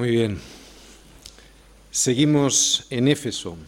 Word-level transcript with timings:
Muy 0.00 0.12
bien. 0.12 0.40
Seguimos 1.90 2.86
en 2.88 3.06
Éfeso. 3.06 3.58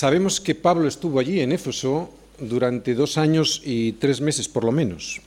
Sabemos 0.00 0.40
que 0.40 0.54
Pablo 0.54 0.88
estuvo 0.88 1.20
allí 1.20 1.40
en 1.40 1.52
Éfeso 1.52 2.08
durante 2.38 2.94
dos 2.94 3.18
años 3.18 3.60
y 3.62 3.92
tres 4.00 4.22
meses 4.22 4.48
por 4.48 4.64
lo 4.64 4.72
menos. 4.72 5.20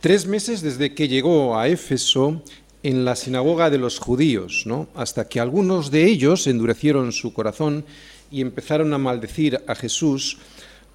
Tres 0.00 0.24
meses 0.24 0.62
desde 0.62 0.94
que 0.94 1.08
llegó 1.08 1.58
a 1.58 1.66
Éfeso 1.66 2.40
en 2.84 3.04
la 3.04 3.16
sinagoga 3.16 3.70
de 3.70 3.78
los 3.78 3.98
judíos, 3.98 4.62
¿no? 4.66 4.86
hasta 4.94 5.26
que 5.26 5.40
algunos 5.40 5.90
de 5.90 6.04
ellos 6.04 6.46
endurecieron 6.46 7.10
su 7.10 7.32
corazón 7.32 7.84
y 8.30 8.40
empezaron 8.40 8.94
a 8.94 8.98
maldecir 8.98 9.64
a 9.66 9.74
Jesús, 9.74 10.38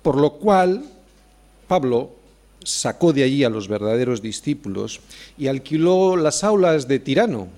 por 0.01 0.15
lo 0.15 0.35
cual 0.35 0.85
Pablo 1.67 2.11
sacó 2.63 3.11
de 3.11 3.23
allí 3.23 3.43
a 3.43 3.49
los 3.49 3.67
verdaderos 3.67 4.21
discípulos 4.21 5.01
y 5.37 5.47
alquiló 5.47 6.15
las 6.15 6.45
aulas 6.45 6.87
de 6.87 6.99
Tirano, 6.99 7.49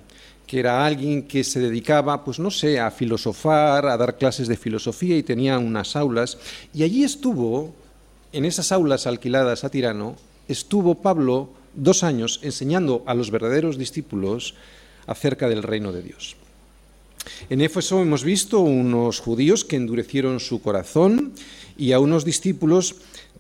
que 0.48 0.60
era 0.60 0.86
alguien 0.86 1.24
que 1.24 1.44
se 1.44 1.60
dedicaba, 1.60 2.24
pues 2.24 2.40
no 2.40 2.52
sé, 2.52 2.80
a 2.80 2.92
filosofar, 2.92 3.88
a 3.88 3.98
dar 3.98 4.18
clases 4.18 4.48
de 4.48 4.58
filosofía 4.58 5.18
y 5.18 5.24
tenía 5.24 5.58
unas 5.58 5.96
aulas. 5.96 6.38
Y 6.74 6.84
allí 6.84 7.04
estuvo, 7.04 7.74
en 8.32 8.46
esas 8.46 8.72
aulas 8.72 9.08
alquiladas 9.08 9.64
a 9.64 9.70
Tirano, 9.70 10.16
estuvo 10.48 10.96
Pablo 10.96 11.50
dos 11.74 12.04
años 12.04 12.40
enseñando 12.44 13.04
a 13.06 13.14
los 13.14 13.32
verdaderos 13.32 13.78
discípulos 13.78 14.56
acerca 15.08 15.50
del 15.50 15.64
reino 15.64 15.92
de 15.92 16.04
Dios. 16.04 16.36
En 17.50 17.62
Éfeso 17.62 18.02
hemos 18.02 18.24
visto 18.24 18.60
unos 18.60 19.20
judíos 19.20 19.66
que 19.66 19.76
endurecieron 19.76 20.40
su 20.40 20.62
corazón 20.62 21.34
y 21.78 21.92
a 21.92 22.00
unos 22.00 22.24
discípulos 22.24 22.96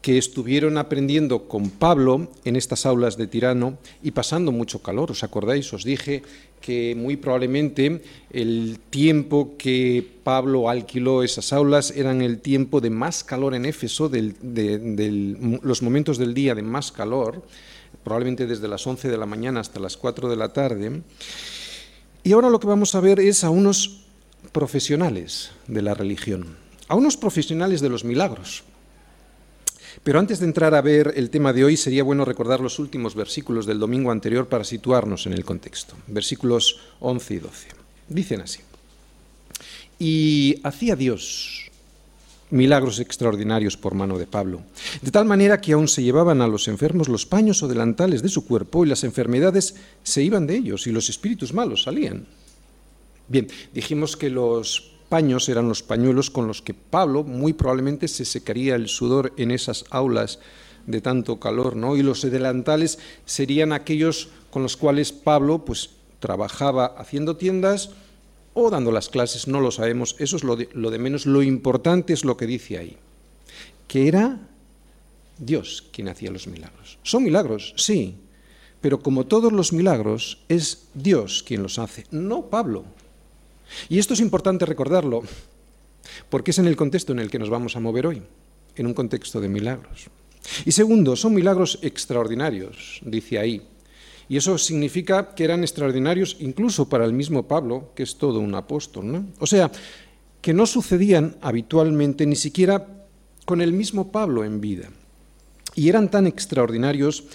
que 0.06 0.20
estuvieron 0.20 0.78
aprendiendo 0.78 1.48
con 1.48 1.72
Pablo 1.72 2.30
en 2.44 2.56
estas 2.56 2.86
aulas 2.86 3.18
de 3.18 3.26
Tirano 3.26 3.80
y 4.04 4.12
pasando 4.12 4.52
mucho 4.52 4.78
calor. 4.78 5.10
¿Os 5.10 5.24
acordáis? 5.24 5.74
Os 5.74 5.84
dije 5.84 6.22
que 6.62 6.94
muy 6.94 7.18
probablemente 7.18 8.04
el 8.30 8.78
tiempo 8.92 9.56
que 9.58 10.06
Pablo 10.24 10.70
alquiló 10.70 11.24
esas 11.24 11.52
aulas 11.54 11.90
eran 11.90 12.22
el 12.22 12.38
tiempo 12.38 12.82
de 12.82 12.92
más 12.92 13.24
calor 13.24 13.56
en 13.56 13.66
Éfeso, 13.66 14.08
de 14.08 15.60
los 15.64 15.82
momentos 15.82 16.20
del 16.20 16.36
día 16.36 16.54
de 16.54 16.62
más 16.62 16.92
calor, 16.92 17.42
probablemente 18.04 18.46
desde 18.46 18.68
las 18.68 18.86
11 18.86 19.10
de 19.10 19.18
la 19.18 19.26
mañana 19.26 19.62
hasta 19.62 19.80
las 19.80 19.98
4 19.98 20.30
de 20.30 20.36
la 20.36 20.54
tarde. 20.54 21.02
Y 22.24 22.32
ahora 22.32 22.52
lo 22.52 22.60
que 22.60 22.68
vamos 22.68 22.94
a 22.94 23.00
ver 23.00 23.20
es 23.20 23.44
a 23.44 23.50
unos 23.50 24.06
profesionales 24.52 25.50
de 25.66 25.82
la 25.82 25.96
religión, 25.96 26.58
a 26.90 26.94
unos 26.94 27.18
profesionales 27.18 27.82
de 27.82 27.90
los 27.90 28.04
milagros. 28.04 28.66
Pero 30.04 30.20
antes 30.20 30.40
de 30.40 30.46
entrar 30.46 30.76
a 30.76 30.82
ver 30.82 31.14
el 31.16 31.30
tema 31.30 31.54
de 31.54 31.64
hoy, 31.64 31.78
sería 31.78 32.04
bueno 32.04 32.26
recordar 32.26 32.60
los 32.60 32.80
últimos 32.80 33.16
versículos 33.16 33.66
del 33.66 33.80
domingo 33.80 34.12
anterior 34.12 34.48
para 34.48 34.64
situarnos 34.64 35.26
en 35.26 35.34
el 35.34 35.46
contexto. 35.46 35.96
Versículos 36.08 36.80
11 37.00 37.34
y 37.34 37.40
12. 37.40 37.68
Dicen 38.10 38.42
así. 38.42 38.60
Y 39.98 40.60
hacía 40.64 40.96
Dios 40.96 41.72
milagros 42.52 43.00
extraordinarios 43.00 43.76
por 43.76 43.96
mano 43.96 44.18
de 44.18 44.28
Pablo, 44.28 44.62
de 45.02 45.12
tal 45.12 45.26
manera 45.26 45.60
que 45.60 45.74
aún 45.74 45.88
se 45.88 46.04
llevaban 46.04 46.42
a 46.42 46.48
los 46.48 46.68
enfermos 46.68 47.10
los 47.10 47.26
paños 47.26 47.64
o 47.64 47.68
delantales 47.68 48.22
de 48.22 48.30
su 48.30 48.46
cuerpo 48.46 48.86
y 48.86 48.90
las 48.90 49.04
enfermedades 49.04 49.76
se 50.04 50.22
iban 50.22 50.46
de 50.46 50.56
ellos 50.56 50.86
y 50.88 50.92
los 50.92 51.10
espíritus 51.10 51.54
malos 51.54 51.84
salían. 51.84 52.28
Bien, 53.28 53.48
dijimos 53.74 54.16
que 54.16 54.30
los 54.30 54.95
eran 55.20 55.70
los 55.70 55.82
pañuelos 55.82 56.30
con 56.30 56.46
los 56.46 56.62
que 56.62 56.74
Pablo 56.74 57.24
muy 57.24 57.54
probablemente 57.54 58.08
se 58.10 58.26
secaría 58.26 58.76
el 58.76 58.90
sudor 58.90 59.32
en 59.38 59.52
esas 59.52 59.86
aulas 59.90 60.40
de 60.88 61.00
tanto 61.00 61.40
calor, 61.40 61.78
¿no? 61.78 61.96
Y 61.96 62.04
los 62.04 62.22
delantales 62.22 63.00
serían 63.26 63.72
aquellos 63.72 64.28
con 64.52 64.64
los 64.64 64.76
cuales 64.76 65.14
Pablo 65.14 65.64
pues 65.64 65.92
trabajaba 66.20 66.86
haciendo 66.98 67.38
tiendas 67.38 67.92
o 68.54 68.70
dando 68.70 68.92
las 68.92 69.08
clases, 69.08 69.48
no 69.48 69.62
lo 69.62 69.72
sabemos, 69.72 70.16
eso 70.20 70.36
es 70.36 70.44
lo 70.44 70.58
de, 70.58 70.68
lo 70.74 70.92
de 70.92 71.00
menos, 71.00 71.26
lo 71.26 71.42
importante 71.42 72.12
es 72.12 72.26
lo 72.26 72.36
que 72.36 72.46
dice 72.46 72.78
ahí, 72.78 72.98
que 73.88 74.08
era 74.10 74.40
Dios 75.38 75.84
quien 75.92 76.10
hacía 76.10 76.32
los 76.32 76.48
milagros. 76.48 76.98
Son 77.04 77.24
milagros, 77.24 77.74
sí, 77.78 78.16
pero 78.82 79.00
como 79.00 79.26
todos 79.26 79.54
los 79.54 79.72
milagros 79.72 80.40
es 80.50 80.88
Dios 80.94 81.42
quien 81.42 81.64
los 81.64 81.80
hace, 81.80 82.06
no 82.12 82.48
Pablo. 82.48 82.84
Y 83.90 84.00
esto 84.00 84.14
es 84.14 84.20
importante 84.20 84.66
recordarlo, 84.66 85.24
porque 86.30 86.52
es 86.52 86.60
en 86.60 86.68
el 86.68 86.76
contexto 86.76 87.14
en 87.14 87.20
el 87.20 87.30
que 87.30 87.40
nos 87.40 87.50
vamos 87.50 87.76
a 87.76 87.80
mover 87.80 88.08
hoy, 88.08 88.22
en 88.76 88.86
un 88.86 88.94
contexto 88.94 89.42
de 89.42 89.50
milagros. 89.50 90.08
Y 90.66 90.72
segundo, 90.72 91.16
son 91.16 91.34
milagros 91.34 91.80
extraordinarios, 91.82 93.02
dice 93.04 93.40
ahí. 93.40 93.62
Y 94.28 94.38
eso 94.38 94.58
significa 94.58 95.36
que 95.36 95.44
eran 95.44 95.62
extraordinarios 95.62 96.38
incluso 96.40 96.90
para 96.90 97.06
el 97.06 97.14
mismo 97.14 97.48
Pablo, 97.48 97.92
que 97.96 98.04
es 98.04 98.18
todo 98.18 98.40
un 98.40 98.56
apóstol. 98.56 99.12
¿no? 99.12 99.26
O 99.40 99.46
sea, 99.46 99.72
que 100.42 100.54
no 100.54 100.66
sucedían 100.66 101.38
habitualmente 101.42 102.26
ni 102.26 102.36
siquiera 102.36 102.88
con 103.46 103.62
el 103.62 103.74
mismo 103.74 104.12
Pablo 104.12 104.44
en 104.44 104.62
vida. 104.62 104.90
Y 105.76 105.90
eran 105.90 106.10
tan 106.10 106.26
extraordinarios 106.26 107.26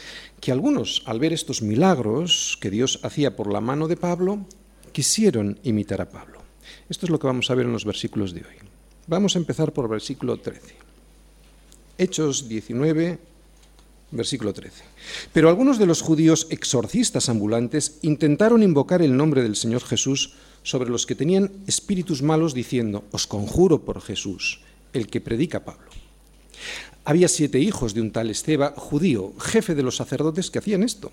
que 0.40 0.50
algunos, 0.50 1.02
al 1.04 1.20
ver 1.20 1.32
estos 1.32 1.62
milagros 1.62 2.56
que 2.60 2.70
Dios 2.70 3.00
hacía 3.02 3.36
por 3.36 3.52
la 3.52 3.60
mano 3.60 3.86
de 3.86 3.96
Pablo, 3.96 4.46
quisieron 4.92 5.58
imitar 5.62 6.00
a 6.00 6.10
Pablo. 6.10 6.40
Esto 6.88 7.06
es 7.06 7.10
lo 7.10 7.18
que 7.18 7.26
vamos 7.26 7.50
a 7.50 7.54
ver 7.54 7.66
en 7.66 7.72
los 7.72 7.84
versículos 7.84 8.32
de 8.34 8.40
hoy. 8.40 8.56
Vamos 9.06 9.34
a 9.34 9.38
empezar 9.38 9.72
por 9.72 9.88
versículo 9.88 10.36
13. 10.36 10.74
Hechos 11.98 12.48
19, 12.48 13.18
versículo 14.10 14.52
13. 14.52 14.84
Pero 15.32 15.48
algunos 15.48 15.78
de 15.78 15.86
los 15.86 16.02
judíos 16.02 16.46
exorcistas 16.50 17.28
ambulantes 17.28 17.98
intentaron 18.02 18.62
invocar 18.62 19.02
el 19.02 19.16
nombre 19.16 19.42
del 19.42 19.56
Señor 19.56 19.82
Jesús 19.82 20.34
sobre 20.62 20.90
los 20.90 21.06
que 21.06 21.14
tenían 21.14 21.50
espíritus 21.66 22.22
malos, 22.22 22.54
diciendo, 22.54 23.04
os 23.12 23.26
conjuro 23.26 23.82
por 23.82 24.00
Jesús, 24.00 24.60
el 24.92 25.06
que 25.06 25.20
predica 25.20 25.64
Pablo. 25.64 25.90
Había 27.04 27.28
siete 27.28 27.58
hijos 27.58 27.94
de 27.94 28.02
un 28.02 28.12
tal 28.12 28.30
Esteba, 28.30 28.74
judío, 28.76 29.32
jefe 29.38 29.74
de 29.74 29.82
los 29.82 29.96
sacerdotes, 29.96 30.50
que 30.50 30.58
hacían 30.58 30.82
esto. 30.82 31.10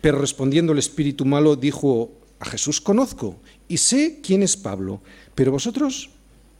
Pero 0.00 0.18
respondiendo 0.18 0.72
el 0.72 0.78
espíritu 0.78 1.24
malo, 1.24 1.56
dijo 1.56 2.10
a 2.42 2.44
Jesús 2.44 2.80
conozco 2.80 3.40
y 3.68 3.76
sé 3.76 4.18
quién 4.20 4.42
es 4.42 4.56
Pablo, 4.56 5.00
pero 5.36 5.52
vosotros, 5.52 6.10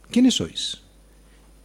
¿quiénes 0.09 0.35
sois? 0.35 0.79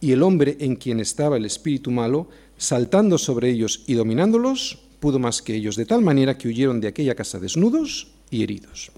Y 0.01 0.11
el 0.11 0.23
hombre 0.23 0.57
en 0.59 0.75
quien 0.75 0.99
estaba 0.99 1.37
el 1.37 1.45
espíritu 1.45 1.89
malo, 1.89 2.27
saltando 2.57 3.17
sobre 3.17 3.49
ellos 3.49 3.83
y 3.87 3.93
dominándolos, 3.93 4.79
pudo 4.99 5.19
más 5.19 5.41
que 5.41 5.55
ellos, 5.55 5.77
de 5.77 5.85
tal 5.85 6.01
manera 6.01 6.37
que 6.37 6.49
huyeron 6.49 6.81
de 6.81 6.89
aquella 6.89 7.15
casa 7.15 7.39
desnudos 7.39 8.11
y 8.29 8.43
heridos. 8.43 8.91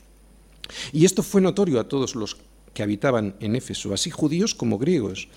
Y 0.92 1.06
esto 1.06 1.22
fue 1.22 1.40
notorio 1.40 1.80
a 1.80 1.88
todos 1.88 2.16
los 2.16 2.38
que 2.74 2.82
habitaban 2.82 3.36
en 3.42 3.56
Éfeso, 3.56 3.94
así 3.94 4.10
judíos 4.10 4.56
como 4.56 4.80
griegos, 4.80 5.28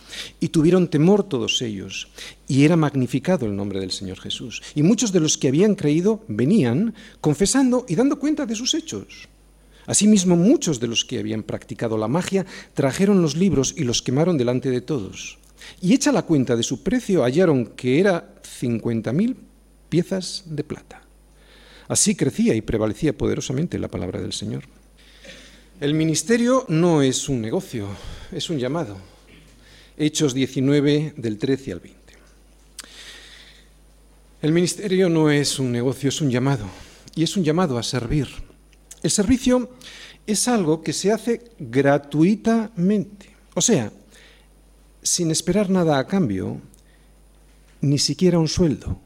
y 0.40 0.48
tuvieron 0.48 0.88
temor 0.88 1.24
todos 1.24 1.60
ellos, 1.60 2.08
y 2.48 2.64
era 2.64 2.76
magnificado 2.76 3.44
el 3.44 3.54
nombre 3.54 3.80
del 3.80 3.90
Señor 3.90 4.18
Jesús. 4.18 4.62
Y 4.74 4.82
muchos 4.82 5.12
de 5.12 5.20
los 5.20 5.36
que 5.36 5.48
habían 5.48 5.74
creído 5.74 6.24
venían 6.26 6.94
confesando 7.20 7.84
y 7.86 7.96
dando 7.96 8.18
cuenta 8.18 8.46
de 8.46 8.54
sus 8.54 8.72
hechos. 8.72 9.28
Asimismo, 9.86 10.36
muchos 10.36 10.80
de 10.80 10.86
los 10.86 11.04
que 11.04 11.18
habían 11.18 11.42
practicado 11.42 11.98
la 11.98 12.08
magia 12.08 12.46
trajeron 12.72 13.22
los 13.22 13.36
libros 13.36 13.74
y 13.76 13.84
los 13.84 14.02
quemaron 14.02 14.38
delante 14.38 14.70
de 14.70 14.80
todos. 14.80 15.38
Y 15.80 15.94
hecha 15.94 16.12
la 16.12 16.22
cuenta 16.22 16.56
de 16.56 16.62
su 16.62 16.82
precio, 16.82 17.22
hallaron 17.22 17.66
que 17.66 18.00
era 18.00 18.34
cincuenta 18.42 19.12
mil 19.12 19.36
piezas 19.88 20.44
de 20.46 20.64
plata. 20.64 21.02
Así 21.88 22.14
crecía 22.14 22.54
y 22.54 22.62
prevalecía 22.62 23.16
poderosamente 23.16 23.78
la 23.78 23.88
palabra 23.88 24.20
del 24.20 24.32
Señor. 24.32 24.64
El 25.80 25.94
ministerio 25.94 26.64
no 26.68 27.02
es 27.02 27.28
un 27.28 27.40
negocio, 27.40 27.88
es 28.32 28.48
un 28.48 28.58
llamado. 28.58 28.96
Hechos 29.96 30.32
19 30.32 31.14
del 31.16 31.38
13 31.38 31.72
al 31.72 31.80
20. 31.80 32.00
El 34.42 34.52
ministerio 34.52 35.08
no 35.08 35.30
es 35.30 35.58
un 35.58 35.72
negocio, 35.72 36.08
es 36.08 36.20
un 36.20 36.30
llamado. 36.30 36.66
Y 37.14 37.22
es 37.22 37.36
un 37.36 37.44
llamado 37.44 37.78
a 37.78 37.82
servir. 37.82 38.28
El 39.04 39.10
servicio 39.10 39.68
es 40.26 40.48
algo 40.48 40.82
que 40.82 40.94
se 40.94 41.12
hace 41.12 41.42
gratuitamente, 41.58 43.36
o 43.52 43.60
sea, 43.60 43.92
sin 45.02 45.30
esperar 45.30 45.68
nada 45.68 45.98
a 45.98 46.06
cambio, 46.06 46.58
ni 47.82 47.98
siquiera 47.98 48.38
un 48.38 48.48
sueldo. 48.48 48.98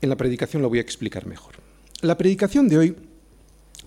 En 0.00 0.08
la 0.08 0.16
predicación 0.16 0.62
lo 0.62 0.68
voy 0.68 0.78
a 0.78 0.82
explicar 0.82 1.26
mejor. 1.26 1.56
La 2.00 2.16
predicación 2.16 2.68
de 2.68 2.78
hoy 2.78 2.96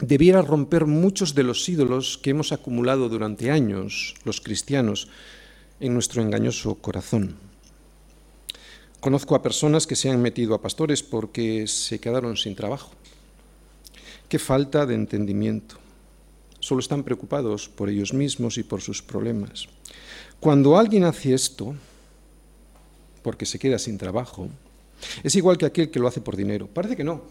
debiera 0.01 0.41
romper 0.41 0.85
muchos 0.85 1.33
de 1.33 1.43
los 1.43 1.69
ídolos 1.69 2.17
que 2.17 2.31
hemos 2.31 2.51
acumulado 2.51 3.07
durante 3.07 3.51
años 3.51 4.15
los 4.25 4.41
cristianos, 4.41 5.07
en 5.79 5.93
nuestro 5.93 6.21
engañoso 6.21 6.75
corazón. 6.75 7.37
Conozco 8.99 9.35
a 9.35 9.41
personas 9.41 9.87
que 9.87 9.95
se 9.95 10.09
han 10.09 10.21
metido 10.21 10.55
a 10.55 10.61
pastores 10.61 11.03
porque 11.03 11.67
se 11.67 11.99
quedaron 11.99 12.35
sin 12.35 12.53
trabajo. 12.55 12.91
Falta 14.39 14.85
de 14.85 14.95
entendimiento. 14.95 15.77
Solo 16.59 16.79
están 16.79 17.03
preocupados 17.03 17.69
por 17.69 17.89
ellos 17.89 18.13
mismos 18.13 18.57
y 18.57 18.63
por 18.63 18.81
sus 18.81 19.01
problemas. 19.01 19.67
Cuando 20.39 20.77
alguien 20.77 21.03
hace 21.03 21.33
esto, 21.33 21.75
porque 23.21 23.45
se 23.45 23.59
queda 23.59 23.79
sin 23.79 23.97
trabajo, 23.97 24.49
es 25.23 25.35
igual 25.35 25.57
que 25.57 25.65
aquel 25.65 25.89
que 25.89 25.99
lo 25.99 26.07
hace 26.07 26.21
por 26.21 26.35
dinero. 26.35 26.67
Parece 26.67 26.95
que 26.95 27.03
no, 27.03 27.23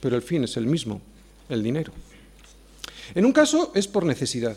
pero 0.00 0.16
el 0.16 0.22
fin 0.22 0.44
es 0.44 0.56
el 0.56 0.66
mismo, 0.66 1.00
el 1.48 1.62
dinero. 1.62 1.92
En 3.14 3.24
un 3.24 3.32
caso 3.32 3.72
es 3.74 3.86
por 3.86 4.04
necesidad 4.04 4.56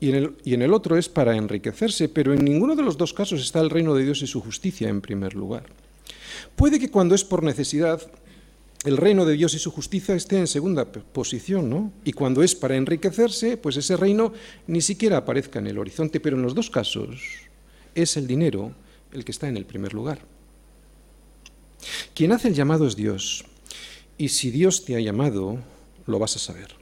y 0.00 0.10
en 0.12 0.62
el 0.62 0.72
otro 0.72 0.96
es 0.96 1.08
para 1.10 1.36
enriquecerse, 1.36 2.08
pero 2.08 2.32
en 2.32 2.44
ninguno 2.44 2.74
de 2.74 2.82
los 2.82 2.96
dos 2.96 3.12
casos 3.12 3.42
está 3.42 3.60
el 3.60 3.68
reino 3.68 3.94
de 3.94 4.04
Dios 4.04 4.22
y 4.22 4.26
su 4.26 4.40
justicia 4.40 4.88
en 4.88 5.02
primer 5.02 5.34
lugar. 5.34 5.64
Puede 6.56 6.78
que 6.78 6.90
cuando 6.90 7.14
es 7.14 7.24
por 7.24 7.42
necesidad, 7.42 8.00
el 8.84 8.96
reino 8.96 9.26
de 9.26 9.34
Dios 9.34 9.54
y 9.54 9.58
su 9.58 9.70
justicia 9.70 10.14
esté 10.14 10.38
en 10.38 10.46
segunda 10.46 10.90
posición, 10.90 11.68
¿no? 11.68 11.92
Y 12.04 12.12
cuando 12.12 12.42
es 12.42 12.54
para 12.54 12.76
enriquecerse, 12.76 13.56
pues 13.56 13.76
ese 13.76 13.96
reino 13.96 14.32
ni 14.66 14.80
siquiera 14.80 15.18
aparezca 15.18 15.58
en 15.58 15.66
el 15.66 15.78
horizonte, 15.78 16.20
pero 16.20 16.36
en 16.36 16.42
los 16.42 16.54
dos 16.54 16.70
casos 16.70 17.20
es 17.94 18.16
el 18.16 18.26
dinero 18.26 18.72
el 19.12 19.24
que 19.24 19.32
está 19.32 19.48
en 19.48 19.56
el 19.56 19.66
primer 19.66 19.92
lugar. 19.92 20.20
Quien 22.14 22.32
hace 22.32 22.48
el 22.48 22.54
llamado 22.54 22.86
es 22.86 22.96
Dios, 22.96 23.44
y 24.16 24.28
si 24.28 24.50
Dios 24.50 24.84
te 24.84 24.96
ha 24.96 25.00
llamado, 25.00 25.58
lo 26.06 26.18
vas 26.18 26.36
a 26.36 26.38
saber. 26.38 26.74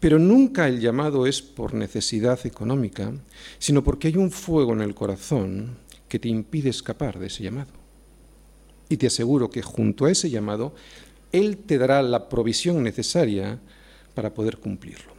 Pero 0.00 0.18
nunca 0.18 0.66
el 0.66 0.80
llamado 0.80 1.26
es 1.26 1.42
por 1.42 1.74
necesidad 1.74 2.44
económica, 2.46 3.12
sino 3.58 3.82
porque 3.84 4.08
hay 4.08 4.16
un 4.16 4.30
fuego 4.30 4.72
en 4.72 4.80
el 4.80 4.94
corazón 4.94 5.76
que 6.08 6.18
te 6.18 6.28
impide 6.28 6.70
escapar 6.70 7.18
de 7.18 7.26
ese 7.26 7.42
llamado. 7.42 7.72
Y 8.88 8.96
te 8.96 9.08
aseguro 9.08 9.50
que 9.50 9.60
junto 9.60 10.06
a 10.06 10.10
ese 10.10 10.30
llamado, 10.30 10.74
Él 11.32 11.58
te 11.58 11.78
dará 11.78 12.02
la 12.02 12.28
provisión 12.28 12.82
necesaria 12.82 13.58
para 14.14 14.34
poder 14.34 14.58
cumplirlo. 14.58 15.12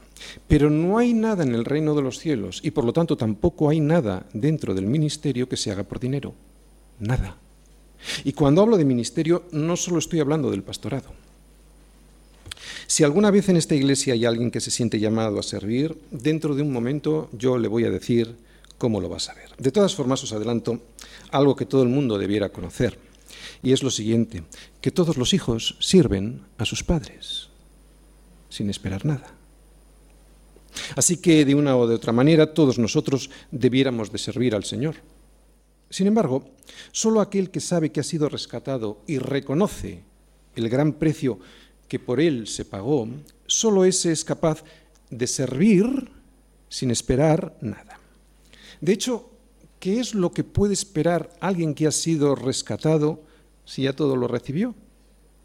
Pero 0.47 0.69
no 0.69 0.97
hay 0.97 1.13
nada 1.13 1.43
en 1.43 1.55
el 1.55 1.65
reino 1.65 1.95
de 1.95 2.01
los 2.01 2.19
cielos 2.19 2.59
y 2.63 2.71
por 2.71 2.83
lo 2.83 2.93
tanto 2.93 3.15
tampoco 3.15 3.69
hay 3.69 3.79
nada 3.79 4.25
dentro 4.33 4.73
del 4.73 4.85
ministerio 4.85 5.47
que 5.47 5.57
se 5.57 5.71
haga 5.71 5.83
por 5.83 5.99
dinero. 5.99 6.33
Nada. 6.99 7.37
Y 8.23 8.33
cuando 8.33 8.61
hablo 8.61 8.77
de 8.77 8.85
ministerio 8.85 9.43
no 9.51 9.75
solo 9.77 9.99
estoy 9.99 10.19
hablando 10.19 10.51
del 10.51 10.63
pastorado. 10.63 11.13
Si 12.87 13.03
alguna 13.03 13.31
vez 13.31 13.47
en 13.49 13.57
esta 13.57 13.75
iglesia 13.75 14.13
hay 14.13 14.25
alguien 14.25 14.51
que 14.51 14.59
se 14.59 14.71
siente 14.71 14.99
llamado 14.99 15.39
a 15.39 15.43
servir, 15.43 15.95
dentro 16.11 16.55
de 16.55 16.63
un 16.63 16.73
momento 16.73 17.29
yo 17.31 17.57
le 17.57 17.67
voy 17.67 17.85
a 17.85 17.91
decir 17.91 18.35
cómo 18.77 18.99
lo 18.99 19.09
va 19.09 19.17
a 19.17 19.21
saber. 19.21 19.49
De 19.57 19.71
todas 19.71 19.95
formas 19.95 20.23
os 20.23 20.33
adelanto 20.33 20.81
algo 21.31 21.55
que 21.55 21.65
todo 21.65 21.83
el 21.83 21.89
mundo 21.89 22.17
debiera 22.17 22.49
conocer 22.49 23.08
y 23.61 23.73
es 23.73 23.83
lo 23.83 23.91
siguiente, 23.91 24.43
que 24.81 24.91
todos 24.91 25.17
los 25.17 25.33
hijos 25.33 25.75
sirven 25.79 26.41
a 26.57 26.65
sus 26.65 26.83
padres, 26.83 27.49
sin 28.49 28.69
esperar 28.69 29.05
nada. 29.05 29.33
Así 30.95 31.17
que 31.17 31.45
de 31.45 31.55
una 31.55 31.75
o 31.77 31.87
de 31.87 31.95
otra 31.95 32.13
manera 32.13 32.53
todos 32.53 32.79
nosotros 32.79 33.29
debiéramos 33.51 34.11
de 34.11 34.17
servir 34.17 34.55
al 34.55 34.63
Señor. 34.63 34.95
Sin 35.89 36.07
embargo, 36.07 36.49
solo 36.91 37.21
aquel 37.21 37.49
que 37.49 37.59
sabe 37.59 37.91
que 37.91 37.99
ha 37.99 38.03
sido 38.03 38.29
rescatado 38.29 39.01
y 39.07 39.17
reconoce 39.17 40.03
el 40.55 40.69
gran 40.69 40.93
precio 40.93 41.39
que 41.87 41.99
por 41.99 42.19
él 42.19 42.47
se 42.47 42.65
pagó, 42.65 43.07
solo 43.47 43.85
ese 43.85 44.11
es 44.11 44.23
capaz 44.23 44.63
de 45.09 45.25
servir 45.25 46.11
sin 46.69 46.91
esperar 46.91 47.57
nada. 47.61 47.99
De 48.79 48.93
hecho, 48.93 49.31
¿qué 49.79 49.99
es 49.99 50.13
lo 50.13 50.31
que 50.31 50.43
puede 50.43 50.73
esperar 50.73 51.31
alguien 51.39 51.73
que 51.73 51.87
ha 51.87 51.91
sido 51.91 52.35
rescatado 52.35 53.23
si 53.69 53.83
ya 53.83 53.93
todo 53.93 54.15
lo 54.15 54.27
recibió? 54.27 54.73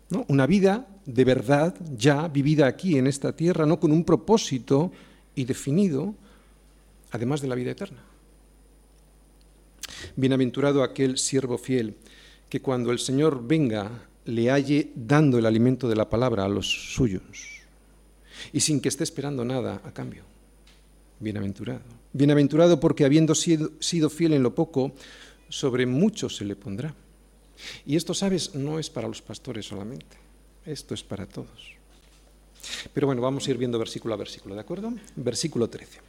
¿No? 0.09 0.25
Una 0.29 0.47
vida 0.47 0.89
de 1.05 1.25
verdad 1.27 1.75
ya 1.95 2.27
vivida 2.29 2.67
aquí 2.67 2.97
en 2.97 3.07
esta 3.07 3.37
tierra, 3.37 3.67
no 3.67 3.79
con 3.79 3.93
un 3.93 4.03
propósito 4.03 4.93
y 5.35 5.45
definido, 5.45 6.15
además 7.11 7.43
de 7.43 7.49
la 7.49 7.55
vida 7.55 7.73
eterna. 7.73 8.03
Bienaventurado 10.17 10.83
aquel 10.83 11.19
siervo 11.19 11.59
fiel 11.59 11.97
que 12.49 12.63
cuando 12.63 12.93
el 12.93 12.99
Señor 12.99 13.47
venga 13.47 13.91
le 14.25 14.51
halle 14.51 14.91
dando 14.95 15.37
el 15.37 15.45
alimento 15.45 15.87
de 15.87 15.97
la 15.97 16.09
palabra 16.09 16.47
a 16.47 16.49
los 16.49 16.95
suyos 16.95 17.61
y 18.55 18.61
sin 18.61 18.81
que 18.81 18.89
esté 18.89 19.05
esperando 19.05 19.45
nada 19.45 19.83
a 19.85 19.93
cambio. 19.93 20.23
Bienaventurado. 21.21 21.83
Bienaventurado 22.15 22.81
porque 22.81 23.05
habiendo 23.05 23.35
sido, 23.35 23.73
sido 23.81 24.09
fiel 24.09 24.33
en 24.33 24.43
lo 24.43 24.55
poco, 24.55 24.93
sobre 25.51 25.85
mucho 25.85 26.31
se 26.31 26.47
le 26.47 26.57
pondrá. 26.57 26.95
Y 27.87 27.97
esto, 27.97 28.15
sabes, 28.15 28.55
no 28.55 28.79
es 28.79 28.91
para 28.91 29.09
los 29.09 29.23
pastores 29.23 29.67
solamente, 29.67 30.17
esto 30.67 30.95
es 30.95 31.03
para 31.03 31.27
todos. 31.27 31.75
Pero 32.93 33.07
bueno, 33.07 33.23
vamos 33.23 33.47
a 33.47 33.51
ir 33.51 33.59
viendo 33.59 33.79
versículo 33.79 34.15
a 34.15 34.17
versículo, 34.19 34.55
¿de 34.55 34.61
acuerdo? 34.61 34.93
Versículo 35.17 35.69
13. 35.69 36.01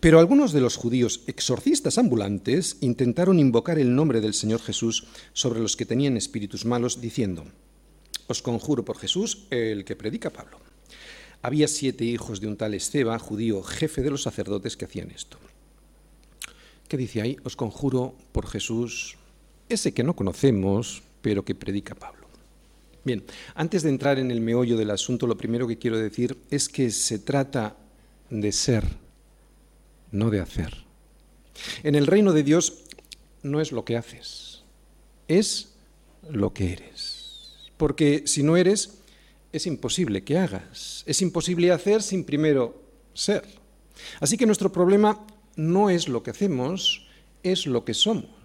Pero 0.00 0.18
algunos 0.18 0.52
de 0.52 0.60
los 0.60 0.76
judíos 0.76 1.20
exorcistas 1.26 1.98
ambulantes 1.98 2.76
intentaron 2.80 3.38
invocar 3.38 3.78
el 3.78 3.94
nombre 3.94 4.20
del 4.20 4.34
Señor 4.34 4.60
Jesús 4.60 5.06
sobre 5.32 5.60
los 5.60 5.76
que 5.76 5.86
tenían 5.86 6.16
espíritus 6.16 6.64
malos, 6.64 7.00
diciendo, 7.00 7.44
Os 8.26 8.42
conjuro 8.42 8.84
por 8.84 8.98
Jesús, 8.98 9.46
el 9.50 9.84
que 9.84 9.96
predica 9.96 10.30
Pablo. 10.30 10.58
Había 11.40 11.68
siete 11.68 12.04
hijos 12.04 12.40
de 12.40 12.46
un 12.46 12.56
tal 12.56 12.74
Esteba, 12.74 13.18
judío, 13.18 13.62
jefe 13.62 14.02
de 14.02 14.10
los 14.10 14.22
sacerdotes, 14.22 14.76
que 14.76 14.84
hacían 14.84 15.10
esto. 15.10 15.38
¿Qué 16.88 16.96
dice 16.96 17.22
ahí? 17.22 17.36
Os 17.42 17.56
conjuro 17.56 18.14
por 18.32 18.46
Jesús, 18.46 19.16
ese 19.72 19.92
que 19.92 20.04
no 20.04 20.14
conocemos, 20.14 21.02
pero 21.20 21.44
que 21.44 21.54
predica 21.54 21.94
Pablo. 21.94 22.22
Bien, 23.04 23.24
antes 23.54 23.82
de 23.82 23.90
entrar 23.90 24.18
en 24.18 24.30
el 24.30 24.40
meollo 24.40 24.76
del 24.76 24.90
asunto, 24.90 25.26
lo 25.26 25.36
primero 25.36 25.66
que 25.66 25.78
quiero 25.78 25.98
decir 25.98 26.38
es 26.50 26.68
que 26.68 26.90
se 26.90 27.18
trata 27.18 27.76
de 28.30 28.52
ser, 28.52 28.84
no 30.12 30.30
de 30.30 30.40
hacer. 30.40 30.72
En 31.82 31.96
el 31.96 32.06
reino 32.06 32.32
de 32.32 32.44
Dios 32.44 32.84
no 33.42 33.60
es 33.60 33.72
lo 33.72 33.84
que 33.84 33.96
haces, 33.96 34.62
es 35.26 35.72
lo 36.30 36.52
que 36.52 36.72
eres. 36.72 37.70
Porque 37.76 38.22
si 38.26 38.44
no 38.44 38.56
eres, 38.56 38.98
es 39.52 39.66
imposible 39.66 40.22
que 40.22 40.38
hagas, 40.38 41.02
es 41.06 41.20
imposible 41.22 41.72
hacer 41.72 42.02
sin 42.02 42.24
primero 42.24 42.80
ser. 43.14 43.44
Así 44.20 44.36
que 44.36 44.46
nuestro 44.46 44.72
problema 44.72 45.26
no 45.56 45.90
es 45.90 46.08
lo 46.08 46.22
que 46.22 46.30
hacemos, 46.30 47.06
es 47.42 47.66
lo 47.66 47.84
que 47.84 47.94
somos. 47.94 48.41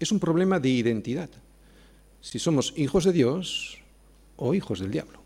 Es 0.00 0.10
un 0.10 0.18
problema 0.18 0.58
de 0.58 0.70
identidad 0.70 1.30
si 2.20 2.38
somos 2.38 2.72
hijos 2.76 3.04
de 3.04 3.12
Dios 3.12 3.78
o 4.36 4.54
hijos 4.54 4.80
del 4.80 4.90
diablo. 4.90 5.20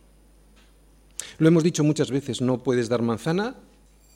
Lo 1.38 1.48
hemos 1.48 1.64
dicho 1.64 1.82
muchas 1.82 2.10
veces, 2.10 2.40
no 2.40 2.62
puedes 2.62 2.88
dar 2.88 3.02
manzana, 3.02 3.56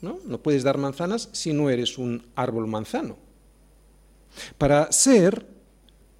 ¿no? 0.01 0.19
No 0.25 0.37
puedes 0.39 0.63
dar 0.63 0.77
manzanas 0.77 1.29
si 1.31 1.53
no 1.53 1.69
eres 1.69 1.97
un 1.97 2.23
árbol 2.35 2.67
manzano. 2.67 3.17
Para 4.57 4.91
ser 4.91 5.45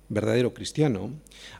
verdadero 0.09 0.53
cristiano, 0.53 1.11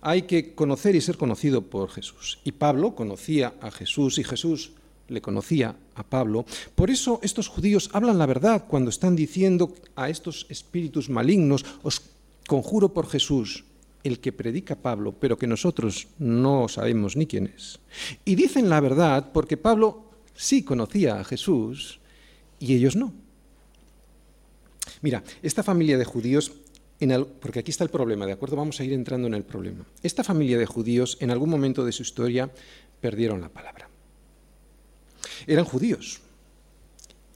hay 0.02 0.24
que 0.24 0.56
conocer 0.56 0.96
y 0.96 1.02
ser 1.02 1.18
conocido 1.18 1.62
por 1.62 1.90
Jesús. 1.90 2.40
Y 2.44 2.54
Pablo 2.54 2.96
conocía 2.96 3.54
a 3.62 3.72
Jesús 3.72 4.18
y 4.18 4.24
Jesús 4.24 4.72
le 5.08 5.22
conocía 5.22 5.76
a 5.96 6.04
Pablo. 6.04 6.46
Por 6.76 6.90
eso 6.90 7.20
estos 7.24 7.48
judíos 7.48 7.90
hablan 7.94 8.18
la 8.18 8.26
verdad 8.26 8.66
cuando 8.68 8.90
están 8.90 9.16
diciendo 9.16 9.74
a 9.96 10.10
estos 10.10 10.46
espíritus 10.50 11.10
malignos, 11.10 11.66
os 11.84 12.02
conjuro 12.50 12.94
por 12.94 13.08
Jesús, 13.08 13.64
el 14.04 14.20
que 14.20 14.34
predica 14.34 14.76
Pablo, 14.76 15.14
pero 15.14 15.38
que 15.38 15.46
nosotros 15.46 16.08
no 16.18 16.68
sabemos 16.68 17.16
ni 17.16 17.28
quién 17.28 17.46
es. 17.46 17.80
Y 18.26 18.34
dicen 18.34 18.70
la 18.70 18.80
verdad 18.80 19.32
porque 19.32 19.56
Pablo 19.56 20.10
sí 20.34 20.64
conocía 20.64 21.20
a 21.20 21.24
Jesús 21.24 22.00
y 22.60 22.74
ellos 22.74 22.96
no. 22.96 23.14
Mira, 25.02 25.24
esta 25.44 25.62
familia 25.62 25.98
de 25.98 26.06
judíos, 26.06 26.52
porque 27.40 27.60
aquí 27.60 27.70
está 27.70 27.84
el 27.84 27.92
problema, 27.92 28.26
¿de 28.26 28.34
acuerdo? 28.34 28.56
Vamos 28.56 28.80
a 28.80 28.84
ir 28.84 28.94
entrando 28.94 29.28
en 29.28 29.36
el 29.36 29.44
problema. 29.44 29.86
Esta 30.02 30.24
familia 30.24 30.58
de 30.58 30.66
judíos 30.66 31.18
en 31.22 31.30
algún 31.30 31.50
momento 31.50 31.86
de 31.86 31.92
su 31.92 32.02
historia 32.02 32.50
perdieron 33.00 33.42
la 33.42 33.50
palabra. 33.50 33.88
Eran 35.46 35.66
judíos, 35.66 36.20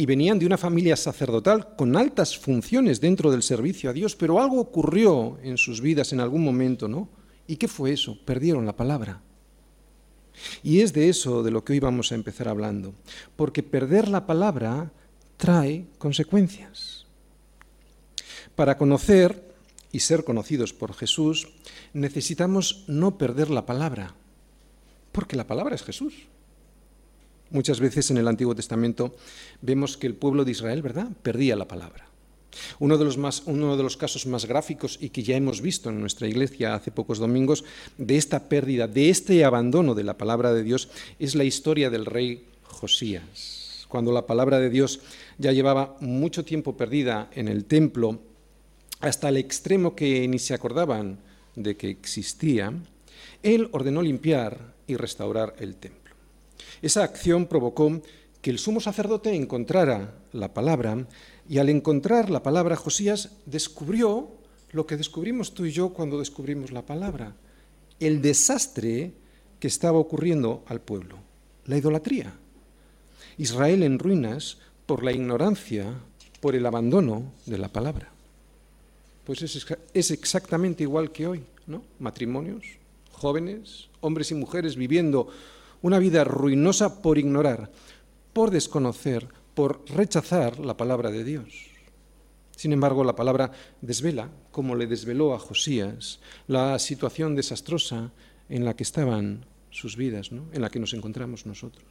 y 0.04 0.06
venían 0.06 0.38
de 0.38 0.46
una 0.46 0.58
familia 0.58 0.98
sacerdotal 0.98 1.78
con 1.78 1.96
altas 1.96 2.38
funciones 2.38 3.00
dentro 3.00 3.32
del 3.32 3.42
servicio 3.42 3.90
a 3.90 3.94
Dios, 3.94 4.18
pero 4.18 4.42
algo 4.42 4.60
ocurrió 4.60 5.40
en 5.42 5.58
sus 5.58 5.80
vidas 5.80 6.12
en 6.12 6.20
algún 6.20 6.44
momento, 6.44 6.90
¿no? 6.90 7.08
¿Y 7.48 7.56
qué 7.56 7.70
fue 7.70 7.94
eso? 7.94 8.20
Perdieron 8.26 8.66
la 8.66 8.76
palabra. 8.76 9.22
Y 10.62 10.82
es 10.82 10.92
de 10.92 11.08
eso 11.08 11.42
de 11.42 11.52
lo 11.52 11.64
que 11.64 11.72
hoy 11.72 11.80
vamos 11.80 12.12
a 12.12 12.16
empezar 12.16 12.50
hablando, 12.50 12.94
porque 13.38 13.64
perder 13.64 14.10
la 14.10 14.28
palabra 14.28 14.92
trae 15.38 15.86
consecuencias. 16.00 17.06
Para 18.58 18.78
conocer 18.78 19.56
y 19.94 20.02
ser 20.02 20.26
conocidos 20.26 20.74
por 20.74 20.94
Jesús, 20.96 21.48
necesitamos 21.94 22.84
no 22.88 23.18
perder 23.18 23.50
la 23.50 23.66
palabra, 23.66 24.16
porque 25.14 25.38
la 25.38 25.48
palabra 25.48 25.76
es 25.76 25.84
Jesús. 25.84 26.28
Muchas 27.54 27.80
veces 27.80 28.10
en 28.10 28.18
el 28.18 28.28
Antiguo 28.28 28.56
Testamento 28.56 29.16
vemos 29.62 29.96
que 29.96 30.08
el 30.08 30.16
pueblo 30.16 30.44
de 30.44 30.52
Israel, 30.52 30.82
¿verdad?, 30.82 31.10
perdía 31.22 31.56
la 31.56 31.68
palabra. 31.68 32.08
Uno 32.80 32.98
de, 32.98 33.06
los 33.06 33.18
más, 33.20 33.44
uno 33.46 33.78
de 33.78 33.84
los 33.84 33.96
casos 33.96 34.26
más 34.26 34.46
gráficos 34.46 34.98
y 35.00 35.10
que 35.10 35.22
ya 35.22 35.36
hemos 35.36 35.62
visto 35.62 35.90
en 35.90 36.02
nuestra 36.02 36.28
iglesia 36.28 36.74
hace 36.74 36.92
pocos 36.92 37.20
domingos 37.20 37.64
de 38.00 38.18
esta 38.18 38.50
pérdida, 38.50 38.88
de 38.88 39.10
este 39.12 39.46
abandono 39.46 39.94
de 39.94 40.04
la 40.04 40.18
palabra 40.18 40.52
de 40.52 40.64
Dios, 40.64 40.90
es 41.20 41.36
la 41.36 41.44
historia 41.44 41.92
del 41.92 42.08
rey 42.08 42.44
Josías. 42.64 43.86
Cuando 43.88 44.12
la 44.12 44.26
palabra 44.26 44.60
de 44.60 44.72
Dios 44.72 45.02
ya 45.38 45.52
llevaba 45.52 45.96
mucho 46.00 46.44
tiempo 46.44 46.76
perdida 46.76 47.30
en 47.34 47.48
el 47.48 47.66
templo, 47.66 48.20
hasta 49.00 49.30
el 49.30 49.38
extremo 49.38 49.96
que 49.96 50.28
ni 50.28 50.40
se 50.40 50.56
acordaban 50.56 51.20
de 51.56 51.78
que 51.78 51.92
existía, 51.92 52.74
él 53.44 53.70
ordenó 53.74 54.02
limpiar 54.02 54.74
y 54.88 54.96
restaurar 54.96 55.56
el 55.60 55.76
templo. 55.76 56.03
Esa 56.82 57.04
acción 57.04 57.48
provocó 57.48 58.02
que 58.42 58.50
el 58.50 58.60
sumo 58.60 58.82
sacerdote 58.82 59.36
encontrara 59.36 60.16
la 60.34 60.54
palabra 60.54 61.08
y 61.48 61.58
al 61.60 61.70
encontrar 61.70 62.30
la 62.30 62.44
palabra 62.44 62.76
Josías 62.76 63.32
descubrió 63.46 64.32
lo 64.72 64.86
que 64.86 64.98
descubrimos 64.98 65.54
tú 65.54 65.66
y 65.66 65.72
yo 65.72 65.94
cuando 65.94 66.20
descubrimos 66.20 66.72
la 66.72 66.86
palabra, 66.86 67.36
el 68.00 68.22
desastre 68.22 69.14
que 69.60 69.68
estaba 69.68 69.98
ocurriendo 69.98 70.64
al 70.68 70.82
pueblo, 70.82 71.18
la 71.66 71.78
idolatría. 71.78 72.34
Israel 73.38 73.84
en 73.84 74.00
ruinas 74.00 74.58
por 74.86 75.04
la 75.04 75.12
ignorancia, 75.12 75.94
por 76.42 76.56
el 76.56 76.66
abandono 76.66 77.32
de 77.46 77.58
la 77.58 77.70
palabra. 77.70 78.10
Pues 79.26 79.42
es, 79.42 80.12
exactamente 80.12 80.84
igual 80.84 81.12
que 81.12 81.28
hoy, 81.28 81.44
¿no? 81.66 81.84
Matrimonios, 82.00 82.64
jóvenes, 83.12 83.88
hombres 84.02 84.32
y 84.32 84.36
mujeres 84.36 84.76
viviendo 84.76 85.30
una 85.84 86.00
vida 86.00 86.24
ruinosa 86.24 87.04
por 87.04 87.20
ignorar, 87.20 87.70
por 88.32 88.50
desconocer, 88.50 89.28
por 89.54 89.84
rechazar 89.92 90.60
la 90.60 90.76
palabra 90.76 91.12
de 91.12 91.24
Dios. 91.24 91.74
Sin 92.56 92.72
embargo, 92.72 93.04
la 93.04 93.16
palabra 93.16 93.52
desvela, 93.82 94.30
como 94.52 94.76
le 94.76 94.88
desveló 94.88 95.36
a 95.36 95.40
Josías, 95.40 96.20
la 96.48 96.80
situación 96.80 97.36
desastrosa 97.36 98.12
en 98.50 98.64
la 98.64 98.76
que 98.76 98.84
estaban 98.84 99.46
sus 99.72 99.98
vidas, 99.98 100.32
en 100.32 100.62
la 100.62 100.70
que 100.70 100.80
nos 100.80 100.94
encontramos 100.94 101.46
nosotros. 101.46 101.86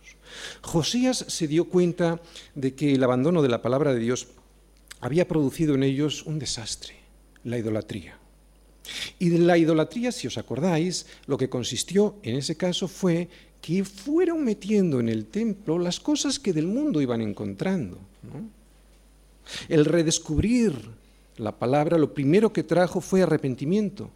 Josías 0.63 1.25
se 1.29 1.47
dio 1.47 1.67
cuenta 1.67 2.21
de 2.55 2.75
que 2.75 2.95
el 2.95 3.05
abandono 3.05 3.43
de 3.43 3.49
la 3.49 3.61
palabra 3.61 3.93
de 3.93 4.01
Dios 4.01 4.29
había 5.01 5.29
producido 5.29 5.75
en 5.75 5.83
ellos 5.83 6.23
un 6.23 6.39
desastre, 6.39 6.95
la 7.45 7.59
idolatría. 7.59 8.19
Y 9.19 9.29
de 9.29 9.39
la 9.39 9.59
idolatría, 9.59 10.13
si 10.13 10.27
os 10.29 10.39
acordáis, 10.39 11.07
lo 11.27 11.37
que 11.37 11.51
consistió 11.51 12.17
en 12.23 12.37
ese 12.37 12.57
caso 12.57 12.89
fue 12.89 13.29
que 13.63 13.85
fueron 13.85 14.45
metiendo 14.45 15.01
en 15.01 15.09
el 15.09 15.25
templo 15.25 15.79
las 15.79 15.99
cosas 15.99 16.39
que 16.39 16.53
del 16.53 16.67
mundo 16.67 17.01
iban 17.01 17.23
encontrando. 17.23 17.99
El 19.69 19.87
redescubrir 19.87 20.75
la 21.39 21.53
palabra, 21.53 21.97
lo 21.97 22.13
primero 22.13 22.53
que 22.53 22.63
trajo 22.63 23.01
fue 23.01 23.23
arrepentimiento 23.23 24.11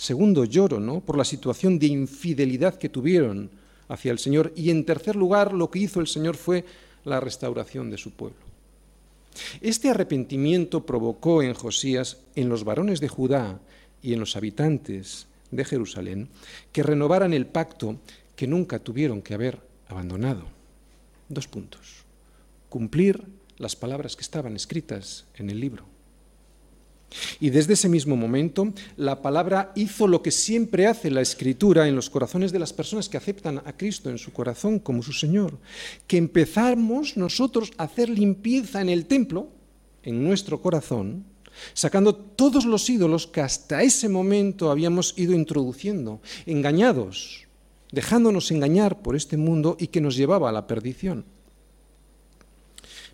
Segundo, 0.00 0.46
lloro 0.46 0.80
¿no? 0.80 1.00
por 1.00 1.18
la 1.18 1.26
situación 1.26 1.78
de 1.78 1.88
infidelidad 1.88 2.78
que 2.78 2.88
tuvieron 2.88 3.50
hacia 3.86 4.10
el 4.10 4.18
Señor. 4.18 4.50
Y 4.56 4.70
en 4.70 4.86
tercer 4.86 5.14
lugar, 5.14 5.52
lo 5.52 5.70
que 5.70 5.80
hizo 5.80 6.00
el 6.00 6.06
Señor 6.06 6.36
fue 6.36 6.64
la 7.04 7.20
restauración 7.20 7.90
de 7.90 7.98
su 7.98 8.10
pueblo. 8.12 8.38
Este 9.60 9.90
arrepentimiento 9.90 10.86
provocó 10.86 11.42
en 11.42 11.52
Josías, 11.52 12.16
en 12.34 12.48
los 12.48 12.64
varones 12.64 13.00
de 13.00 13.08
Judá 13.08 13.60
y 14.02 14.14
en 14.14 14.20
los 14.20 14.36
habitantes 14.36 15.26
de 15.50 15.66
Jerusalén, 15.66 16.30
que 16.72 16.82
renovaran 16.82 17.34
el 17.34 17.44
pacto 17.44 17.96
que 18.40 18.46
nunca 18.46 18.78
tuvieron 18.78 19.20
que 19.20 19.34
haber 19.34 19.60
abandonado. 19.86 20.44
Dos 21.28 21.46
puntos. 21.46 22.06
Cumplir 22.70 23.22
las 23.58 23.76
palabras 23.76 24.16
que 24.16 24.22
estaban 24.22 24.56
escritas 24.56 25.26
en 25.34 25.50
el 25.50 25.60
libro 25.60 25.84
y 27.38 27.50
desde 27.50 27.74
ese 27.74 27.90
mismo 27.90 28.16
momento, 28.16 28.72
la 28.96 29.20
palabra 29.20 29.72
hizo 29.74 30.06
lo 30.06 30.22
que 30.22 30.30
siempre 30.30 30.86
hace 30.86 31.10
la 31.10 31.20
escritura 31.20 31.86
en 31.86 31.96
los 31.96 32.08
corazones 32.08 32.50
de 32.50 32.60
las 32.60 32.72
personas 32.72 33.10
que 33.10 33.18
aceptan 33.18 33.58
a 33.58 33.76
Cristo 33.76 34.08
en 34.08 34.16
su 34.16 34.32
corazón 34.32 34.78
como 34.78 35.02
su 35.02 35.12
Señor, 35.12 35.58
que 36.06 36.16
empezamos 36.16 37.18
nosotros 37.18 37.72
a 37.76 37.82
hacer 37.84 38.08
limpieza 38.08 38.80
en 38.80 38.88
el 38.88 39.04
templo, 39.04 39.48
en 40.02 40.24
nuestro 40.24 40.62
corazón, 40.62 41.26
sacando 41.74 42.14
todos 42.14 42.64
los 42.64 42.88
ídolos 42.88 43.26
que 43.26 43.42
hasta 43.42 43.82
ese 43.82 44.08
momento 44.08 44.70
habíamos 44.70 45.12
ido 45.18 45.34
introduciendo, 45.34 46.22
engañados, 46.46 47.49
dejándonos 47.92 48.50
engañar 48.50 49.02
por 49.02 49.16
este 49.16 49.36
mundo 49.36 49.76
y 49.78 49.88
que 49.88 50.00
nos 50.00 50.16
llevaba 50.16 50.48
a 50.48 50.52
la 50.52 50.66
perdición. 50.66 51.24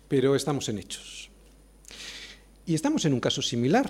Pero 0.07 0.35
estamos 0.35 0.69
en 0.69 0.79
hechos. 0.79 1.29
Y 2.65 2.73
estamos 2.73 3.05
en 3.05 3.13
un 3.13 3.19
caso 3.19 3.41
similar, 3.41 3.89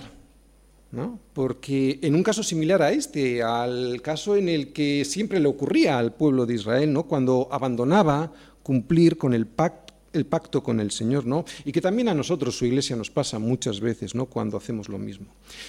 ¿no? 0.92 1.18
porque 1.32 1.98
en 2.02 2.14
un 2.14 2.22
caso 2.22 2.42
similar 2.42 2.80
a 2.82 2.92
este, 2.92 3.42
al 3.42 4.00
caso 4.02 4.36
en 4.36 4.48
el 4.48 4.72
que 4.72 5.04
siempre 5.04 5.40
le 5.40 5.48
ocurría 5.48 5.98
al 5.98 6.14
pueblo 6.14 6.46
de 6.46 6.54
Israel, 6.54 6.92
¿no? 6.92 7.04
cuando 7.04 7.48
abandonaba 7.50 8.32
cumplir 8.62 9.16
con 9.16 9.34
el 9.34 9.46
pacto, 9.46 10.62
con 10.62 10.80
el 10.80 10.90
Señor, 10.90 11.26
¿no? 11.26 11.44
Y 11.64 11.72
que 11.72 11.80
también 11.80 12.08
a 12.08 12.14
nosotros, 12.14 12.56
su 12.56 12.66
iglesia, 12.66 12.96
nos 12.96 13.10
pasa 13.10 13.38
muchas 13.38 13.80
veces, 13.80 14.14
¿no? 14.14 14.26
Cuando 14.26 14.56
hacemos 14.56 14.88
lo 14.88 14.98
mismo. 14.98 15.26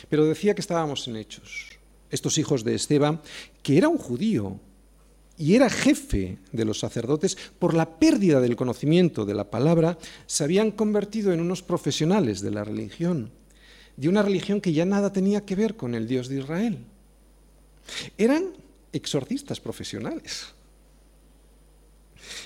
Pero 0.09 0.25
decía 0.25 0.53
que 0.53 0.61
estábamos 0.61 1.07
en 1.07 1.15
hechos. 1.15 1.69
Estos 2.09 2.37
hijos 2.37 2.63
de 2.63 2.75
Esteban, 2.75 3.21
que 3.63 3.77
era 3.77 3.87
un 3.87 3.97
judío, 3.97 4.59
y 5.39 5.55
era 5.55 5.69
jefe 5.69 6.37
de 6.51 6.65
los 6.65 6.79
sacerdotes, 6.79 7.37
por 7.57 7.73
la 7.73 7.97
pérdida 7.97 8.41
del 8.41 8.57
conocimiento 8.57 9.25
de 9.25 9.33
la 9.33 9.49
palabra, 9.49 9.97
se 10.27 10.43
habían 10.43 10.69
convertido 10.69 11.31
en 11.31 11.39
unos 11.39 11.63
profesionales 11.63 12.41
de 12.41 12.51
la 12.51 12.65
religión, 12.65 13.31
de 13.95 14.09
una 14.09 14.21
religión 14.21 14.59
que 14.59 14.73
ya 14.73 14.83
nada 14.83 15.13
tenía 15.13 15.45
que 15.45 15.55
ver 15.55 15.77
con 15.77 15.95
el 15.95 16.09
Dios 16.09 16.27
de 16.27 16.39
Israel. 16.39 16.79
Eran 18.17 18.51
exorcistas 18.91 19.61
profesionales. 19.61 20.47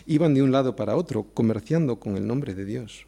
Iban 0.05 0.35
de 0.35 0.43
un 0.43 0.51
lado 0.51 0.75
para 0.75 0.95
otro, 0.95 1.23
comerciando 1.33 2.00
con 2.00 2.15
el 2.15 2.27
nombre 2.27 2.53
de 2.53 2.63
Dios. 2.63 3.07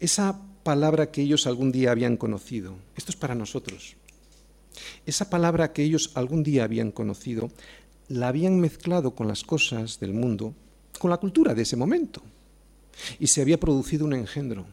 Esa 0.00 0.38
palabra 0.64 1.10
que 1.10 1.22
ellos 1.22 1.46
algún 1.46 1.72
día 1.72 1.92
habían 1.92 2.18
conocido, 2.18 2.74
esto 2.94 3.10
es 3.10 3.16
para 3.16 3.34
nosotros, 3.34 3.96
esa 5.06 5.30
palabra 5.30 5.72
que 5.72 5.82
ellos 5.82 6.10
algún 6.14 6.42
día 6.42 6.64
habían 6.64 6.92
conocido 6.92 7.50
la 8.08 8.28
habían 8.28 8.58
mezclado 8.58 9.14
con 9.14 9.28
las 9.28 9.44
cosas 9.44 10.00
del 10.00 10.12
mundo, 10.12 10.54
con 10.98 11.10
la 11.10 11.18
cultura 11.18 11.54
de 11.54 11.62
ese 11.62 11.76
momento. 11.76 12.22
Y 13.18 13.28
se 13.28 13.42
había 13.42 13.60
producido 13.60 14.04
un 14.04 14.14
engendro. 14.14 14.66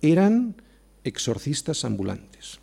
Eran 0.00 0.54
exorcistas 1.02 1.84
ambulantes. 1.84 2.60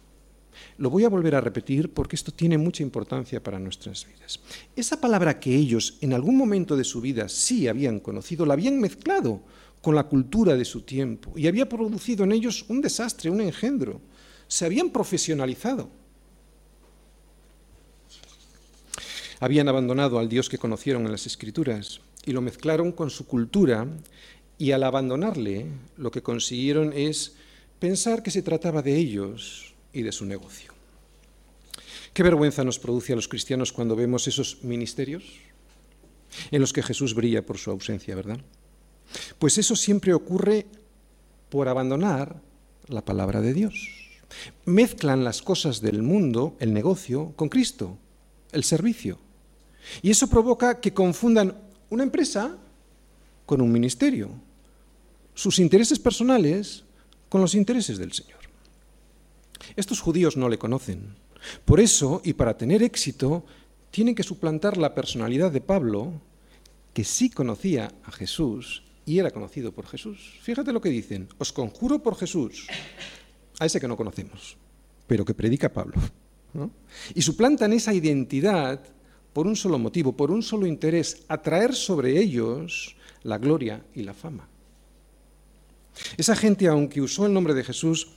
Lo 0.78 0.90
voy 0.90 1.04
a 1.04 1.10
volver 1.10 1.36
a 1.36 1.42
repetir 1.42 1.94
porque 1.94 2.16
esto 2.16 2.32
tiene 2.32 2.58
mucha 2.58 2.84
importancia 2.84 3.42
para 3.42 3.60
nuestras 3.60 4.06
vidas. 4.06 4.40
Esa 4.76 5.00
palabra 5.00 5.40
que 5.40 5.56
ellos 5.56 5.98
en 6.02 6.14
algún 6.14 6.38
momento 6.38 6.76
de 6.76 6.84
su 6.84 7.02
vida 7.02 7.30
sí 7.30 7.68
habían 7.68 8.00
conocido, 8.00 8.46
la 8.46 8.54
habían 8.54 8.80
mezclado 8.80 9.42
con 9.82 9.96
la 9.96 10.04
cultura 10.04 10.56
de 10.56 10.66
su 10.66 10.82
tiempo 10.82 11.34
y 11.36 11.48
había 11.48 11.68
producido 11.68 12.24
en 12.24 12.32
ellos 12.32 12.66
un 12.70 12.82
desastre, 12.82 13.30
un 13.30 13.42
engendro. 13.42 14.02
Se 14.48 14.66
habían 14.66 14.90
profesionalizado. 14.90 15.90
Habían 19.44 19.68
abandonado 19.68 20.20
al 20.20 20.30
Dios 20.30 20.48
que 20.48 20.58
conocieron 20.58 21.06
en 21.06 21.12
las 21.12 21.26
Escrituras 21.26 22.00
y 22.26 22.32
lo 22.32 22.40
mezclaron 22.40 22.94
con 22.94 23.10
su 23.10 23.28
cultura 23.28 23.86
y 24.58 24.72
al 24.72 24.84
abandonarle 24.84 25.66
lo 25.98 26.12
que 26.12 26.24
consiguieron 26.24 26.94
es 26.94 27.36
pensar 27.78 28.24
que 28.24 28.32
se 28.32 28.42
trataba 28.42 28.82
de 28.82 28.96
ellos 28.96 29.74
y 29.92 30.02
de 30.04 30.14
su 30.14 30.24
negocio. 30.24 30.72
Qué 32.14 32.24
vergüenza 32.24 32.64
nos 32.64 32.80
produce 32.80 33.12
a 33.12 33.18
los 33.18 33.28
cristianos 33.28 33.74
cuando 33.74 33.98
vemos 33.98 34.30
esos 34.30 34.64
ministerios 34.64 35.26
en 36.50 36.62
los 36.62 36.72
que 36.72 36.82
Jesús 36.82 37.14
brilla 37.14 37.46
por 37.46 37.58
su 37.58 37.70
ausencia, 37.70 38.16
¿verdad? 38.16 38.40
Pues 39.40 39.58
eso 39.58 39.76
siempre 39.76 40.14
ocurre 40.14 40.68
por 41.50 41.68
abandonar 41.68 42.40
la 42.88 43.04
palabra 43.04 43.42
de 43.42 43.54
Dios. 43.54 43.90
Mezclan 44.64 45.26
las 45.26 45.42
cosas 45.42 45.82
del 45.82 46.02
mundo, 46.02 46.56
el 46.62 46.74
negocio, 46.74 47.34
con 47.36 47.50
Cristo, 47.50 47.98
el 48.54 48.64
servicio. 48.64 49.20
Y 50.02 50.12
eso 50.12 50.28
provoca 50.28 50.80
que 50.80 50.94
confundan 50.94 51.58
una 51.90 52.04
empresa 52.04 52.58
con 53.46 53.62
un 53.62 53.72
ministerio, 53.72 54.30
sus 55.34 55.60
intereses 55.60 56.00
personales 56.00 56.84
con 57.30 57.42
los 57.42 57.56
intereses 57.56 57.98
del 57.98 58.14
Señor. 58.14 58.40
Estos 59.76 60.00
judíos 60.00 60.38
no 60.38 60.50
le 60.50 60.58
conocen. 60.58 61.16
Por 61.66 61.80
eso, 61.80 62.22
y 62.24 62.34
para 62.34 62.58
tener 62.58 62.84
éxito, 62.84 63.46
tienen 63.92 64.16
que 64.16 64.24
suplantar 64.24 64.78
la 64.78 64.96
personalidad 64.96 65.52
de 65.52 65.62
Pablo, 65.62 66.14
que 66.94 67.04
sí 67.04 67.30
conocía 67.30 67.92
a 68.04 68.12
Jesús 68.12 68.84
y 69.06 69.20
era 69.20 69.32
conocido 69.32 69.72
por 69.72 69.88
Jesús. 69.88 70.40
Fíjate 70.42 70.72
lo 70.72 70.82
que 70.82 70.90
dicen, 70.90 71.28
os 71.38 71.52
conjuro 71.52 72.02
por 72.02 72.16
Jesús, 72.16 72.68
a 73.60 73.66
ese 73.66 73.80
que 73.80 73.88
no 73.88 73.98
conocemos, 73.98 74.58
pero 75.08 75.26
que 75.26 75.34
predica 75.34 75.74
Pablo. 75.74 75.96
Y 77.16 77.22
suplantan 77.22 77.74
esa 77.74 77.94
identidad 77.94 78.80
por 79.34 79.48
un 79.48 79.56
solo 79.56 79.80
motivo, 79.80 80.14
por 80.14 80.32
un 80.32 80.44
solo 80.44 80.66
interés, 80.66 81.24
atraer 81.28 81.74
sobre 81.74 82.20
ellos 82.20 82.96
la 83.24 83.38
gloria 83.38 83.84
y 83.94 84.04
la 84.04 84.14
fama. 84.14 84.48
Esa 86.18 86.36
gente, 86.36 86.68
aunque 86.68 87.02
usó 87.02 87.26
el 87.26 87.34
nombre 87.34 87.54
de 87.54 87.64
Jesús, 87.64 88.10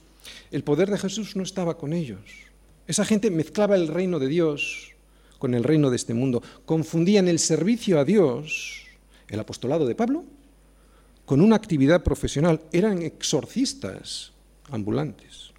el 0.51 0.63
poder 0.63 0.91
de 0.91 0.99
Jesús 0.99 1.37
no 1.37 1.43
estaba 1.43 1.77
con 1.77 1.93
ellos. 1.93 2.21
Esa 2.87 3.05
gente 3.05 3.31
mezclaba 3.31 3.77
el 3.77 3.89
reino 3.89 4.19
de 4.19 4.29
Dios 4.29 4.93
con 5.39 5.55
el 5.55 5.65
reino 5.65 5.91
de 5.91 5.97
este 5.97 6.15
mundo. 6.15 6.43
Confundían 6.65 7.29
el 7.29 7.39
servicio 7.39 7.99
a 7.99 8.05
Dios, 8.05 8.85
el 9.29 9.41
apostolado 9.41 9.87
de 9.87 9.95
Pablo, 9.95 10.25
con 11.25 11.41
una 11.41 11.57
actividad 11.57 12.03
profesional. 12.03 12.61
Eran 12.73 13.03
exorcistas 13.03 14.33
ambulantes. 14.71 15.51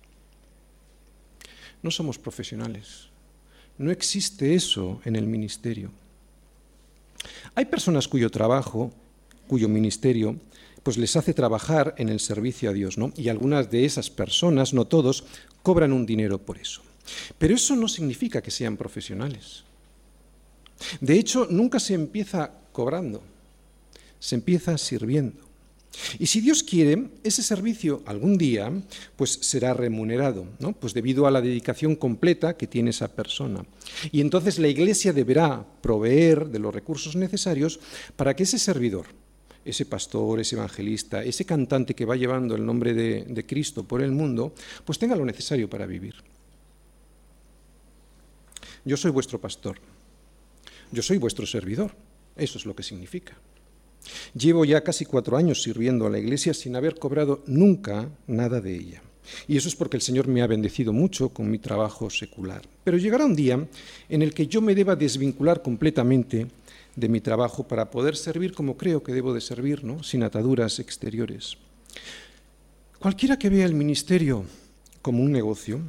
No 1.83 1.91
somos 1.91 2.17
profesionales. 2.17 3.09
No 3.77 3.91
existe 3.91 4.55
eso 4.55 5.01
en 5.05 5.15
el 5.15 5.27
ministerio. 5.27 5.91
Hay 7.55 7.65
personas 7.65 8.07
cuyo 8.07 8.29
trabajo, 8.29 8.91
cuyo 9.47 9.69
ministerio, 9.69 10.35
pues 10.83 10.97
les 10.97 11.15
hace 11.15 11.33
trabajar 11.33 11.95
en 11.97 12.09
el 12.09 12.19
servicio 12.19 12.69
a 12.69 12.73
Dios, 12.73 12.97
¿no? 12.97 13.11
Y 13.15 13.29
algunas 13.29 13.69
de 13.69 13.85
esas 13.85 14.09
personas, 14.09 14.73
no 14.73 14.85
todos, 14.85 15.25
cobran 15.63 15.91
un 15.91 16.05
dinero 16.05 16.39
por 16.39 16.57
eso. 16.57 16.81
Pero 17.37 17.55
eso 17.55 17.75
no 17.75 17.87
significa 17.87 18.41
que 18.41 18.51
sean 18.51 18.77
profesionales. 18.77 19.63
De 21.01 21.17
hecho, 21.17 21.47
nunca 21.49 21.79
se 21.79 21.93
empieza 21.93 22.51
cobrando, 22.71 23.23
se 24.19 24.35
empieza 24.35 24.77
sirviendo. 24.77 25.46
Y 26.19 26.27
si 26.27 26.41
Dios 26.41 26.63
quiere, 26.63 27.09
ese 27.23 27.43
servicio 27.43 28.03
algún 28.05 28.37
día 28.37 28.71
pues 29.15 29.31
será 29.41 29.73
remunerado, 29.73 30.47
¿no? 30.59 30.73
Pues 30.73 30.93
debido 30.93 31.27
a 31.27 31.31
la 31.31 31.41
dedicación 31.41 31.95
completa 31.95 32.55
que 32.55 32.67
tiene 32.67 32.91
esa 32.91 33.07
persona. 33.07 33.65
Y 34.11 34.21
entonces 34.21 34.59
la 34.59 34.67
Iglesia 34.67 35.13
deberá 35.13 35.65
proveer 35.81 36.47
de 36.47 36.59
los 36.59 36.73
recursos 36.73 37.15
necesarios 37.15 37.79
para 38.15 38.35
que 38.35 38.43
ese 38.43 38.59
servidor, 38.59 39.07
ese 39.65 39.85
pastor, 39.85 40.39
ese 40.39 40.55
evangelista, 40.55 41.23
ese 41.23 41.45
cantante 41.45 41.95
que 41.95 42.05
va 42.05 42.15
llevando 42.15 42.55
el 42.55 42.65
nombre 42.65 42.93
de, 42.93 43.25
de 43.27 43.45
Cristo 43.45 43.83
por 43.83 44.01
el 44.01 44.11
mundo, 44.11 44.53
pues 44.85 44.99
tenga 44.99 45.15
lo 45.15 45.25
necesario 45.25 45.69
para 45.69 45.85
vivir. 45.85 46.15
Yo 48.85 48.95
soy 48.95 49.11
vuestro 49.11 49.39
pastor. 49.41 49.77
Yo 50.91 51.01
soy 51.01 51.17
vuestro 51.17 51.45
servidor. 51.45 51.91
Eso 52.37 52.57
es 52.57 52.65
lo 52.65 52.75
que 52.75 52.83
significa. 52.83 53.35
Llevo 54.37 54.65
ya 54.65 54.83
casi 54.83 55.05
cuatro 55.05 55.37
años 55.37 55.63
sirviendo 55.63 56.05
a 56.05 56.09
la 56.09 56.19
Iglesia 56.19 56.53
sin 56.53 56.75
haber 56.75 56.99
cobrado 56.99 57.43
nunca 57.47 58.09
nada 58.27 58.61
de 58.61 58.75
ella. 58.75 59.01
Y 59.47 59.57
eso 59.57 59.67
es 59.67 59.75
porque 59.75 59.97
el 59.97 60.01
Señor 60.03 60.27
me 60.27 60.41
ha 60.41 60.47
bendecido 60.47 60.93
mucho 60.93 61.29
con 61.29 61.49
mi 61.49 61.59
trabajo 61.59 62.09
secular. 62.09 62.61
Pero 62.83 62.97
llegará 62.97 63.25
un 63.25 63.35
día 63.35 63.67
en 64.09 64.21
el 64.21 64.33
que 64.33 64.47
yo 64.47 64.61
me 64.61 64.75
deba 64.75 64.95
desvincular 64.95 65.61
completamente 65.61 66.47
de 66.95 67.09
mi 67.09 67.19
trabajo 67.19 67.67
para 67.67 67.89
poder 67.89 68.15
servir 68.15 68.53
como 68.53 68.77
creo 68.77 69.01
que 69.01 69.13
debo 69.13 69.33
de 69.33 69.41
servir, 69.41 69.83
¿no? 69.83 70.03
sin 70.03 70.23
ataduras 70.23 70.79
exteriores. 70.79 71.57
Cualquiera 72.99 73.39
que 73.39 73.49
vea 73.49 73.65
el 73.65 73.73
ministerio 73.73 74.45
como 75.01 75.23
un 75.23 75.31
negocio, 75.31 75.79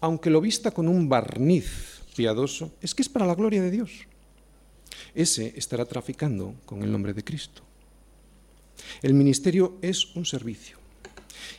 aunque 0.00 0.30
lo 0.30 0.40
vista 0.40 0.70
con 0.70 0.88
un 0.88 1.08
barniz 1.08 2.02
piadoso, 2.16 2.72
es 2.80 2.94
que 2.94 3.02
es 3.02 3.08
para 3.08 3.26
la 3.26 3.34
gloria 3.34 3.62
de 3.62 3.70
Dios 3.70 4.06
ese 5.14 5.52
estará 5.56 5.84
traficando 5.84 6.54
con 6.66 6.82
el 6.82 6.90
nombre 6.90 7.14
de 7.14 7.24
Cristo. 7.24 7.62
El 9.02 9.14
ministerio 9.14 9.78
es 9.82 10.14
un 10.16 10.24
servicio 10.24 10.78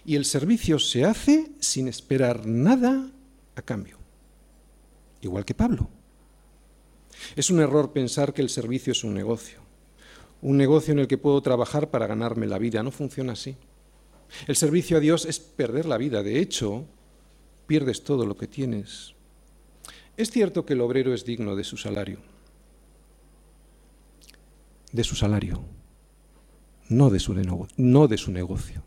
y 0.06 0.16
el 0.16 0.26
servicio 0.26 0.80
se 0.80 1.06
hace 1.06 1.52
sin 1.60 1.88
esperar 1.88 2.46
nada 2.46 3.12
a 3.56 3.62
cambio, 3.62 3.98
igual 5.22 5.46
que 5.46 5.54
Pablo. 5.54 5.90
Es 7.36 7.50
un 7.50 7.60
error 7.60 7.94
pensar 7.94 8.34
que 8.34 8.42
el 8.42 8.50
servicio 8.50 8.92
es 8.92 9.04
un 9.04 9.14
negocio, 9.14 9.60
un 10.42 10.58
negocio 10.58 10.92
en 10.92 11.00
el 11.00 11.08
que 11.08 11.18
puedo 11.18 11.42
trabajar 11.42 11.90
para 11.90 12.08
ganarme 12.08 12.46
la 12.46 12.60
vida. 12.60 12.84
No 12.84 12.92
funciona 12.92 13.34
así. 13.34 13.56
El 14.48 14.56
servicio 14.56 14.98
a 14.98 15.00
Dios 15.00 15.26
es 15.26 15.40
perder 15.40 15.86
la 15.86 15.98
vida. 15.98 16.24
De 16.24 16.40
hecho, 16.40 16.86
pierdes 17.68 18.04
todo 18.04 18.26
lo 18.26 18.36
que 18.36 18.48
tienes. 18.48 19.14
Es 20.18 20.32
cierto 20.32 20.66
que 20.66 20.74
el 20.74 20.82
obrero 20.82 21.14
es 21.14 21.26
digno 21.26 21.56
de 21.56 21.64
su 21.64 21.78
salario 21.78 22.20
de 24.96 25.04
su 25.04 25.16
salario, 25.16 25.62
no 26.90 27.10
de 27.10 27.20
su, 27.20 27.34
no 27.78 28.08
de 28.08 28.18
su 28.18 28.32
negocio. 28.32 28.84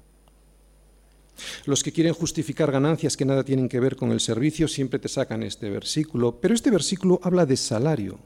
Los 1.66 1.82
que 1.82 1.92
quieren 1.92 2.14
justificar 2.14 2.72
ganancias 2.72 3.16
que 3.16 3.24
nada 3.24 3.44
tienen 3.44 3.68
que 3.68 3.80
ver 3.80 3.96
con 3.96 4.10
el 4.10 4.20
servicio 4.20 4.66
siempre 4.66 4.98
te 4.98 5.08
sacan 5.08 5.42
este 5.42 5.70
versículo, 5.70 6.40
pero 6.40 6.54
este 6.54 6.70
versículo 6.70 7.20
habla 7.22 7.46
de 7.46 7.56
salario. 7.56 8.18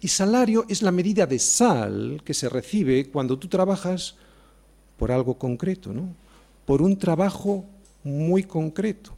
Y 0.00 0.08
salario 0.08 0.64
es 0.68 0.82
la 0.82 0.92
medida 0.92 1.26
de 1.26 1.38
sal 1.38 2.22
que 2.24 2.34
se 2.34 2.48
recibe 2.48 3.08
cuando 3.10 3.38
tú 3.38 3.48
trabajas 3.48 4.16
por 4.96 5.10
algo 5.10 5.38
concreto, 5.38 5.92
¿no? 5.92 6.14
por 6.70 6.82
un 6.82 6.96
trabajo 6.96 7.64
muy 8.04 8.44
concreto. 8.44 9.16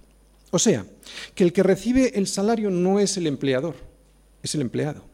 O 0.51 0.59
sea, 0.59 0.87
que 1.35 1.45
el 1.45 1.53
que 1.53 1.63
recibe 1.63 2.19
el 2.19 2.27
salario 2.27 2.71
no 2.71 2.99
es 2.99 3.17
el 3.17 3.27
empleador, 3.27 3.75
es 4.43 4.55
el 4.55 4.63
empleado. 4.63 5.12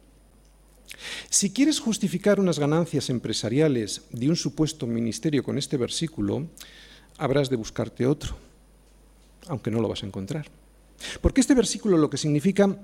Si 1.31 1.51
quieres 1.53 1.81
justificar 1.81 2.41
unas 2.41 2.59
ganancias 2.59 3.11
empresariales 3.11 4.03
de 4.11 4.29
un 4.29 4.37
supuesto 4.37 4.87
ministerio 4.87 5.43
con 5.43 5.59
este 5.59 5.77
versículo, 5.77 6.47
habrás 7.17 7.51
de 7.51 7.57
buscarte 7.57 8.07
otro, 8.07 8.37
aunque 9.47 9.71
no 9.71 9.81
lo 9.81 9.89
vas 9.89 10.03
a 10.03 10.07
encontrar. 10.07 10.47
Porque 11.21 11.41
este 11.41 11.55
versículo 11.55 11.97
lo 11.97 12.11
que 12.11 12.17
significa 12.17 12.77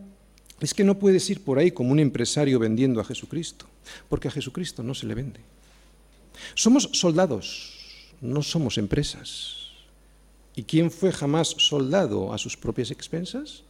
es 0.60 0.74
que 0.74 0.84
no 0.84 0.98
puedes 0.98 1.28
ir 1.30 1.42
por 1.42 1.58
ahí 1.58 1.72
como 1.72 1.92
un 1.92 1.98
empresario 1.98 2.58
vendiendo 2.58 3.00
a 3.00 3.04
Jesucristo, 3.04 3.66
porque 4.08 4.28
a 4.28 4.30
Jesucristo 4.30 4.82
no 4.82 4.94
se 4.94 5.06
le 5.06 5.14
vende. 5.14 5.40
Somos 6.54 6.90
soldados, 6.92 7.72
no 8.20 8.42
somos 8.42 8.78
empresas. 8.78 9.70
¿Y 10.56 10.62
quién 10.62 10.90
fue 10.90 11.10
jamás 11.10 11.48
soldado 11.58 12.32
a 12.32 12.38
sus 12.38 12.56
propias 12.56 12.90
expensas? 12.90 13.64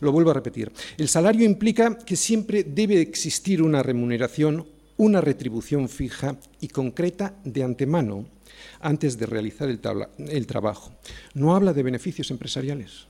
Lo 0.00 0.12
vuelvo 0.12 0.30
a 0.30 0.34
repetir. 0.34 0.72
El 0.96 1.08
salario 1.08 1.44
implica 1.44 1.98
que 1.98 2.16
siempre 2.16 2.64
debe 2.64 3.00
existir 3.00 3.62
una 3.62 3.82
remuneración, 3.82 4.66
una 4.96 5.20
retribución 5.20 5.88
fija 5.88 6.36
y 6.60 6.68
concreta 6.68 7.34
de 7.44 7.62
antemano 7.62 8.26
antes 8.80 9.18
de 9.18 9.26
realizar 9.26 9.68
el, 9.68 10.46
trabajo. 10.46 10.92
No 11.34 11.54
habla 11.54 11.72
de 11.72 11.82
beneficios 11.82 12.30
empresariales. 12.30 13.06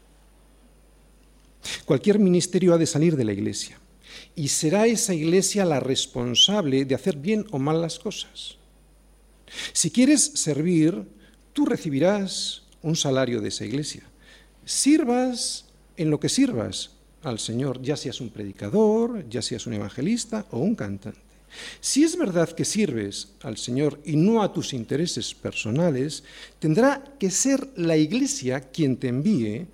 Cualquier 1.85 2.19
ministerio 2.19 2.75
ha 2.75 2.79
de 2.79 2.87
salir 2.87 3.17
de 3.17 3.25
la 3.25 3.33
Iglesia 3.33 3.79
y 4.35 4.49
será 4.49 4.87
esa 4.87 5.15
Iglesia 5.15 5.65
la 5.65 5.81
responsable 5.81 6.85
de 6.85 6.95
hacer 6.95 7.17
bien 7.17 7.47
o 7.51 7.59
mal 7.59 7.83
las 7.83 7.99
cosas. 7.99 8.57
Si 9.73 9.91
quieres 9.91 10.23
servir, 10.23 11.07
tú 11.53 11.67
recibirás 11.67 12.63
un 12.83 12.97
salario 12.97 13.41
de 13.41 13.49
esa 13.49 13.65
Iglesia. 13.65 14.03
Sirvas 14.65 15.66
en 15.97 16.11
lo 16.11 16.21
que 16.21 16.29
sirvas 16.29 16.91
al 17.23 17.39
Señor, 17.39 17.83
ya 17.83 17.97
seas 17.97 18.21
un 18.21 18.31
predicador, 18.31 19.29
ya 19.29 19.43
seas 19.43 19.67
un 19.67 19.75
evangelista 19.75 20.47
o 20.51 20.59
un 20.59 20.75
cantante. 20.75 21.27
Si 21.81 22.05
es 22.05 22.19
verdad 22.19 22.51
que 22.51 22.65
sirves 22.65 23.33
al 23.43 23.57
Señor 23.57 24.01
y 24.05 24.17
no 24.17 24.43
a 24.43 24.53
tus 24.53 24.73
intereses 24.73 25.35
personales, 25.35 26.25
tendrá 26.59 27.03
que 27.19 27.31
ser 27.31 27.69
la 27.77 27.97
iglesia 27.97 28.61
quien 28.61 28.97
te 28.97 29.09
envíe 29.09 29.67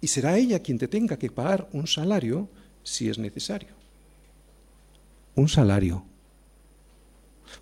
y 0.00 0.06
será 0.08 0.36
ella 0.36 0.60
quien 0.60 0.78
te 0.78 0.88
tenga 0.88 1.18
que 1.18 1.30
pagar 1.30 1.68
un 1.72 1.86
salario 1.86 2.48
si 2.82 3.08
es 3.08 3.18
necesario. 3.18 3.70
Un 5.34 5.48
salario. 5.48 6.04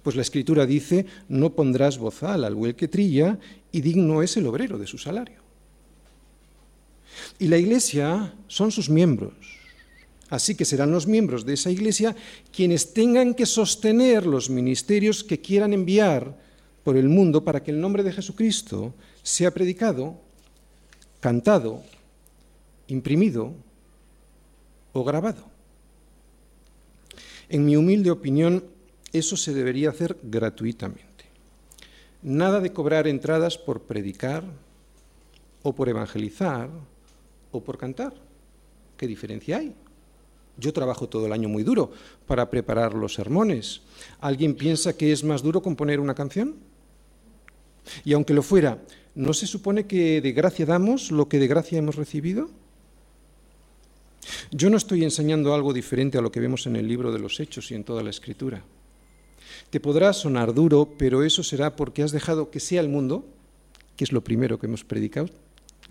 Pues 0.03 0.17
la 0.17 0.23
escritura 0.23 0.67
dice, 0.67 1.07
no 1.29 1.55
pondrás 1.55 1.99
bozal 1.99 2.45
al 2.45 2.55
buey 2.55 2.75
que 2.75 2.89
trilla 2.89 3.39
y 3.71 3.81
digno 3.81 4.23
es 4.23 4.37
el 4.37 4.47
obrero 4.47 4.79
de 4.79 4.87
su 4.87 4.99
salario. 4.99 5.42
Y 7.39 7.49
la 7.49 7.59
iglesia 7.59 8.35
son 8.47 8.71
sus 8.71 8.89
miembros. 8.89 9.35
Así 10.33 10.55
que 10.55 10.65
serán 10.65 10.91
los 10.91 11.07
miembros 11.07 11.45
de 11.45 11.53
esa 11.53 11.71
iglesia 11.71 12.17
quienes 12.51 12.95
tengan 12.95 13.35
que 13.35 13.45
sostener 13.45 14.25
los 14.25 14.49
ministerios 14.49 15.23
que 15.23 15.41
quieran 15.41 15.75
enviar 15.75 16.39
por 16.85 16.97
el 16.97 17.11
mundo 17.11 17.45
para 17.45 17.63
que 17.63 17.71
el 17.71 17.81
nombre 17.81 18.03
de 18.03 18.13
Jesucristo 18.13 18.95
sea 19.23 19.51
predicado, 19.51 20.19
cantado, 21.21 21.83
imprimido 22.89 23.53
o 24.95 25.05
grabado. 25.05 25.45
En 27.51 27.67
mi 27.67 27.77
humilde 27.77 28.11
opinión, 28.11 28.65
eso 29.13 29.37
se 29.37 29.53
debería 29.53 29.91
hacer 29.91 30.17
gratuitamente. 30.23 31.27
Nada 32.23 32.61
de 32.61 32.73
cobrar 32.73 33.07
entradas 33.07 33.59
por 33.59 33.83
predicar 33.83 34.45
o 35.63 35.75
por 35.75 35.91
evangelizar 35.91 36.71
o 37.53 37.61
por 37.63 37.79
cantar. 37.79 38.13
¿Qué 38.97 39.07
diferencia 39.07 39.59
hay? 39.59 39.75
Yo 40.59 40.73
trabajo 40.73 41.09
todo 41.09 41.27
el 41.27 41.33
año 41.33 41.49
muy 41.49 41.63
duro 41.63 41.93
para 42.27 42.51
preparar 42.51 42.95
los 42.95 43.15
sermones. 43.15 43.83
¿Alguien 44.21 44.55
piensa 44.55 44.97
que 44.97 45.13
es 45.13 45.25
más 45.25 45.43
duro 45.43 45.63
componer 45.63 46.01
una 46.01 46.15
canción? 46.15 46.57
Y 48.05 48.13
aunque 48.13 48.35
lo 48.35 48.43
fuera, 48.43 48.79
¿no 49.15 49.33
se 49.33 49.47
supone 49.47 49.87
que 49.87 50.21
de 50.21 50.33
gracia 50.33 50.67
damos 50.67 51.11
lo 51.11 51.29
que 51.29 51.39
de 51.39 51.49
gracia 51.49 51.79
hemos 51.79 51.97
recibido? 51.97 52.51
Yo 54.51 54.71
no 54.71 54.77
estoy 54.77 55.03
enseñando 55.03 55.55
algo 55.55 55.73
diferente 55.73 56.19
a 56.19 56.21
lo 56.21 56.31
que 56.31 56.41
vemos 56.41 56.67
en 56.67 56.77
el 56.77 56.87
libro 56.87 57.13
de 57.13 57.19
los 57.19 57.41
Hechos 57.41 57.71
y 57.71 57.75
en 57.75 57.85
toda 57.85 58.03
la 58.03 58.11
Escritura. 58.11 58.63
Te 59.71 59.81
podrá 59.81 60.13
sonar 60.13 60.55
duro, 60.55 60.95
pero 60.99 61.23
eso 61.23 61.43
será 61.43 61.75
porque 61.75 62.03
has 62.03 62.13
dejado 62.13 62.51
que 62.51 62.61
sea 62.61 62.81
el 62.81 62.89
mundo, 62.89 63.25
que 63.97 64.05
es 64.05 64.13
lo 64.13 64.23
primero 64.23 64.59
que 64.59 64.67
hemos 64.67 64.85
predicado, 64.85 65.29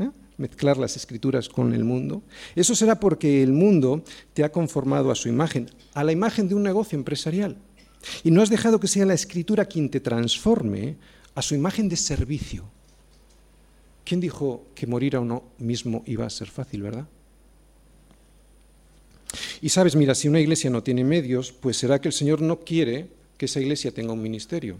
¿eh? 0.01 0.11
mezclar 0.37 0.77
las 0.77 0.95
escrituras 0.95 1.47
con 1.47 1.73
el 1.73 1.83
mundo. 1.83 2.23
Eso 2.55 2.75
será 2.75 2.99
porque 2.99 3.43
el 3.43 3.53
mundo 3.53 4.03
te 4.33 4.43
ha 4.43 4.51
conformado 4.51 5.11
a 5.11 5.15
su 5.15 5.29
imagen, 5.29 5.69
a 5.93 6.03
la 6.03 6.11
imagen 6.11 6.47
de 6.47 6.55
un 6.55 6.63
negocio 6.63 6.97
empresarial. 6.97 7.57
Y 8.23 8.31
no 8.31 8.41
has 8.41 8.49
dejado 8.49 8.79
que 8.79 8.87
sea 8.87 9.05
la 9.05 9.13
escritura 9.13 9.65
quien 9.65 9.89
te 9.89 9.99
transforme 9.99 10.97
a 11.35 11.41
su 11.41 11.55
imagen 11.55 11.87
de 11.87 11.95
servicio. 11.95 12.65
¿Quién 14.03 14.19
dijo 14.19 14.65
que 14.73 14.87
morir 14.87 15.15
a 15.15 15.19
uno 15.19 15.43
mismo 15.59 16.03
iba 16.07 16.25
a 16.25 16.29
ser 16.29 16.49
fácil, 16.49 16.81
verdad? 16.81 17.07
Y 19.61 19.69
sabes, 19.69 19.95
mira, 19.95 20.15
si 20.15 20.27
una 20.27 20.39
iglesia 20.39 20.69
no 20.69 20.83
tiene 20.83 21.03
medios, 21.03 21.51
pues 21.51 21.77
será 21.77 22.01
que 22.01 22.09
el 22.09 22.13
Señor 22.13 22.41
no 22.41 22.59
quiere 22.59 23.07
que 23.37 23.45
esa 23.45 23.61
iglesia 23.61 23.91
tenga 23.91 24.11
un 24.11 24.21
ministerio. 24.21 24.77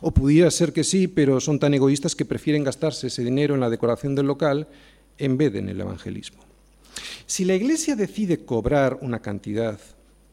O 0.00 0.10
pudiera 0.10 0.50
ser 0.50 0.72
que 0.72 0.84
sí, 0.84 1.08
pero 1.08 1.40
son 1.40 1.58
tan 1.58 1.74
egoístas 1.74 2.14
que 2.14 2.24
prefieren 2.24 2.64
gastarse 2.64 3.06
ese 3.06 3.24
dinero 3.24 3.54
en 3.54 3.60
la 3.60 3.70
decoración 3.70 4.14
del 4.14 4.26
local 4.26 4.68
en 5.18 5.36
vez 5.36 5.52
de 5.52 5.60
en 5.60 5.68
el 5.68 5.80
evangelismo. 5.80 6.42
Si 7.26 7.44
la 7.44 7.54
iglesia 7.54 7.96
decide 7.96 8.44
cobrar 8.44 8.98
una 9.00 9.20
cantidad 9.20 9.78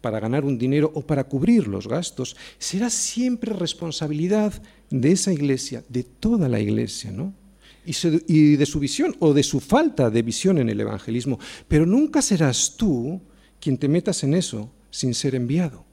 para 0.02 0.20
ganar 0.20 0.44
un 0.44 0.58
dinero 0.58 0.92
o 0.96 1.02
para 1.02 1.24
cubrir 1.24 1.68
los 1.68 1.88
gastos, 1.88 2.36
será 2.60 2.90
siempre 2.90 3.54
responsabilidad 3.54 4.54
de 4.90 5.12
esa 5.12 5.32
iglesia, 5.32 5.84
de 5.88 6.04
toda 6.04 6.50
la 6.50 6.60
iglesia, 6.60 7.12
¿no? 7.12 7.34
Y, 7.86 8.56
de 8.56 8.66
su 8.66 8.80
visión 8.80 9.16
o 9.20 9.34
de 9.34 9.44
su 9.44 9.60
falta 9.60 10.10
de 10.10 10.22
visión 10.22 10.58
en 10.58 10.70
el 10.70 10.80
evangelismo. 10.80 11.40
Pero 11.68 11.86
nunca 11.86 12.22
serás 12.22 12.76
tú 12.78 13.22
quien 13.60 13.78
te 13.78 13.88
metas 13.88 14.24
en 14.24 14.34
eso 14.34 14.70
sin 14.90 15.14
ser 15.14 15.36
enviado. 15.36 15.86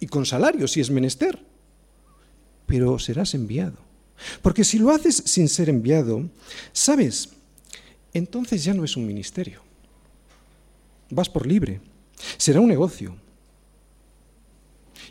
Y 0.00 0.06
con 0.06 0.26
salario 0.26 0.68
si 0.68 0.80
es 0.80 0.90
menester. 0.90 1.38
Pero 2.66 2.98
serás 2.98 3.34
enviado. 3.34 3.76
Porque 4.42 4.64
si 4.64 4.78
lo 4.78 4.90
haces 4.90 5.16
sin 5.26 5.48
ser 5.48 5.68
enviado, 5.68 6.28
¿sabes? 6.72 7.30
Entonces 8.12 8.64
ya 8.64 8.74
no 8.74 8.84
es 8.84 8.96
un 8.96 9.06
ministerio. 9.06 9.60
Vas 11.10 11.28
por 11.28 11.46
libre. 11.46 11.80
Será 12.36 12.60
un 12.60 12.68
negocio. 12.68 13.16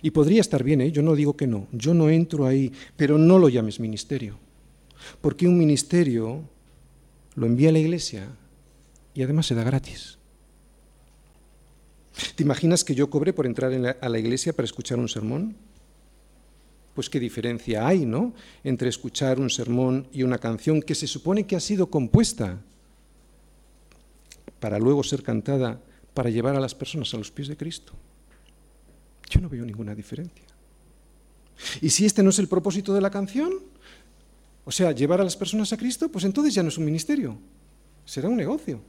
Y 0.01 0.11
podría 0.11 0.41
estar 0.41 0.63
bien, 0.63 0.81
¿eh? 0.81 0.91
yo 0.91 1.01
no 1.01 1.15
digo 1.15 1.37
que 1.37 1.47
no, 1.47 1.67
yo 1.71 1.93
no 1.93 2.09
entro 2.09 2.45
ahí, 2.45 2.71
pero 2.97 3.17
no 3.17 3.39
lo 3.39 3.47
llames 3.47 3.79
ministerio. 3.79 4.37
Porque 5.21 5.47
un 5.47 5.57
ministerio 5.57 6.43
lo 7.35 7.45
envía 7.45 7.69
a 7.69 7.71
la 7.71 7.79
iglesia 7.79 8.27
y 9.13 9.23
además 9.23 9.45
se 9.47 9.55
da 9.55 9.63
gratis. 9.63 10.17
¿Te 12.35 12.43
imaginas 12.43 12.83
que 12.83 12.95
yo 12.95 13.09
cobre 13.09 13.33
por 13.33 13.45
entrar 13.45 13.97
a 13.99 14.09
la 14.09 14.19
iglesia 14.19 14.53
para 14.53 14.65
escuchar 14.65 14.99
un 14.99 15.09
sermón? 15.09 15.55
Pues 16.93 17.09
qué 17.09 17.19
diferencia 17.19 17.87
hay, 17.87 18.05
¿no? 18.05 18.33
Entre 18.63 18.87
escuchar 18.87 19.39
un 19.39 19.49
sermón 19.49 20.07
y 20.11 20.23
una 20.23 20.37
canción 20.37 20.81
que 20.81 20.93
se 20.93 21.07
supone 21.07 21.47
que 21.47 21.55
ha 21.55 21.59
sido 21.59 21.87
compuesta 21.87 22.59
para 24.59 24.77
luego 24.77 25.03
ser 25.03 25.23
cantada 25.23 25.81
para 26.13 26.29
llevar 26.29 26.55
a 26.55 26.59
las 26.59 26.75
personas 26.75 27.13
a 27.13 27.17
los 27.17 27.31
pies 27.31 27.47
de 27.47 27.57
Cristo. 27.57 27.93
Yo 29.29 29.41
no 29.41 29.49
veo 29.49 29.65
ninguna 29.65 29.95
diferencia. 29.95 30.45
Y 31.81 31.89
si 31.89 32.05
este 32.05 32.21
no 32.21 32.29
es 32.29 32.39
el 32.39 32.47
propósito 32.47 32.93
de 32.93 33.01
la 33.01 33.09
canción, 33.09 33.53
o 34.65 34.71
sea, 34.71 34.91
llevar 34.91 35.19
a 35.19 35.23
las 35.23 35.35
personas 35.35 35.73
a 35.73 35.77
Cristo, 35.77 36.09
pues 36.09 36.25
entonces 36.25 36.53
ya 36.53 36.61
no 36.61 36.69
es 36.69 36.77
un 36.77 36.85
ministerio, 36.85 37.37
será 38.05 38.29
un 38.29 38.37
negocio. 38.37 38.81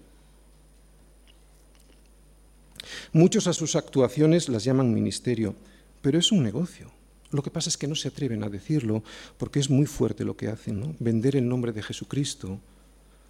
Muchos 3.14 3.46
a 3.46 3.52
sus 3.52 3.76
actuaciones 3.76 4.48
las 4.48 4.64
llaman 4.64 4.92
ministerio, 4.92 5.54
pero 6.02 6.18
es 6.18 6.32
un 6.32 6.42
negocio. 6.42 6.90
Lo 7.30 7.44
que 7.44 7.50
pasa 7.52 7.68
es 7.68 7.76
que 7.76 7.86
no 7.86 7.94
se 7.94 8.08
atreven 8.08 8.42
a 8.42 8.48
decirlo 8.48 9.04
porque 9.38 9.60
es 9.60 9.70
muy 9.70 9.86
fuerte 9.86 10.24
lo 10.24 10.36
que 10.36 10.48
hacen, 10.48 10.80
¿no? 10.80 10.96
Vender 10.98 11.36
el 11.36 11.48
nombre 11.48 11.70
de 11.70 11.84
Jesucristo 11.84 12.58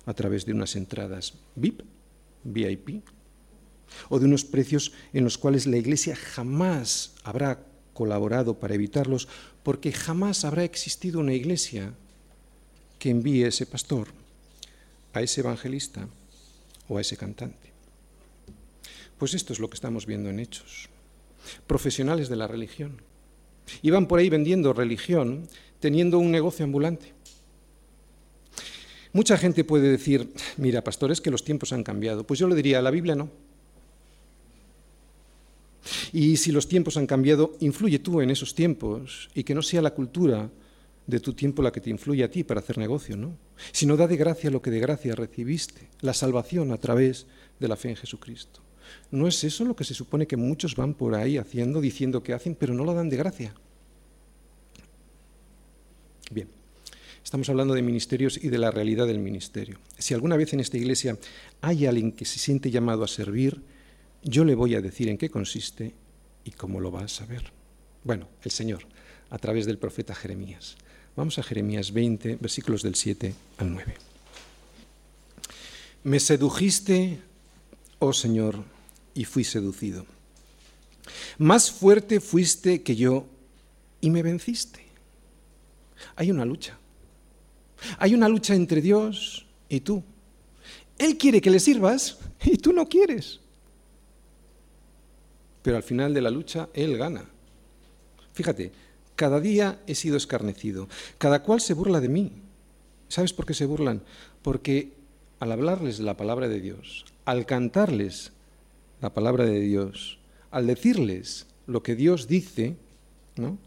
a 0.06 0.14
través 0.14 0.46
de 0.46 0.54
unas 0.54 0.74
entradas 0.76 1.34
VIP, 1.54 1.82
VIP, 2.44 3.04
o 4.08 4.18
de 4.18 4.24
unos 4.24 4.46
precios 4.46 4.92
en 5.12 5.22
los 5.22 5.36
cuales 5.36 5.66
la 5.66 5.76
Iglesia 5.76 6.16
jamás 6.16 7.12
habrá 7.22 7.60
colaborado 7.92 8.58
para 8.58 8.74
evitarlos, 8.74 9.28
porque 9.62 9.92
jamás 9.92 10.46
habrá 10.46 10.64
existido 10.64 11.20
una 11.20 11.34
Iglesia 11.34 11.92
que 12.98 13.10
envíe 13.10 13.44
a 13.44 13.48
ese 13.48 13.66
pastor, 13.66 14.08
a 15.12 15.20
ese 15.20 15.42
evangelista 15.42 16.08
o 16.88 16.96
a 16.96 17.02
ese 17.02 17.18
cantante. 17.18 17.73
Pues 19.18 19.34
esto 19.34 19.52
es 19.52 19.58
lo 19.58 19.68
que 19.68 19.74
estamos 19.74 20.06
viendo 20.06 20.30
en 20.30 20.40
Hechos. 20.40 20.88
Profesionales 21.66 22.28
de 22.28 22.36
la 22.36 22.48
religión. 22.48 23.02
Iban 23.82 24.06
por 24.06 24.18
ahí 24.18 24.28
vendiendo 24.28 24.72
religión, 24.72 25.48
teniendo 25.80 26.18
un 26.18 26.30
negocio 26.30 26.64
ambulante. 26.64 27.12
Mucha 29.12 29.38
gente 29.38 29.62
puede 29.62 29.88
decir, 29.90 30.32
mira, 30.56 30.82
pastores, 30.82 31.20
que 31.20 31.30
los 31.30 31.44
tiempos 31.44 31.72
han 31.72 31.84
cambiado. 31.84 32.26
Pues 32.26 32.40
yo 32.40 32.48
le 32.48 32.56
diría, 32.56 32.82
la 32.82 32.90
Biblia 32.90 33.14
no. 33.14 33.30
Y 36.12 36.36
si 36.36 36.50
los 36.50 36.66
tiempos 36.66 36.96
han 36.96 37.06
cambiado, 37.06 37.52
influye 37.60 37.98
tú 37.98 38.20
en 38.20 38.30
esos 38.30 38.54
tiempos 38.54 39.30
y 39.34 39.44
que 39.44 39.54
no 39.54 39.62
sea 39.62 39.82
la 39.82 39.94
cultura 39.94 40.50
de 41.06 41.20
tu 41.20 41.34
tiempo 41.34 41.62
la 41.62 41.70
que 41.70 41.80
te 41.80 41.90
influye 41.90 42.24
a 42.24 42.30
ti 42.30 42.44
para 42.44 42.60
hacer 42.60 42.78
negocio, 42.78 43.16
¿no? 43.16 43.36
Sino 43.72 43.96
da 43.96 44.06
de 44.06 44.16
gracia 44.16 44.50
lo 44.50 44.62
que 44.62 44.70
de 44.70 44.80
gracia 44.80 45.14
recibiste, 45.14 45.88
la 46.00 46.14
salvación 46.14 46.72
a 46.72 46.78
través 46.78 47.26
de 47.60 47.68
la 47.68 47.76
fe 47.76 47.90
en 47.90 47.96
Jesucristo. 47.96 48.60
¿No 49.10 49.28
es 49.28 49.42
eso 49.44 49.64
lo 49.64 49.76
que 49.76 49.84
se 49.84 49.94
supone 49.94 50.26
que 50.26 50.36
muchos 50.36 50.76
van 50.76 50.94
por 50.94 51.14
ahí 51.14 51.38
haciendo, 51.38 51.80
diciendo 51.80 52.22
que 52.22 52.32
hacen, 52.32 52.54
pero 52.54 52.74
no 52.74 52.84
lo 52.84 52.94
dan 52.94 53.08
de 53.08 53.16
gracia? 53.16 53.54
Bien, 56.30 56.48
estamos 57.22 57.48
hablando 57.48 57.74
de 57.74 57.82
ministerios 57.82 58.42
y 58.42 58.48
de 58.48 58.58
la 58.58 58.70
realidad 58.70 59.06
del 59.06 59.18
ministerio. 59.18 59.78
Si 59.98 60.14
alguna 60.14 60.36
vez 60.36 60.52
en 60.52 60.60
esta 60.60 60.76
iglesia 60.76 61.18
hay 61.60 61.86
alguien 61.86 62.12
que 62.12 62.24
se 62.24 62.38
siente 62.38 62.70
llamado 62.70 63.04
a 63.04 63.08
servir, 63.08 63.60
yo 64.22 64.44
le 64.44 64.54
voy 64.54 64.74
a 64.74 64.80
decir 64.80 65.08
en 65.08 65.18
qué 65.18 65.28
consiste 65.28 65.94
y 66.44 66.50
cómo 66.52 66.80
lo 66.80 66.90
va 66.90 67.04
a 67.04 67.08
saber. 67.08 67.52
Bueno, 68.02 68.28
el 68.42 68.50
Señor, 68.50 68.86
a 69.30 69.38
través 69.38 69.66
del 69.66 69.78
profeta 69.78 70.14
Jeremías. 70.14 70.76
Vamos 71.16 71.38
a 71.38 71.42
Jeremías 71.42 71.92
20, 71.92 72.36
versículos 72.36 72.82
del 72.82 72.94
7 72.96 73.34
al 73.58 73.72
9. 73.72 73.94
Me 76.04 76.20
sedujiste, 76.20 77.20
oh 77.98 78.12
Señor, 78.12 78.64
y 79.14 79.24
fui 79.24 79.44
seducido. 79.44 80.06
Más 81.38 81.70
fuerte 81.70 82.20
fuiste 82.20 82.82
que 82.82 82.96
yo 82.96 83.26
y 84.00 84.10
me 84.10 84.22
venciste. 84.22 84.84
Hay 86.16 86.30
una 86.30 86.44
lucha. 86.44 86.78
Hay 87.98 88.14
una 88.14 88.28
lucha 88.28 88.54
entre 88.54 88.80
Dios 88.80 89.46
y 89.68 89.80
tú. 89.80 90.02
Él 90.98 91.18
quiere 91.18 91.40
que 91.40 91.50
le 91.50 91.60
sirvas 91.60 92.18
y 92.42 92.56
tú 92.56 92.72
no 92.72 92.88
quieres 92.88 93.40
pero 95.64 95.78
al 95.78 95.82
final 95.82 96.12
de 96.12 96.20
la 96.20 96.30
lucha 96.30 96.68
Él 96.74 96.98
gana. 96.98 97.24
Fíjate, 98.34 98.70
cada 99.16 99.40
día 99.40 99.80
he 99.86 99.94
sido 99.94 100.18
escarnecido, 100.18 100.88
cada 101.16 101.42
cual 101.42 101.62
se 101.62 101.72
burla 101.72 102.00
de 102.00 102.10
mí. 102.10 102.32
¿Sabes 103.08 103.32
por 103.32 103.46
qué 103.46 103.54
se 103.54 103.64
burlan? 103.64 104.02
Porque 104.42 104.92
al 105.40 105.50
hablarles 105.52 106.00
la 106.00 106.18
palabra 106.18 106.48
de 106.48 106.60
Dios, 106.60 107.06
al 107.24 107.46
cantarles 107.46 108.32
la 109.04 109.14
palabra 109.14 109.44
de 109.44 109.60
Dios, 109.60 110.18
al 110.50 110.66
decirles 110.66 111.46
lo 111.66 111.82
que 111.82 111.94
Dios 111.94 112.26
dice, 112.26 112.76
¿no? 113.36 113.58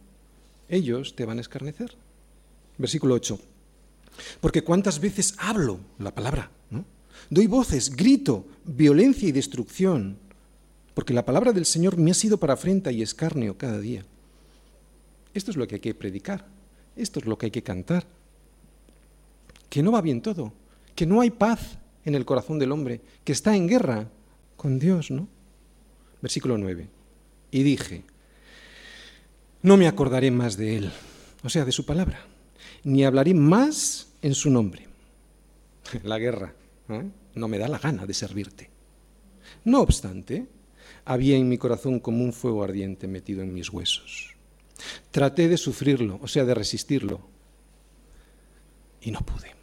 ellos 0.68 1.16
te 1.16 1.26
van 1.26 1.38
a 1.38 1.42
escarnecer. 1.42 1.96
Versículo 2.78 3.16
8. 3.16 3.40
Porque 4.42 4.64
cuántas 4.64 5.00
veces 5.00 5.36
hablo 5.38 5.80
la 6.00 6.14
palabra, 6.14 6.52
¿no? 6.70 6.84
Doy 7.30 7.48
voces, 7.48 7.96
grito, 7.96 8.46
violencia 8.66 9.30
y 9.30 9.32
destrucción 9.32 10.18
porque 10.98 11.14
la 11.14 11.24
palabra 11.24 11.54
del 11.54 11.68
Señor 11.68 11.96
me 11.96 12.10
ha 12.10 12.16
sido 12.16 12.40
para 12.40 12.54
afrenta 12.54 12.92
y 12.92 13.04
escarnio 13.04 13.56
cada 13.56 13.80
día. 13.80 14.04
Esto 15.36 15.52
es 15.52 15.58
lo 15.58 15.68
que 15.68 15.76
hay 15.76 15.80
que 15.80 15.94
predicar, 15.94 16.48
esto 16.96 17.20
es 17.20 17.28
lo 17.28 17.38
que 17.38 17.46
hay 17.46 17.52
que 17.52 17.62
cantar. 17.62 18.08
Que 19.70 19.84
no 19.84 19.92
va 19.92 20.02
bien 20.02 20.24
todo, 20.24 20.54
que 20.96 21.06
no 21.06 21.22
hay 21.22 21.30
paz 21.30 21.78
en 22.04 22.16
el 22.16 22.26
corazón 22.26 22.58
del 22.58 22.72
hombre, 22.72 23.00
que 23.24 23.34
está 23.34 23.56
en 23.56 23.68
guerra 23.68 24.10
con 24.58 24.80
Dios, 24.80 25.12
¿no? 25.12 25.30
Versículo 26.22 26.58
9. 26.58 26.90
Y 27.52 27.64
dije, 27.64 28.04
no 29.62 29.78
me 29.78 29.88
acordaré 29.88 30.32
más 30.32 30.58
de 30.58 30.78
él, 30.78 30.92
o 31.44 31.50
sea, 31.50 31.64
de 31.64 31.72
su 31.72 31.86
palabra, 31.86 32.26
ni 32.84 33.06
hablaré 33.06 33.34
más 33.34 34.14
en 34.22 34.36
su 34.36 34.50
nombre. 34.50 34.88
La 36.04 36.20
guerra, 36.20 36.54
¿eh? 36.90 37.10
no 37.36 37.48
me 37.48 37.58
da 37.58 37.68
la 37.68 37.80
gana 37.80 38.06
de 38.06 38.14
servirte. 38.14 38.70
No 39.64 39.82
obstante, 39.82 40.48
había 41.06 41.38
en 41.38 41.48
mi 41.48 41.58
corazón 41.58 42.00
como 42.00 42.24
un 42.24 42.34
fuego 42.34 42.64
ardiente 42.64 43.08
metido 43.08 43.42
en 43.42 43.54
mis 43.54 43.72
huesos. 43.72 44.36
Traté 45.12 45.48
de 45.48 45.58
sufrirlo, 45.58 46.20
o 46.22 46.28
sea, 46.28 46.46
de 46.46 46.54
resistirlo, 46.54 47.22
y 49.02 49.12
no 49.12 49.22
pude. 49.22 49.57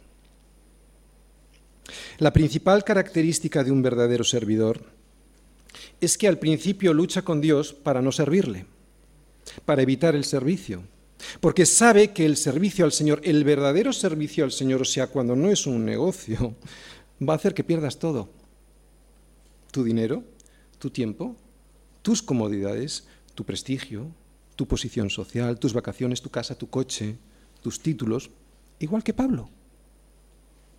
La 2.17 2.31
principal 2.31 2.83
característica 2.83 3.63
de 3.63 3.71
un 3.71 3.81
verdadero 3.81 4.23
servidor 4.23 4.81
es 5.99 6.17
que 6.17 6.27
al 6.27 6.39
principio 6.39 6.93
lucha 6.93 7.23
con 7.23 7.41
Dios 7.41 7.73
para 7.73 8.01
no 8.01 8.11
servirle. 8.11 8.65
para 9.63 9.83
evitar 9.83 10.15
el 10.15 10.23
servicio. 10.23 10.83
Porque 11.39 11.65
sabe 11.65 12.11
que 12.13 12.25
el 12.25 12.35
servicio 12.35 12.83
al 12.83 12.91
Señor, 12.91 13.21
el 13.23 13.43
verdadero 13.43 13.93
servicio 13.93 14.43
al 14.43 14.51
Señor, 14.51 14.81
o 14.81 14.85
sea, 14.85 15.07
cuando 15.07 15.35
no 15.35 15.51
es 15.51 15.67
un 15.67 15.85
negocio, 15.85 16.55
va 17.21 17.33
a 17.33 17.35
hacer 17.35 17.53
que 17.53 17.63
pierdas 17.63 17.99
todo. 17.99 18.29
Tu 19.71 19.83
dinero, 19.83 20.23
tu 20.79 20.89
tiempo, 20.89 21.35
tus 22.01 22.21
comodidades, 22.21 23.05
tu 23.33 23.45
prestigio, 23.45 24.07
tu 24.55 24.67
posición 24.67 25.09
social, 25.09 25.59
tus 25.59 25.73
vacaciones, 25.73 26.21
tu 26.21 26.29
casa, 26.29 26.57
tu 26.57 26.69
coche, 26.69 27.17
tus 27.61 27.79
títulos, 27.79 28.29
igual 28.79 29.03
que 29.03 29.13
Pablo. 29.13 29.49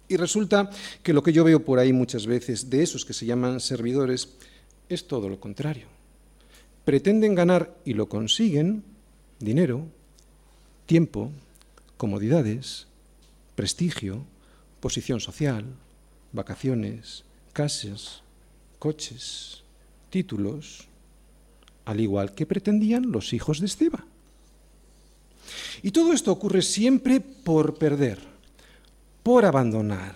Y 0.09 0.17
resulta 0.17 0.71
que 1.03 1.13
lo 1.13 1.23
que 1.23 1.33
yo 1.33 1.45
veo 1.45 1.65
por 1.65 1.79
ahí 1.79 1.93
muchas 1.93 2.27
veces 2.27 2.71
de 2.71 2.83
esos 2.83 3.05
que 3.05 3.13
se 3.13 3.27
llaman 3.27 3.61
servidores 3.61 4.29
es 4.89 5.07
todo 5.07 5.29
lo 5.29 5.41
contrario. 5.41 5.89
Pretenden 6.85 7.35
ganar 7.35 7.77
y 7.85 7.95
lo 7.95 8.09
consiguen 8.09 8.85
dinero, 9.41 9.87
tiempo, 10.87 11.33
comodidades, 11.97 12.87
prestigio, 13.57 14.25
posición 14.81 15.19
social, 15.19 15.65
vacaciones, 16.33 17.25
casas, 17.53 18.23
coches, 18.79 19.65
títulos, 20.11 20.87
al 21.85 22.01
igual 22.01 22.35
que 22.35 22.47
pretendían 22.47 23.11
los 23.11 23.33
hijos 23.33 23.61
de 23.61 23.67
Esteban. 23.67 24.05
Y 25.83 25.91
todo 25.91 26.13
esto 26.13 26.33
ocurre 26.33 26.63
siempre 26.63 27.21
por 27.21 27.79
perder, 27.79 28.36
por 29.27 29.45
abandonar, 29.45 30.15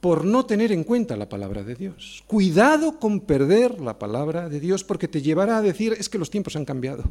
por 0.00 0.24
no 0.24 0.46
tener 0.46 0.72
en 0.72 0.82
cuenta 0.82 1.14
la 1.14 1.28
palabra 1.28 1.62
de 1.62 1.74
Dios. 1.74 2.24
Cuidado 2.26 2.98
con 2.98 3.20
perder 3.20 3.82
la 3.82 3.98
palabra 3.98 4.48
de 4.48 4.60
Dios 4.60 4.82
porque 4.82 5.08
te 5.08 5.20
llevará 5.20 5.58
a 5.58 5.60
decir 5.60 5.92
es 5.92 6.08
que 6.08 6.16
los 6.16 6.30
tiempos 6.30 6.56
han 6.56 6.64
cambiado. 6.64 7.04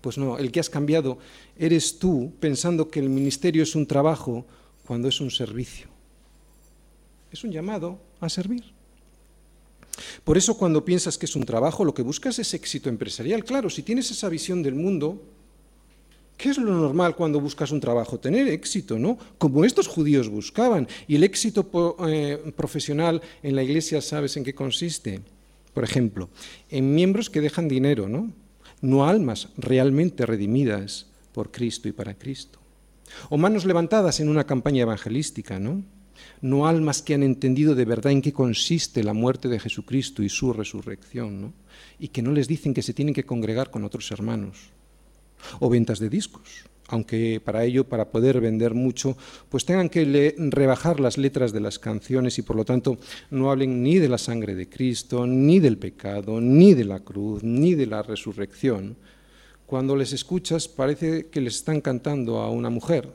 Pues 0.00 0.18
no, 0.18 0.38
el 0.38 0.52
que 0.52 0.60
has 0.60 0.70
cambiado 0.70 1.18
eres 1.58 1.98
tú 1.98 2.34
pensando 2.38 2.88
que 2.88 3.00
el 3.00 3.08
ministerio 3.08 3.64
es 3.64 3.74
un 3.74 3.84
trabajo 3.84 4.46
cuando 4.86 5.08
es 5.08 5.20
un 5.20 5.32
servicio. 5.32 5.88
Es 7.32 7.42
un 7.42 7.50
llamado 7.50 7.98
a 8.20 8.28
servir. 8.28 8.62
Por 10.22 10.38
eso 10.38 10.56
cuando 10.56 10.84
piensas 10.84 11.18
que 11.18 11.26
es 11.26 11.34
un 11.34 11.42
trabajo, 11.42 11.84
lo 11.84 11.94
que 11.94 12.02
buscas 12.02 12.38
es 12.38 12.54
éxito 12.54 12.88
empresarial. 12.88 13.42
Claro, 13.42 13.68
si 13.68 13.82
tienes 13.82 14.08
esa 14.12 14.28
visión 14.28 14.62
del 14.62 14.76
mundo, 14.76 15.20
¿qué 16.36 16.50
es 16.50 16.58
lo 16.58 16.72
normal 16.72 17.14
cuando 17.16 17.40
buscas 17.40 17.70
un 17.70 17.80
trabajo? 17.80 18.18
Tener 18.18 18.48
éxito, 18.48 18.98
¿no? 18.98 19.18
Como 19.38 19.64
estos 19.64 19.86
judíos 19.86 20.28
buscaban. 20.28 20.88
Y 21.06 21.16
el 21.16 21.24
éxito 21.24 21.68
eh, 22.08 22.52
profesional 22.56 23.22
en 23.42 23.56
la 23.56 23.62
iglesia, 23.62 24.00
¿sabes 24.00 24.36
en 24.36 24.44
qué 24.44 24.54
consiste? 24.54 25.20
Por 25.74 25.84
ejemplo, 25.84 26.28
en 26.70 26.94
miembros 26.94 27.30
que 27.30 27.40
dejan 27.40 27.68
dinero, 27.68 28.08
¿no? 28.08 28.32
No 28.80 29.06
almas 29.06 29.48
realmente 29.56 30.26
redimidas 30.26 31.06
por 31.32 31.50
Cristo 31.50 31.88
y 31.88 31.92
para 31.92 32.14
Cristo. 32.14 32.58
O 33.30 33.36
manos 33.36 33.64
levantadas 33.64 34.20
en 34.20 34.28
una 34.28 34.44
campaña 34.44 34.82
evangelística, 34.82 35.58
¿no? 35.58 35.82
no 36.40 36.66
almas 36.66 37.02
que 37.02 37.14
han 37.14 37.22
entendido 37.22 37.74
de 37.74 37.84
verdad 37.84 38.12
en 38.12 38.22
qué 38.22 38.32
consiste 38.32 39.02
la 39.04 39.12
muerte 39.12 39.48
de 39.48 39.60
Jesucristo 39.60 40.22
y 40.22 40.28
su 40.28 40.52
resurrección, 40.52 41.40
¿no? 41.40 41.52
y 41.98 42.08
que 42.08 42.22
no 42.22 42.32
les 42.32 42.48
dicen 42.48 42.74
que 42.74 42.82
se 42.82 42.94
tienen 42.94 43.14
que 43.14 43.24
congregar 43.24 43.70
con 43.70 43.84
otros 43.84 44.10
hermanos, 44.10 44.70
o 45.60 45.68
ventas 45.68 45.98
de 45.98 46.08
discos, 46.08 46.64
aunque 46.88 47.40
para 47.42 47.64
ello, 47.64 47.84
para 47.84 48.10
poder 48.10 48.40
vender 48.40 48.74
mucho, 48.74 49.16
pues 49.48 49.64
tengan 49.64 49.88
que 49.88 50.34
rebajar 50.50 51.00
las 51.00 51.18
letras 51.18 51.52
de 51.52 51.60
las 51.60 51.78
canciones 51.78 52.38
y 52.38 52.42
por 52.42 52.56
lo 52.56 52.64
tanto 52.64 52.98
no 53.30 53.50
hablen 53.50 53.82
ni 53.82 53.98
de 53.98 54.08
la 54.08 54.18
sangre 54.18 54.54
de 54.54 54.68
Cristo, 54.68 55.26
ni 55.26 55.58
del 55.58 55.78
pecado, 55.78 56.40
ni 56.40 56.74
de 56.74 56.84
la 56.84 57.00
cruz, 57.00 57.42
ni 57.42 57.74
de 57.74 57.86
la 57.86 58.02
resurrección. 58.02 58.96
Cuando 59.66 59.96
les 59.96 60.12
escuchas 60.12 60.68
parece 60.68 61.28
que 61.28 61.40
les 61.40 61.56
están 61.56 61.80
cantando 61.80 62.40
a 62.40 62.50
una 62.50 62.68
mujer 62.68 63.08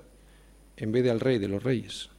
en 0.77 0.91
vez 0.91 1.03
de 1.03 1.11
al 1.11 1.19
rey 1.19 1.37
de 1.37 1.47
los 1.47 1.63
reyes. 1.63 2.09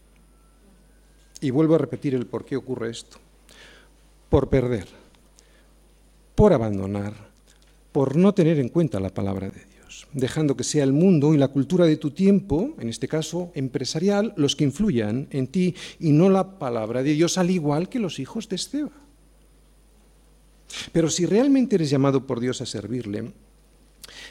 Y 1.41 1.51
vuelvo 1.51 1.77
a 1.77 1.79
repetir 1.79 2.15
el 2.15 2.27
por 2.27 2.45
qué 2.45 2.57
ocurre 2.57 2.91
esto. 2.91 3.19
Por 4.29 4.49
perder, 4.49 4.87
por 6.35 6.53
abandonar, 6.53 7.15
por 7.93 8.17
no 8.17 8.35
tener 8.35 8.59
en 8.59 8.69
cuenta 8.69 9.01
la 9.01 9.09
palabra 9.09 9.49
de 9.49 9.65
Dios, 9.65 9.78
dejando 10.13 10.57
que 10.57 10.65
sea 10.65 10.85
el 10.85 10.93
mundo 10.93 11.35
y 11.35 11.39
la 11.39 11.49
cultura 11.49 11.87
de 11.87 11.97
tu 11.97 12.11
tiempo, 12.11 12.75
en 12.79 12.89
este 12.89 13.09
caso 13.09 13.51
empresarial, 13.55 14.35
los 14.37 14.57
que 14.57 14.65
influyan 14.65 15.29
en 15.31 15.47
ti 15.47 15.75
y 15.99 16.13
no 16.13 16.31
la 16.31 16.59
palabra 16.59 17.03
de 17.03 17.13
Dios, 17.13 17.39
al 17.39 17.51
igual 17.51 17.89
que 17.89 17.99
los 17.99 18.19
hijos 18.19 18.49
de 18.49 18.57
Esteban. 18.57 18.93
Pero 20.93 21.11
si 21.11 21.27
realmente 21.27 21.77
eres 21.77 21.91
llamado 21.91 22.27
por 22.27 22.41
Dios 22.41 22.61
a 22.61 22.67
servirle, 22.67 23.33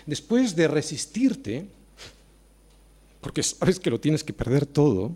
después 0.06 0.56
de 0.56 0.68
resistirte, 0.68 1.68
porque 3.22 3.44
sabes 3.44 3.80
que 3.80 3.90
lo 3.90 4.00
tienes 4.00 4.24
que 4.24 4.34
perder 4.34 4.66
todo, 4.66 5.16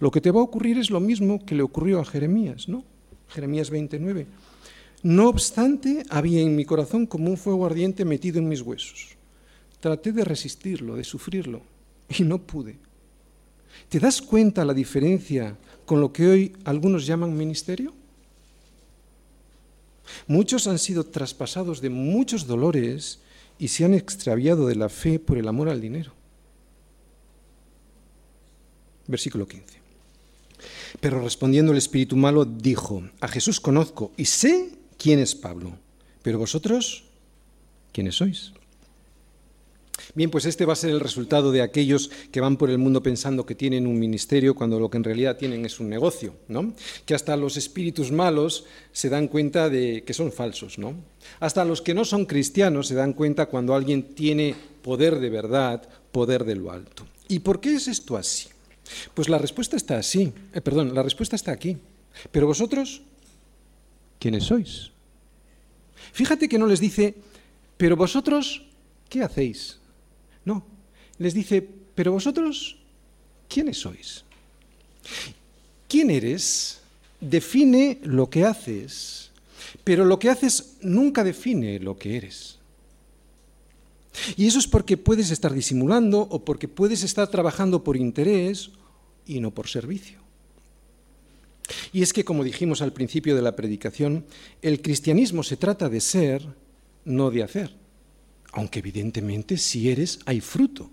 lo 0.00 0.10
que 0.10 0.20
te 0.20 0.30
va 0.30 0.40
a 0.40 0.44
ocurrir 0.44 0.78
es 0.78 0.90
lo 0.90 1.00
mismo 1.00 1.44
que 1.44 1.54
le 1.54 1.62
ocurrió 1.62 2.00
a 2.00 2.04
Jeremías, 2.04 2.68
¿no? 2.68 2.84
Jeremías 3.28 3.70
29. 3.70 4.26
No 5.02 5.28
obstante, 5.28 6.02
había 6.10 6.40
en 6.40 6.56
mi 6.56 6.64
corazón 6.64 7.06
como 7.06 7.30
un 7.30 7.36
fuego 7.36 7.66
ardiente 7.66 8.04
metido 8.04 8.38
en 8.38 8.48
mis 8.48 8.62
huesos. 8.62 9.17
Traté 9.80 10.12
de 10.12 10.24
resistirlo, 10.24 10.96
de 10.96 11.04
sufrirlo, 11.04 11.62
y 12.08 12.22
no 12.22 12.38
pude. 12.38 12.76
¿Te 13.88 14.00
das 14.00 14.20
cuenta 14.20 14.64
la 14.64 14.74
diferencia 14.74 15.56
con 15.86 16.00
lo 16.00 16.12
que 16.12 16.26
hoy 16.26 16.56
algunos 16.64 17.06
llaman 17.06 17.36
ministerio? 17.36 17.94
Muchos 20.26 20.66
han 20.66 20.78
sido 20.78 21.04
traspasados 21.04 21.80
de 21.80 21.90
muchos 21.90 22.46
dolores 22.46 23.20
y 23.58 23.68
se 23.68 23.84
han 23.84 23.94
extraviado 23.94 24.66
de 24.66 24.74
la 24.74 24.88
fe 24.88 25.18
por 25.18 25.38
el 25.38 25.48
amor 25.48 25.68
al 25.68 25.80
dinero. 25.80 26.12
Versículo 29.06 29.46
15. 29.46 29.64
Pero 31.00 31.22
respondiendo 31.22 31.72
el 31.72 31.78
espíritu 31.78 32.16
malo, 32.16 32.44
dijo, 32.44 33.02
a 33.20 33.28
Jesús 33.28 33.60
conozco 33.60 34.12
y 34.16 34.24
sé 34.24 34.72
quién 34.98 35.18
es 35.18 35.34
Pablo, 35.34 35.72
pero 36.22 36.38
vosotros, 36.38 37.04
¿quiénes 37.92 38.16
sois? 38.16 38.52
Bien, 40.14 40.30
pues 40.30 40.44
este 40.44 40.64
va 40.64 40.72
a 40.72 40.76
ser 40.76 40.90
el 40.90 41.00
resultado 41.00 41.52
de 41.52 41.62
aquellos 41.62 42.10
que 42.30 42.40
van 42.40 42.56
por 42.56 42.70
el 42.70 42.78
mundo 42.78 43.02
pensando 43.02 43.46
que 43.46 43.54
tienen 43.54 43.86
un 43.86 43.98
ministerio 43.98 44.54
cuando 44.54 44.78
lo 44.80 44.90
que 44.90 44.96
en 44.96 45.04
realidad 45.04 45.36
tienen 45.36 45.64
es 45.64 45.80
un 45.80 45.88
negocio, 45.88 46.34
¿no? 46.48 46.74
Que 47.04 47.14
hasta 47.14 47.36
los 47.36 47.56
espíritus 47.56 48.12
malos 48.12 48.64
se 48.92 49.08
dan 49.08 49.28
cuenta 49.28 49.68
de 49.68 50.04
que 50.04 50.14
son 50.14 50.32
falsos, 50.32 50.78
¿no? 50.78 50.94
Hasta 51.40 51.64
los 51.64 51.82
que 51.82 51.94
no 51.94 52.04
son 52.04 52.26
cristianos 52.26 52.88
se 52.88 52.94
dan 52.94 53.12
cuenta 53.12 53.46
cuando 53.46 53.74
alguien 53.74 54.14
tiene 54.14 54.54
poder 54.82 55.18
de 55.18 55.30
verdad, 55.30 55.88
poder 56.12 56.44
de 56.44 56.56
lo 56.56 56.70
alto. 56.70 57.06
¿Y 57.28 57.40
por 57.40 57.60
qué 57.60 57.74
es 57.74 57.88
esto 57.88 58.16
así? 58.16 58.48
Pues 59.14 59.28
la 59.28 59.38
respuesta 59.38 59.76
está 59.76 59.98
así, 59.98 60.32
eh, 60.54 60.60
perdón, 60.60 60.94
la 60.94 61.02
respuesta 61.02 61.36
está 61.36 61.52
aquí. 61.52 61.76
Pero 62.30 62.46
vosotros, 62.46 63.02
¿quiénes 64.18 64.44
sois? 64.44 64.90
Fíjate 66.12 66.48
que 66.48 66.58
no 66.58 66.66
les 66.66 66.80
dice, 66.80 67.14
pero 67.76 67.96
vosotros, 67.96 68.66
¿qué 69.08 69.22
hacéis? 69.22 69.77
No, 70.48 70.64
les 71.18 71.34
dice, 71.34 71.60
pero 71.94 72.12
vosotros, 72.12 72.78
¿quiénes 73.50 73.76
sois? 73.76 74.24
¿Quién 75.86 76.08
eres? 76.10 76.80
Define 77.20 77.98
lo 78.02 78.30
que 78.30 78.46
haces, 78.46 79.30
pero 79.84 80.06
lo 80.06 80.18
que 80.18 80.30
haces 80.30 80.78
nunca 80.80 81.22
define 81.22 81.78
lo 81.80 81.98
que 81.98 82.16
eres. 82.16 82.56
Y 84.38 84.46
eso 84.46 84.58
es 84.58 84.66
porque 84.66 84.96
puedes 84.96 85.30
estar 85.30 85.52
disimulando 85.52 86.20
o 86.20 86.42
porque 86.42 86.66
puedes 86.66 87.02
estar 87.02 87.28
trabajando 87.28 87.84
por 87.84 87.98
interés 87.98 88.70
y 89.26 89.40
no 89.40 89.50
por 89.50 89.68
servicio. 89.68 90.18
Y 91.92 92.00
es 92.00 92.14
que, 92.14 92.24
como 92.24 92.42
dijimos 92.42 92.80
al 92.80 92.94
principio 92.94 93.36
de 93.36 93.42
la 93.42 93.54
predicación, 93.54 94.24
el 94.62 94.80
cristianismo 94.80 95.42
se 95.42 95.58
trata 95.58 95.90
de 95.90 96.00
ser, 96.00 96.46
no 97.04 97.30
de 97.30 97.42
hacer. 97.42 97.87
Aunque 98.58 98.80
evidentemente 98.80 99.56
si 99.56 99.88
eres 99.88 100.18
hay 100.26 100.40
fruto. 100.40 100.90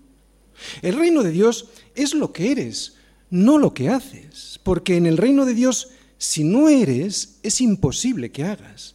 El 0.82 0.96
reino 0.96 1.24
de 1.24 1.32
Dios 1.32 1.66
es 1.96 2.14
lo 2.14 2.32
que 2.32 2.52
eres, 2.52 2.94
no 3.28 3.58
lo 3.58 3.74
que 3.74 3.88
haces. 3.88 4.60
Porque 4.62 4.96
en 4.96 5.04
el 5.04 5.16
reino 5.16 5.44
de 5.44 5.52
Dios, 5.52 5.88
si 6.16 6.44
no 6.44 6.68
eres, 6.68 7.40
es 7.42 7.60
imposible 7.60 8.30
que 8.30 8.44
hagas. 8.44 8.94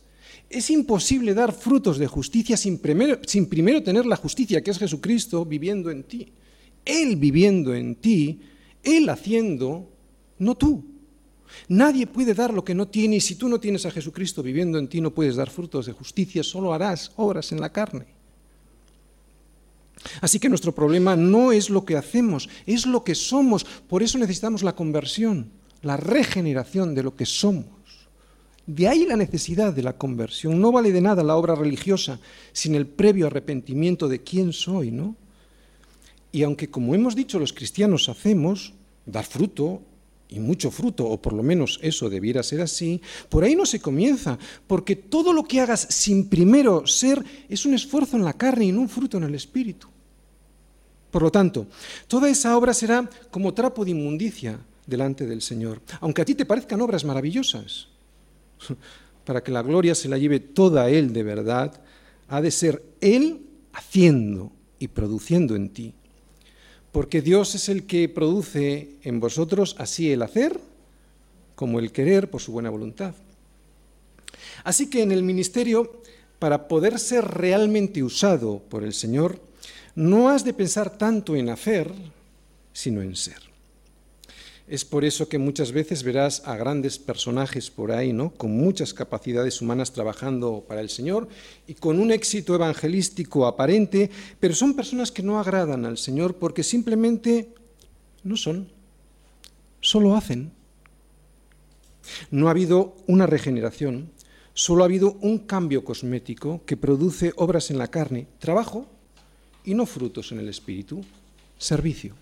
Es 0.50 0.70
imposible 0.70 1.34
dar 1.34 1.52
frutos 1.52 1.98
de 1.98 2.08
justicia 2.08 2.56
sin 2.56 2.78
primero, 2.78 3.20
sin 3.28 3.48
primero 3.48 3.84
tener 3.84 4.06
la 4.06 4.16
justicia 4.16 4.62
que 4.62 4.72
es 4.72 4.80
Jesucristo 4.80 5.44
viviendo 5.44 5.92
en 5.92 6.04
ti. 6.04 6.32
Él 6.86 7.18
viviendo 7.18 7.76
en 7.76 7.96
ti 7.96 8.40
él 8.84 9.10
haciendo, 9.10 9.92
no 10.40 10.56
tú. 10.56 10.86
Nadie 11.68 12.08
puede 12.08 12.34
dar 12.34 12.54
lo 12.54 12.64
que 12.64 12.74
no 12.74 12.88
tiene 12.88 13.18
y 13.18 13.20
si 13.20 13.36
tú 13.36 13.50
no 13.50 13.60
tienes 13.60 13.86
a 13.86 13.92
Jesucristo 13.92 14.42
viviendo 14.42 14.80
en 14.80 14.88
ti 14.88 15.02
no 15.02 15.12
puedes 15.12 15.36
dar 15.36 15.50
frutos 15.50 15.88
de 15.88 15.92
justicia, 15.92 16.42
solo 16.42 16.74
harás 16.74 17.12
obras 17.18 17.52
en 17.52 17.60
la 17.60 17.74
carne. 17.74 18.21
Así 20.22 20.40
que 20.40 20.50
nuestro 20.50 20.74
problema 20.74 21.16
no 21.16 21.52
es 21.52 21.70
lo 21.70 21.86
que 21.86 21.98
hacemos, 21.98 22.50
es 22.66 22.86
lo 22.86 23.04
que 23.04 23.16
somos. 23.16 23.66
Por 23.88 24.04
eso 24.04 24.18
necesitamos 24.18 24.64
la 24.64 24.76
conversión, 24.76 25.52
la 25.82 25.98
regeneración 25.98 26.96
de 26.96 27.04
lo 27.04 27.16
que 27.16 27.26
somos. 27.26 27.66
De 28.66 28.88
ahí 28.88 29.06
la 29.06 29.16
necesidad 29.16 29.74
de 29.74 29.84
la 29.84 29.98
conversión. 29.98 30.62
No 30.62 30.72
vale 30.72 30.92
de 30.92 31.02
nada 31.02 31.24
la 31.24 31.36
obra 31.36 31.56
religiosa 31.56 32.20
sin 32.54 32.76
el 32.76 32.88
previo 32.88 33.28
arrepentimiento 33.28 34.08
de 34.08 34.22
quién 34.22 34.54
soy, 34.54 34.92
¿no? 34.92 35.16
Y 36.32 36.44
aunque, 36.44 36.70
como 36.70 36.96
hemos 36.96 37.16
dicho, 37.16 37.40
los 37.40 37.52
cristianos 37.52 38.08
hacemos 38.08 38.74
dar 39.06 39.26
fruto 39.26 39.82
y 40.32 40.40
mucho 40.40 40.72
fruto, 40.72 41.06
o 41.06 41.22
por 41.22 41.34
lo 41.34 41.44
menos 41.44 41.78
eso 41.84 42.10
debiera 42.10 42.42
ser 42.42 42.62
así, 42.62 43.02
por 43.30 43.44
ahí 43.44 43.54
no 43.54 43.66
se 43.66 43.82
comienza, 43.82 44.40
porque 44.66 44.96
todo 44.96 45.34
lo 45.34 45.44
que 45.44 45.60
hagas 45.60 45.86
sin 45.90 46.30
primero 46.30 46.88
ser 46.88 47.24
es 47.50 47.66
un 47.66 47.74
esfuerzo 47.74 48.16
en 48.16 48.24
la 48.24 48.34
carne 48.34 48.66
y 48.66 48.72
no 48.72 48.80
un 48.80 48.90
fruto 48.90 49.18
en 49.18 49.24
el 49.24 49.36
espíritu. 49.36 49.88
Por 51.12 51.22
lo 51.22 51.32
tanto, 51.32 51.68
toda 52.08 52.30
esa 52.30 52.58
obra 52.58 52.74
será 52.74 53.08
como 53.30 53.54
trapo 53.54 53.84
de 53.84 53.92
inmundicia 53.92 54.58
delante 54.88 55.28
del 55.28 55.42
Señor, 55.42 55.82
aunque 56.00 56.22
a 56.22 56.26
ti 56.26 56.34
te 56.34 56.46
parezcan 56.46 56.82
obras 56.82 57.04
maravillosas. 57.04 57.90
Para 59.26 59.44
que 59.44 59.52
la 59.52 59.62
gloria 59.62 59.94
se 59.94 60.08
la 60.08 60.18
lleve 60.18 60.40
toda 60.40 60.90
Él 60.90 61.12
de 61.12 61.24
verdad, 61.24 61.82
ha 62.30 62.42
de 62.42 62.52
ser 62.52 62.82
Él 63.02 63.42
haciendo 63.74 64.54
y 64.80 64.88
produciendo 64.88 65.58
en 65.58 65.70
ti 65.70 65.94
porque 66.92 67.22
Dios 67.22 67.56
es 67.56 67.70
el 67.70 67.86
que 67.86 68.10
produce 68.10 68.96
en 69.04 69.20
vosotros 69.20 69.76
así 69.80 70.12
el 70.12 70.22
hacer 70.22 70.60
como 71.56 71.80
el 71.80 71.92
querer 71.92 72.30
por 72.30 72.42
su 72.42 72.52
buena 72.52 72.70
voluntad. 72.70 73.14
Así 74.64 74.90
que 74.90 75.04
en 75.04 75.12
el 75.12 75.24
ministerio, 75.24 76.02
para 76.40 76.68
poder 76.68 77.00
ser 77.00 77.24
realmente 77.24 78.02
usado 78.02 78.64
por 78.68 78.84
el 78.84 78.94
Señor, 78.94 79.40
no 79.96 80.30
has 80.30 80.44
de 80.44 80.54
pensar 80.54 80.98
tanto 80.98 81.36
en 81.36 81.50
hacer, 81.50 81.92
sino 82.74 83.02
en 83.02 83.16
ser. 83.16 83.51
Es 84.72 84.86
por 84.86 85.04
eso 85.04 85.28
que 85.28 85.38
muchas 85.38 85.74
veces 85.74 86.02
verás 86.02 86.44
a 86.46 86.56
grandes 86.56 86.98
personajes 86.98 87.70
por 87.70 87.92
ahí, 87.92 88.14
¿no? 88.14 88.32
Con 88.32 88.56
muchas 88.56 88.94
capacidades 88.94 89.62
humanas 89.62 89.92
trabajando 89.92 90.64
para 90.66 90.80
el 90.80 90.88
Señor 90.88 91.28
y 91.68 91.74
con 91.74 92.00
un 92.00 92.10
éxito 92.10 92.56
evangelístico 92.56 93.46
aparente, 93.46 94.10
pero 94.40 94.56
son 94.56 94.74
personas 94.74 95.12
que 95.12 95.24
no 95.24 95.42
agradan 95.42 95.84
al 95.84 95.98
Señor 95.98 96.36
porque 96.36 96.64
simplemente 96.64 97.54
no 98.24 98.38
son, 98.38 98.70
solo 99.82 100.16
hacen. 100.16 100.54
No 102.30 102.48
ha 102.48 102.52
habido 102.52 102.96
una 103.08 103.28
regeneración, 103.28 104.10
solo 104.54 104.84
ha 104.84 104.86
habido 104.86 105.18
un 105.20 105.40
cambio 105.40 105.84
cosmético 105.84 106.62
que 106.66 106.78
produce 106.78 107.34
obras 107.36 107.72
en 107.72 107.78
la 107.78 107.90
carne, 107.90 108.26
trabajo 108.40 108.88
y 109.66 109.74
no 109.74 109.86
frutos 109.86 110.32
en 110.32 110.40
el 110.40 110.48
espíritu, 110.48 111.04
servicio 111.58 112.16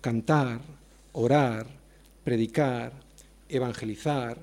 cantar, 0.00 0.60
orar, 1.12 1.66
predicar, 2.24 2.92
evangelizar, 3.48 4.38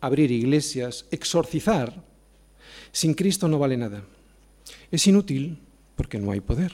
abrir 0.00 0.30
iglesias, 0.30 1.06
exorcizar, 1.10 1.94
sin 2.92 3.14
Cristo 3.14 3.48
no 3.48 3.58
vale 3.58 3.76
nada. 3.76 4.04
Es 4.90 5.06
inútil 5.06 5.58
porque 5.96 6.18
no 6.18 6.32
hay 6.32 6.40
poder. 6.40 6.72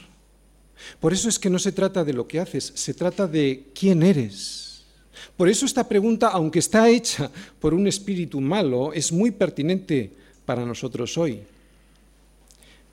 Por 0.99 1.13
eso 1.13 1.29
es 1.29 1.39
que 1.39 1.49
no 1.49 1.59
se 1.59 1.71
trata 1.71 2.03
de 2.03 2.13
lo 2.13 2.27
que 2.27 2.39
haces, 2.39 2.71
se 2.75 2.93
trata 2.93 3.27
de 3.27 3.71
quién 3.73 4.03
eres. 4.03 4.83
Por 5.35 5.49
eso 5.49 5.65
esta 5.65 5.87
pregunta, 5.87 6.29
aunque 6.29 6.59
está 6.59 6.89
hecha 6.89 7.29
por 7.59 7.73
un 7.73 7.87
espíritu 7.87 8.39
malo, 8.39 8.93
es 8.93 9.11
muy 9.11 9.31
pertinente 9.31 10.11
para 10.45 10.65
nosotros 10.65 11.17
hoy. 11.17 11.41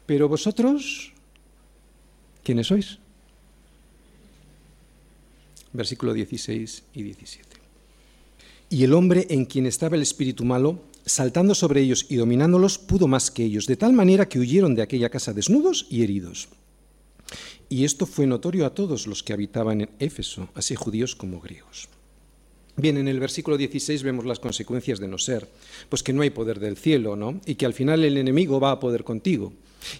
Pero 0.04 0.28
vosotros, 0.28 1.12
¿quiénes 2.42 2.68
sois? 2.68 2.98
Versículo 5.76 6.12
16 6.12 6.84
y 6.94 7.02
17. 7.02 7.48
Y 8.68 8.84
el 8.84 8.94
hombre 8.94 9.26
en 9.30 9.44
quien 9.44 9.66
estaba 9.66 9.96
el 9.96 10.02
espíritu 10.02 10.44
malo, 10.44 10.80
saltando 11.04 11.54
sobre 11.54 11.80
ellos 11.80 12.06
y 12.08 12.16
dominándolos, 12.16 12.78
pudo 12.78 13.06
más 13.06 13.30
que 13.30 13.44
ellos, 13.44 13.66
de 13.66 13.76
tal 13.76 13.92
manera 13.92 14.28
que 14.28 14.40
huyeron 14.40 14.74
de 14.74 14.82
aquella 14.82 15.08
casa 15.08 15.32
desnudos 15.32 15.86
y 15.88 16.02
heridos. 16.02 16.48
Y 17.68 17.84
esto 17.84 18.06
fue 18.06 18.26
notorio 18.26 18.66
a 18.66 18.74
todos 18.74 19.06
los 19.06 19.22
que 19.22 19.32
habitaban 19.32 19.82
en 19.82 19.90
Éfeso, 19.98 20.48
así 20.54 20.74
judíos 20.74 21.14
como 21.14 21.40
griegos. 21.40 21.88
Bien, 22.76 22.98
en 22.98 23.08
el 23.08 23.18
versículo 23.18 23.56
16 23.56 24.02
vemos 24.02 24.26
las 24.26 24.38
consecuencias 24.38 25.00
de 25.00 25.08
no 25.08 25.16
ser, 25.16 25.48
pues 25.88 26.02
que 26.02 26.12
no 26.12 26.22
hay 26.22 26.30
poder 26.30 26.60
del 26.60 26.76
cielo, 26.76 27.16
¿no? 27.16 27.40
Y 27.46 27.54
que 27.54 27.66
al 27.66 27.72
final 27.72 28.04
el 28.04 28.18
enemigo 28.18 28.60
va 28.60 28.72
a 28.72 28.80
poder 28.80 29.02
contigo. 29.02 29.52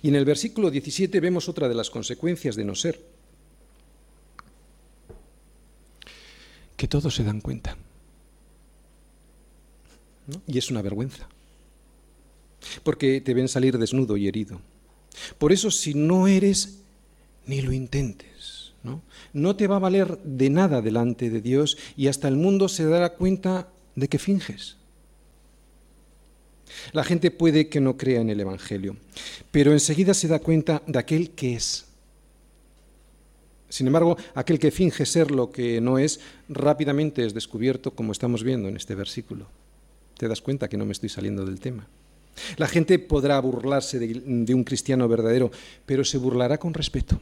Y 0.02 0.08
en 0.08 0.16
el 0.16 0.24
versículo 0.24 0.70
17 0.70 1.18
vemos 1.20 1.48
otra 1.48 1.68
de 1.68 1.74
las 1.74 1.88
consecuencias 1.88 2.54
de 2.54 2.64
no 2.64 2.74
ser, 2.74 3.00
que 6.76 6.88
todos 6.88 7.14
se 7.14 7.24
dan 7.24 7.40
cuenta. 7.40 7.76
Y 10.46 10.58
es 10.58 10.70
una 10.70 10.82
vergüenza. 10.82 11.28
Porque 12.82 13.20
te 13.20 13.34
ven 13.34 13.48
salir 13.48 13.78
desnudo 13.78 14.16
y 14.16 14.28
herido. 14.28 14.60
Por 15.38 15.52
eso 15.52 15.70
si 15.70 15.94
no 15.94 16.26
eres, 16.26 16.80
ni 17.46 17.62
lo 17.62 17.72
intentes. 17.72 18.72
¿no? 18.82 19.02
no 19.32 19.56
te 19.56 19.66
va 19.66 19.76
a 19.76 19.80
valer 19.80 20.18
de 20.22 20.48
nada 20.48 20.80
delante 20.80 21.28
de 21.28 21.40
Dios 21.40 21.76
y 21.96 22.06
hasta 22.06 22.28
el 22.28 22.36
mundo 22.36 22.68
se 22.68 22.86
dará 22.86 23.10
cuenta 23.10 23.68
de 23.94 24.08
que 24.08 24.18
finges. 24.18 24.76
La 26.92 27.04
gente 27.04 27.30
puede 27.30 27.68
que 27.68 27.80
no 27.80 27.96
crea 27.96 28.20
en 28.20 28.30
el 28.30 28.40
Evangelio, 28.40 28.96
pero 29.50 29.72
enseguida 29.72 30.14
se 30.14 30.28
da 30.28 30.38
cuenta 30.38 30.82
de 30.86 30.98
aquel 30.98 31.30
que 31.30 31.54
es. 31.54 31.86
Sin 33.68 33.86
embargo, 33.86 34.16
aquel 34.34 34.58
que 34.58 34.70
finge 34.70 35.06
ser 35.06 35.30
lo 35.30 35.50
que 35.50 35.80
no 35.80 35.98
es, 35.98 36.20
rápidamente 36.48 37.24
es 37.24 37.34
descubierto, 37.34 37.92
como 37.92 38.12
estamos 38.12 38.44
viendo 38.44 38.68
en 38.68 38.76
este 38.76 38.94
versículo. 38.94 39.46
Te 40.16 40.28
das 40.28 40.40
cuenta 40.40 40.68
que 40.68 40.76
no 40.76 40.86
me 40.86 40.92
estoy 40.92 41.08
saliendo 41.08 41.44
del 41.44 41.60
tema. 41.60 41.88
La 42.56 42.68
gente 42.68 42.98
podrá 42.98 43.40
burlarse 43.40 43.98
de, 43.98 44.54
un 44.54 44.64
cristiano 44.64 45.08
verdadero, 45.08 45.50
pero 45.84 46.04
se 46.04 46.18
burlará 46.18 46.58
con 46.58 46.74
respeto. 46.74 47.20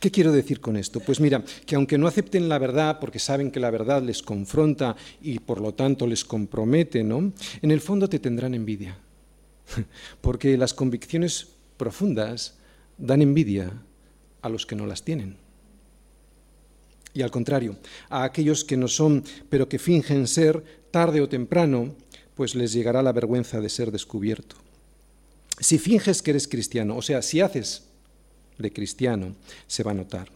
¿Qué 0.00 0.10
quiero 0.10 0.32
decir 0.32 0.60
con 0.60 0.76
esto? 0.76 1.00
Pues 1.00 1.20
mira, 1.20 1.44
que 1.66 1.76
aunque 1.76 1.98
no 1.98 2.06
acepten 2.06 2.48
la 2.48 2.58
verdad 2.58 2.98
porque 2.98 3.18
saben 3.18 3.50
que 3.50 3.60
la 3.60 3.70
verdad 3.70 4.02
les 4.02 4.22
confronta 4.22 4.96
y 5.20 5.38
por 5.38 5.60
lo 5.60 5.74
tanto 5.74 6.06
les 6.06 6.24
compromete, 6.24 7.04
¿no? 7.04 7.32
En 7.60 7.70
el 7.70 7.80
fondo 7.80 8.08
te 8.08 8.18
tendrán 8.18 8.54
envidia. 8.54 8.96
Porque 10.20 10.56
las 10.56 10.72
convicciones 10.72 11.48
profundas 11.76 12.54
dan 12.98 13.20
envidia 13.20 13.72
a 14.46 14.48
los 14.48 14.66
que 14.66 14.76
no 14.76 14.86
las 14.86 15.02
tienen. 15.02 15.36
Y 17.12 17.22
al 17.22 17.30
contrario, 17.30 17.76
a 18.08 18.24
aquellos 18.24 18.64
que 18.64 18.76
no 18.76 18.88
son, 18.88 19.24
pero 19.48 19.68
que 19.68 19.78
fingen 19.78 20.26
ser, 20.26 20.62
tarde 20.90 21.20
o 21.20 21.28
temprano, 21.28 21.94
pues 22.34 22.54
les 22.54 22.72
llegará 22.72 23.02
la 23.02 23.12
vergüenza 23.12 23.60
de 23.60 23.68
ser 23.68 23.90
descubierto. 23.90 24.56
Si 25.58 25.78
finges 25.78 26.20
que 26.20 26.32
eres 26.32 26.46
cristiano, 26.46 26.96
o 26.96 27.02
sea, 27.02 27.22
si 27.22 27.40
haces 27.40 27.84
de 28.58 28.72
cristiano, 28.72 29.34
se 29.66 29.82
va 29.82 29.92
a 29.92 29.94
notar. 29.94 30.28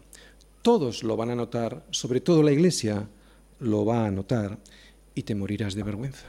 Todos 0.63 1.03
lo 1.03 1.15
van 1.15 1.29
a 1.29 1.35
notar, 1.35 1.85
sobre 1.91 2.21
todo 2.21 2.41
la 2.41 2.51
iglesia 2.51 3.07
lo 3.59 3.85
va 3.85 4.07
a 4.07 4.11
notar, 4.11 4.57
y 5.13 5.23
te 5.23 5.35
morirás 5.35 5.75
de 5.75 5.83
vergüenza. 5.83 6.25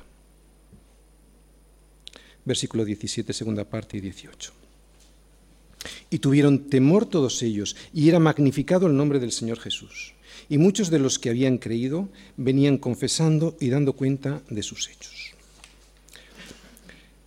Versículo 2.45 2.85
17, 2.85 3.33
segunda 3.33 3.65
parte 3.65 3.97
y 3.97 4.01
18. 4.01 4.62
Y 6.13 6.19
tuvieron 6.19 6.69
temor 6.69 7.07
todos 7.07 7.43
ellos, 7.43 7.75
y 7.95 8.11
era 8.11 8.19
magnificado 8.19 8.87
el 8.87 8.95
nombre 8.95 9.19
del 9.19 9.33
Señor 9.33 9.59
Jesús. 9.59 10.13
Y 10.51 10.59
muchos 10.59 10.91
de 10.91 10.99
los 10.99 11.19
que 11.19 11.31
habían 11.31 11.57
creído 11.57 12.11
venían 12.37 12.77
confesando 12.77 13.57
y 13.59 13.71
dando 13.71 13.95
cuenta 13.95 14.43
de 14.51 14.63
sus 14.63 14.91
hechos. 14.91 15.33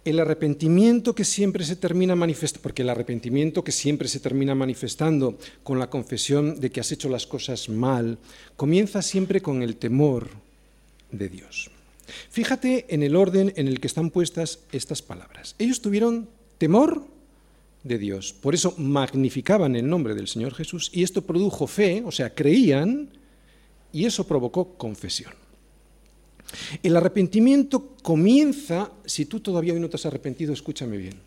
El 0.03 0.19
arrepentimiento 0.19 1.15
que 1.15 1.25
siempre 1.25 1.65
se 1.65 1.75
termina 1.75 2.15
manifestando, 2.15 2.61
porque 2.61 2.83
el 2.83 2.89
arrepentimiento 2.91 3.63
que 3.63 3.71
siempre 3.71 4.07
se 4.07 4.19
termina 4.19 4.53
manifestando 4.53 5.39
con 5.63 5.79
la 5.79 5.89
confesión 5.89 6.59
de 6.59 6.69
que 6.69 6.79
has 6.79 6.91
hecho 6.91 7.09
las 7.09 7.25
cosas 7.25 7.69
mal, 7.69 8.19
comienza 8.55 9.01
siempre 9.01 9.41
con 9.41 9.63
el 9.63 9.77
temor 9.77 10.29
de 11.09 11.27
Dios. 11.27 11.71
Fíjate 12.29 12.85
en 12.93 13.01
el 13.01 13.15
orden 13.15 13.51
en 13.55 13.67
el 13.67 13.79
que 13.79 13.87
están 13.87 14.11
puestas 14.11 14.59
estas 14.71 15.01
palabras. 15.01 15.55
Ellos 15.57 15.81
tuvieron 15.81 16.29
temor 16.59 17.14
de 17.85 17.99
Dios. 17.99 18.33
Por 18.33 18.55
eso 18.55 18.73
magnificaban 18.77 19.75
el 19.75 19.87
nombre 19.87 20.15
del 20.15 20.27
Señor 20.27 20.53
Jesús 20.53 20.89
y 20.91 21.03
esto 21.03 21.21
produjo 21.21 21.67
fe, 21.67 22.03
o 22.03 22.11
sea, 22.11 22.33
creían 22.33 23.09
y 23.93 24.05
eso 24.05 24.27
provocó 24.27 24.73
confesión. 24.73 25.31
El 26.81 26.97
arrepentimiento 26.97 27.95
comienza, 28.01 28.91
si 29.05 29.25
tú 29.25 29.39
todavía 29.39 29.73
hoy 29.73 29.79
no 29.79 29.89
te 29.89 29.97
has 29.97 30.05
arrepentido, 30.05 30.51
escúchame 30.51 30.97
bien. 30.97 31.19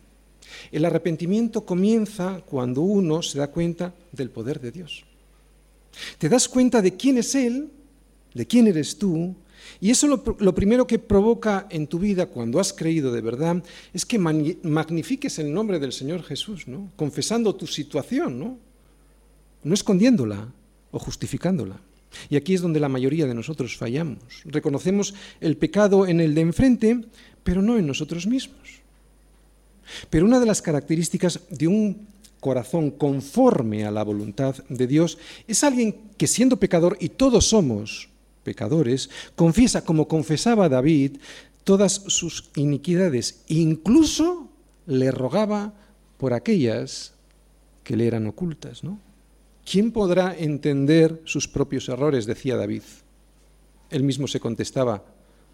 El 0.71 0.83
arrepentimiento 0.83 1.65
comienza 1.65 2.41
cuando 2.45 2.81
uno 2.81 3.21
se 3.21 3.39
da 3.39 3.47
cuenta 3.47 3.93
del 4.11 4.29
poder 4.29 4.59
de 4.59 4.71
Dios. 4.71 5.05
Te 6.17 6.27
das 6.27 6.49
cuenta 6.49 6.81
de 6.81 6.95
quién 6.95 7.17
es 7.17 7.35
Él, 7.35 7.69
de 8.33 8.45
quién 8.45 8.67
eres 8.67 8.97
tú, 8.97 9.33
y 9.81 9.91
eso 9.91 10.07
lo, 10.07 10.23
lo, 10.39 10.55
primero 10.55 10.87
que 10.87 10.99
provoca 10.99 11.67
en 11.69 11.87
tu 11.87 11.99
vida 11.99 12.25
cuando 12.25 12.59
has 12.59 12.73
creído 12.73 13.11
de 13.11 13.21
verdad 13.21 13.63
es 13.93 14.05
que 14.05 14.17
magnifiques 14.17 15.39
el 15.39 15.53
nombre 15.53 15.79
del 15.79 15.93
Señor 15.93 16.23
Jesús, 16.23 16.65
confesando 16.95 17.55
tu 17.55 17.67
situación, 17.67 18.39
¿no? 18.39 18.57
no 19.63 19.73
escondiéndola 19.73 20.51
o 20.91 20.99
justificándola. 20.99 21.79
Y 22.29 22.35
aquí 22.35 22.55
es 22.55 22.61
donde 22.61 22.79
la 22.79 22.89
mayoría 22.89 23.27
de 23.27 23.35
nosotros 23.35 23.77
fallamos. 23.77 24.19
Reconocemos 24.45 25.13
el 25.41 25.57
pecado 25.57 26.07
en 26.07 26.19
el 26.19 26.33
de 26.33 26.41
enfrente, 26.41 27.01
pero 27.43 27.61
no 27.61 27.77
en 27.77 27.85
nosotros 27.85 28.25
mismos. 28.25 28.81
Pero 30.09 30.25
una 30.25 30.39
de 30.39 30.45
las 30.45 30.61
características 30.61 31.41
de 31.49 31.67
un 31.67 32.07
corazón 32.39 32.91
conforme 32.91 33.85
a 33.85 33.91
la 33.91 34.03
voluntad 34.03 34.55
de 34.69 34.87
Dios 34.87 35.17
es 35.47 35.63
alguien 35.63 35.95
que 36.17 36.27
siendo 36.27 36.57
pecador, 36.57 36.97
y 36.99 37.09
todos 37.09 37.45
somos 37.45 38.09
pecadores, 38.43 39.09
confiesa 39.35 39.83
como 39.83 40.07
confesaba 40.07 40.69
David 40.69 41.17
todas 41.63 41.93
sus 42.07 42.49
iniquidades, 42.55 43.43
incluso 43.47 44.49
le 44.87 45.11
rogaba 45.11 45.73
por 46.17 46.33
aquellas 46.33 47.13
que 47.83 47.95
le 47.95 48.07
eran 48.07 48.27
ocultas, 48.27 48.83
¿no? 48.83 48.99
¿Quién 49.69 49.91
podrá 49.91 50.35
entender 50.35 51.21
sus 51.25 51.47
propios 51.47 51.89
errores? 51.89 52.25
decía 52.25 52.55
David. 52.55 52.81
Él 53.91 54.03
mismo 54.03 54.27
se 54.27 54.39
contestaba, 54.39 55.03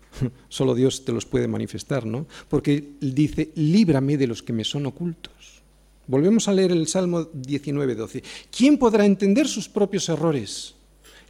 solo 0.50 0.74
Dios 0.74 1.04
te 1.04 1.12
los 1.12 1.26
puede 1.26 1.48
manifestar, 1.48 2.06
¿no? 2.06 2.26
Porque 2.48 2.92
dice, 3.02 3.52
líbrame 3.56 4.18
de 4.18 4.28
los 4.28 4.42
que 4.42 4.54
me 4.54 4.64
son 4.64 4.86
ocultos. 4.86 5.62
Volvemos 6.08 6.48
a 6.48 6.54
leer 6.54 6.72
el 6.72 6.88
Salmo 6.88 7.24
19, 7.34 7.96
12. 7.96 8.24
¿Quién 8.56 8.78
podrá 8.78 9.06
entender 9.06 9.48
sus 9.48 9.68
propios 9.68 10.08
errores? 10.08 10.76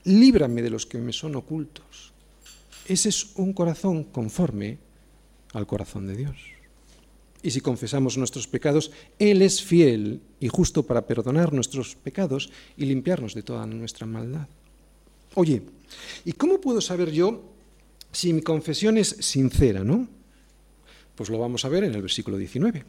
Líbrame 0.05 0.61
de 0.61 0.69
los 0.69 0.85
que 0.85 0.97
me 0.97 1.13
son 1.13 1.35
ocultos. 1.35 2.13
Ese 2.87 3.09
es 3.09 3.35
un 3.35 3.53
corazón 3.53 4.05
conforme 4.05 4.77
al 5.53 5.67
corazón 5.67 6.07
de 6.07 6.15
Dios 6.15 6.55
y 7.45 7.51
si 7.51 7.61
confesamos 7.61 8.17
nuestros 8.17 8.47
pecados, 8.47 8.89
Él 9.19 9.43
es 9.43 9.61
fiel 9.61 10.19
y 10.39 10.47
justo 10.47 10.81
para 10.81 11.05
perdonar 11.05 11.53
nuestros 11.53 11.93
pecados 11.95 12.49
y 12.75 12.85
limpiarnos 12.85 13.35
de 13.35 13.43
toda 13.43 13.67
nuestra 13.67 14.07
maldad. 14.07 14.47
Oye, 15.35 15.61
¿y 16.25 16.31
cómo 16.31 16.59
puedo 16.59 16.81
saber 16.81 17.11
yo 17.11 17.43
si 18.11 18.33
mi 18.33 18.41
confesión 18.41 18.97
es 18.97 19.09
sincera, 19.19 19.83
no? 19.83 20.07
Pues 21.13 21.29
lo 21.29 21.37
vamos 21.37 21.63
a 21.65 21.69
ver 21.69 21.83
en 21.83 21.93
el 21.93 22.01
versículo 22.01 22.35
19. 22.35 22.83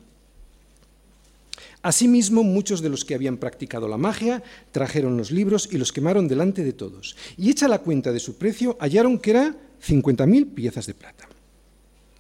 Asimismo, 1.87 2.43
muchos 2.43 2.82
de 2.82 2.89
los 2.89 3.05
que 3.05 3.14
habían 3.14 3.37
practicado 3.37 3.87
la 3.87 3.97
magia 3.97 4.43
trajeron 4.72 5.16
los 5.16 5.30
libros 5.30 5.68
y 5.70 5.78
los 5.78 5.93
quemaron 5.93 6.26
delante 6.26 6.64
de 6.64 6.72
todos. 6.72 7.14
Y 7.37 7.49
hecha 7.49 7.68
la 7.68 7.78
cuenta 7.78 8.11
de 8.11 8.18
su 8.18 8.37
precio, 8.37 8.76
hallaron 8.80 9.20
que 9.20 9.30
era 9.30 9.55
50.000 9.87 10.53
piezas 10.53 10.89
de 10.89 10.95
plata. 10.95 11.28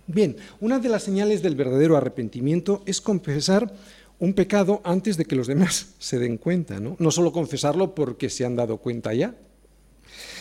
Bien, 0.06 0.36
una 0.60 0.78
de 0.78 0.88
las 0.88 1.02
señales 1.02 1.42
del 1.42 1.56
verdadero 1.56 1.96
arrepentimiento 1.96 2.84
es 2.86 3.00
confesar 3.00 3.74
un 4.20 4.34
pecado 4.34 4.82
antes 4.84 5.16
de 5.16 5.24
que 5.24 5.34
los 5.34 5.48
demás 5.48 5.94
se 5.98 6.20
den 6.20 6.36
cuenta, 6.36 6.78
¿no? 6.78 7.10
Solo 7.10 7.32
confesarlo 7.32 7.92
porque 7.92 8.30
se 8.30 8.44
han 8.44 8.54
dado 8.54 8.76
cuenta 8.76 9.14
ya. 9.14 9.34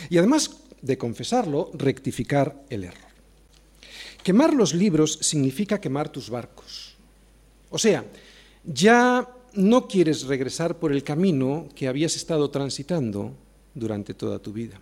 Y 0.07 0.19
además 0.19 0.51
de 0.84 0.99
confesarlo, 0.99 1.71
rectificar 1.73 2.61
el 2.69 2.84
error. 2.84 3.09
Quemar 4.21 4.53
los 4.53 4.76
libros 4.76 5.17
significa 5.19 5.82
quemar 5.82 6.09
tus 6.09 6.30
barcos. 6.30 6.95
O 7.71 7.80
sea, 7.80 8.05
ya 8.66 9.30
no 9.53 9.88
quieres 9.88 10.24
regresar 10.24 10.80
por 10.80 10.91
el 10.91 11.03
camino 11.03 11.68
que 11.76 11.88
habías 11.88 12.16
estado 12.16 12.49
transitando 12.49 13.34
durante 13.74 14.13
toda 14.13 14.39
tu 14.39 14.53
vida. 14.53 14.80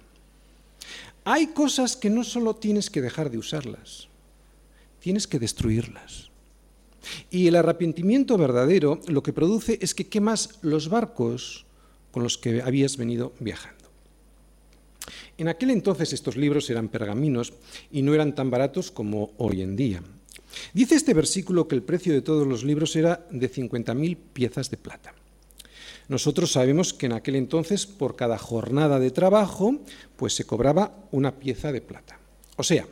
Hay 1.25 1.47
cosas 1.47 1.95
que 1.95 2.09
no 2.09 2.23
solo 2.23 2.55
tienes 2.55 2.89
que 2.89 3.01
dejar 3.01 3.29
de 3.29 3.37
usarlas, 3.37 4.09
tienes 4.99 5.27
que 5.27 5.39
destruirlas. 5.39 6.31
Y 7.29 7.47
el 7.47 7.55
arrepentimiento 7.55 8.37
verdadero 8.37 8.99
lo 9.07 9.23
que 9.23 9.33
produce 9.33 9.77
es 9.81 9.93
que 9.93 10.07
quemas 10.07 10.59
los 10.61 10.89
barcos 10.89 11.65
con 12.11 12.23
los 12.23 12.37
que 12.37 12.61
habías 12.61 12.97
venido 12.97 13.33
viajando. 13.39 13.83
En 15.37 15.47
aquel 15.47 15.71
entonces 15.71 16.13
estos 16.13 16.37
libros 16.37 16.69
eran 16.69 16.89
pergaminos 16.89 17.53
y 17.91 18.01
no 18.01 18.13
eran 18.13 18.35
tan 18.35 18.49
baratos 18.49 18.91
como 18.91 19.31
hoy 19.37 19.61
en 19.61 19.75
día. 19.75 20.03
Dice 20.73 20.95
este 20.95 21.13
versículo 21.13 21.67
que 21.67 21.75
el 21.75 21.83
precio 21.83 22.13
de 22.13 22.21
todos 22.21 22.47
los 22.47 22.63
libros 22.63 22.95
era 22.95 23.25
de 23.31 23.51
50.000 23.51 24.17
piezas 24.33 24.69
de 24.69 24.77
plata. 24.77 25.13
Nosotros 26.09 26.51
sabemos 26.51 26.93
que 26.93 27.05
en 27.05 27.13
aquel 27.13 27.35
entonces 27.35 27.85
por 27.85 28.15
cada 28.15 28.37
jornada 28.37 28.99
de 28.99 29.11
trabajo 29.11 29.79
pues 30.17 30.33
se 30.33 30.45
cobraba 30.45 31.07
una 31.11 31.39
pieza 31.39 31.71
de 31.71 31.81
plata. 31.81 32.19
O 32.57 32.63
sea, 32.63 32.87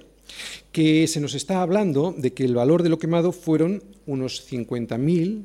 que 0.72 1.08
se 1.08 1.20
nos 1.20 1.34
está 1.34 1.62
hablando 1.62 2.16
de 2.18 2.34
que 2.34 2.46
el 2.46 2.56
valor 2.56 2.84
de 2.84 2.90
lo 2.90 3.00
quemado 3.00 3.32
fueron 3.32 3.84
unos 4.06 4.50
50.000 4.50 5.44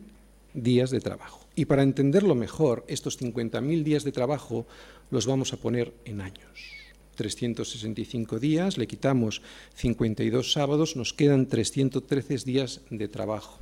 días 0.54 0.90
de 0.90 1.00
trabajo. 1.00 1.46
Y 1.54 1.64
para 1.64 1.82
entenderlo 1.82 2.34
mejor, 2.34 2.84
estos 2.86 3.20
50.000 3.20 3.82
días 3.82 4.04
de 4.04 4.12
trabajo 4.12 4.66
los 5.10 5.26
vamos 5.26 5.52
a 5.52 5.56
poner 5.56 5.92
en 6.04 6.20
años. 6.20 6.85
365 7.16 8.38
días, 8.38 8.78
le 8.78 8.86
quitamos 8.86 9.42
52 9.74 10.52
sábados, 10.52 10.94
nos 10.94 11.12
quedan 11.12 11.46
313 11.46 12.44
días 12.44 12.82
de 12.90 13.08
trabajo. 13.08 13.58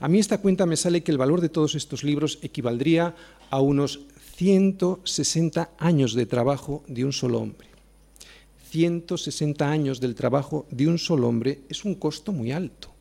A 0.00 0.08
mí 0.08 0.18
esta 0.18 0.38
cuenta 0.38 0.66
me 0.66 0.76
sale 0.76 1.02
que 1.02 1.12
el 1.12 1.18
valor 1.18 1.40
de 1.40 1.48
todos 1.48 1.74
estos 1.74 2.04
libros 2.04 2.38
equivaldría 2.42 3.14
a 3.48 3.60
unos 3.60 4.00
160 4.36 5.70
años 5.78 6.14
de 6.14 6.26
trabajo 6.26 6.84
de 6.86 7.04
un 7.04 7.12
solo 7.12 7.38
hombre. 7.38 7.68
160 8.70 9.70
años 9.70 10.00
del 10.00 10.14
trabajo 10.14 10.66
de 10.70 10.88
un 10.88 10.98
solo 10.98 11.28
hombre 11.28 11.60
es 11.68 11.84
un 11.84 11.94
costo 11.94 12.32
muy 12.32 12.52
alto. 12.52 12.92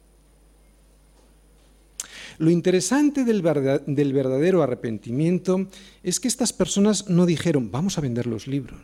Lo 2.40 2.52
interesante 2.52 3.24
del, 3.24 3.42
verdadero 3.42 4.62
arrepentimiento 4.62 5.68
es 6.04 6.20
que 6.20 6.28
estas 6.28 6.54
personas 6.54 7.10
no 7.10 7.26
dijeron, 7.26 7.72
vamos 7.72 7.98
a 7.98 8.02
vender 8.02 8.28
los 8.28 8.48
libros. 8.48 8.80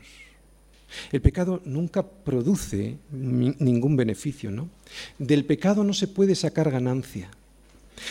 El 1.12 1.22
pecado 1.22 1.62
nunca 1.66 2.04
produce 2.04 2.98
ningún 3.12 3.96
beneficio, 3.96 4.52
¿no? 4.52 4.70
Del 5.18 5.46
pecado 5.46 5.84
no 5.84 5.94
se 5.94 6.08
puede 6.08 6.36
sacar 6.36 6.72
ganancia. 6.72 7.30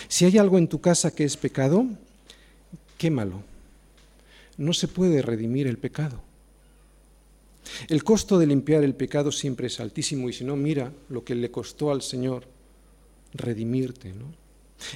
Si 0.09 0.24
hay 0.24 0.39
algo 0.39 0.59
en 0.59 0.68
tu 0.68 0.80
casa 0.80 1.14
que 1.14 1.24
es 1.24 1.37
pecado, 1.37 1.87
quémalo. 2.99 3.43
No 4.57 4.72
se 4.72 4.89
puede 4.89 5.22
redimir 5.22 5.66
el 5.66 5.78
pecado. 5.78 6.20
El 7.89 8.05
costo 8.05 8.39
de 8.39 8.47
limpiar 8.47 8.83
el 8.83 8.95
pecado 8.95 9.33
siempre 9.33 9.68
es 9.68 9.80
altísimo 9.80 10.28
y 10.28 10.33
si 10.33 10.45
no, 10.45 10.57
mira 10.57 10.93
lo 11.09 11.24
que 11.24 11.35
le 11.35 11.51
costó 11.51 11.91
al 11.91 12.03
Señor 12.03 12.45
redimirte. 13.35 14.12
¿no? 14.12 14.41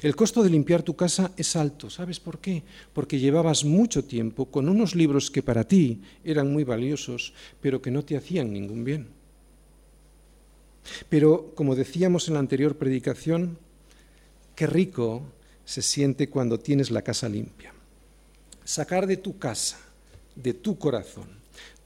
El 0.02 0.16
costo 0.16 0.42
de 0.42 0.50
limpiar 0.50 0.82
tu 0.82 0.96
casa 0.96 1.32
es 1.36 1.56
alto. 1.56 1.90
¿Sabes 1.90 2.20
por 2.20 2.38
qué? 2.38 2.62
Porque 2.92 3.18
llevabas 3.18 3.64
mucho 3.64 4.04
tiempo 4.04 4.46
con 4.46 4.68
unos 4.68 4.94
libros 4.94 5.30
que 5.30 5.42
para 5.42 5.64
ti 5.64 6.00
eran 6.24 6.52
muy 6.52 6.64
valiosos, 6.64 7.32
pero 7.60 7.80
que 7.80 7.90
no 7.90 8.04
te 8.04 8.16
hacían 8.16 8.52
ningún 8.52 8.84
bien. 8.84 9.08
Pero, 11.08 11.52
como 11.54 11.74
decíamos 11.74 12.28
en 12.28 12.34
la 12.34 12.40
anterior 12.40 12.76
predicación, 12.76 13.58
qué 14.54 14.66
rico 14.66 15.22
se 15.64 15.82
siente 15.82 16.28
cuando 16.28 16.60
tienes 16.60 16.90
la 16.90 17.02
casa 17.02 17.28
limpia. 17.28 17.74
Sacar 18.64 19.06
de 19.06 19.16
tu 19.16 19.38
casa, 19.38 19.78
de 20.34 20.54
tu 20.54 20.78
corazón, 20.78 21.28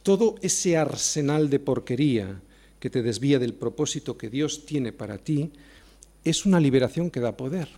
todo 0.02 0.36
ese 0.42 0.76
arsenal 0.76 1.50
de 1.50 1.60
porquería 1.60 2.40
que 2.78 2.90
te 2.90 3.02
desvía 3.02 3.38
del 3.38 3.54
propósito 3.54 4.16
que 4.16 4.30
Dios 4.30 4.64
tiene 4.64 4.92
para 4.92 5.18
ti, 5.18 5.52
es 6.24 6.46
una 6.46 6.60
liberación 6.60 7.10
que 7.10 7.20
da 7.20 7.36
poder. 7.36 7.68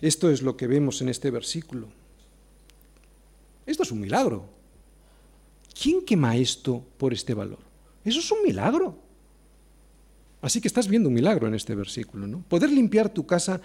Esto 0.00 0.30
es 0.30 0.42
lo 0.42 0.56
que 0.56 0.66
vemos 0.66 1.00
en 1.02 1.08
este 1.08 1.30
versículo. 1.30 1.88
Esto 3.66 3.82
es 3.82 3.92
un 3.92 4.00
milagro. 4.00 4.46
¿Quién 5.80 6.04
quema 6.04 6.36
esto 6.36 6.84
por 6.96 7.12
este 7.12 7.34
valor? 7.34 7.58
Eso 8.04 8.20
es 8.20 8.32
un 8.32 8.42
milagro. 8.42 8.96
Así 10.40 10.60
que 10.60 10.68
estás 10.68 10.88
viendo 10.88 11.08
un 11.08 11.14
milagro 11.14 11.46
en 11.48 11.54
este 11.54 11.74
versículo, 11.74 12.26
¿no? 12.26 12.42
Poder 12.48 12.70
limpiar 12.70 13.12
tu 13.12 13.26
casa 13.26 13.60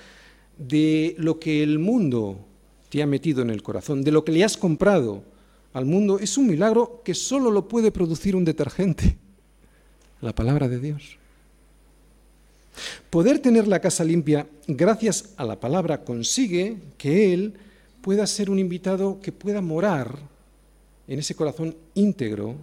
de 0.57 1.16
lo 1.18 1.39
que 1.39 1.64
el 1.64 1.80
mundo 1.80 2.45
te 2.89 3.01
ha 3.01 3.07
metido 3.07 3.41
en 3.41 3.49
el 3.49 3.64
corazón, 3.64 4.03
de 4.03 4.11
lo 4.11 4.24
que 4.24 4.32
le 4.32 4.43
has 4.43 4.57
comprado, 4.57 5.24
al 5.74 5.86
mundo 5.86 6.20
es 6.20 6.38
un 6.38 6.47
milagro 6.47 7.01
que 7.03 7.16
solo 7.16 7.49
lo 7.49 7.68
puede 7.68 7.91
producir 7.91 8.36
un 8.36 8.45
detergente, 8.45 9.18
la 10.22 10.36
palabra 10.36 10.68
de 10.68 10.80
Dios. 10.80 11.18
Poder 13.09 13.39
tener 13.39 13.67
la 13.67 13.80
casa 13.80 14.03
limpia 14.03 14.47
gracias 14.67 15.34
a 15.38 15.45
la 15.45 15.59
palabra 15.59 16.03
consigue 16.03 16.78
que 16.97 17.34
Él 17.34 17.53
pueda 18.01 18.26
ser 18.28 18.49
un 18.49 18.59
invitado 18.59 19.19
que 19.21 19.32
pueda 19.32 19.61
morar 19.61 20.17
en 21.07 21.19
ese 21.19 21.36
corazón 21.36 21.76
íntegro 21.93 22.55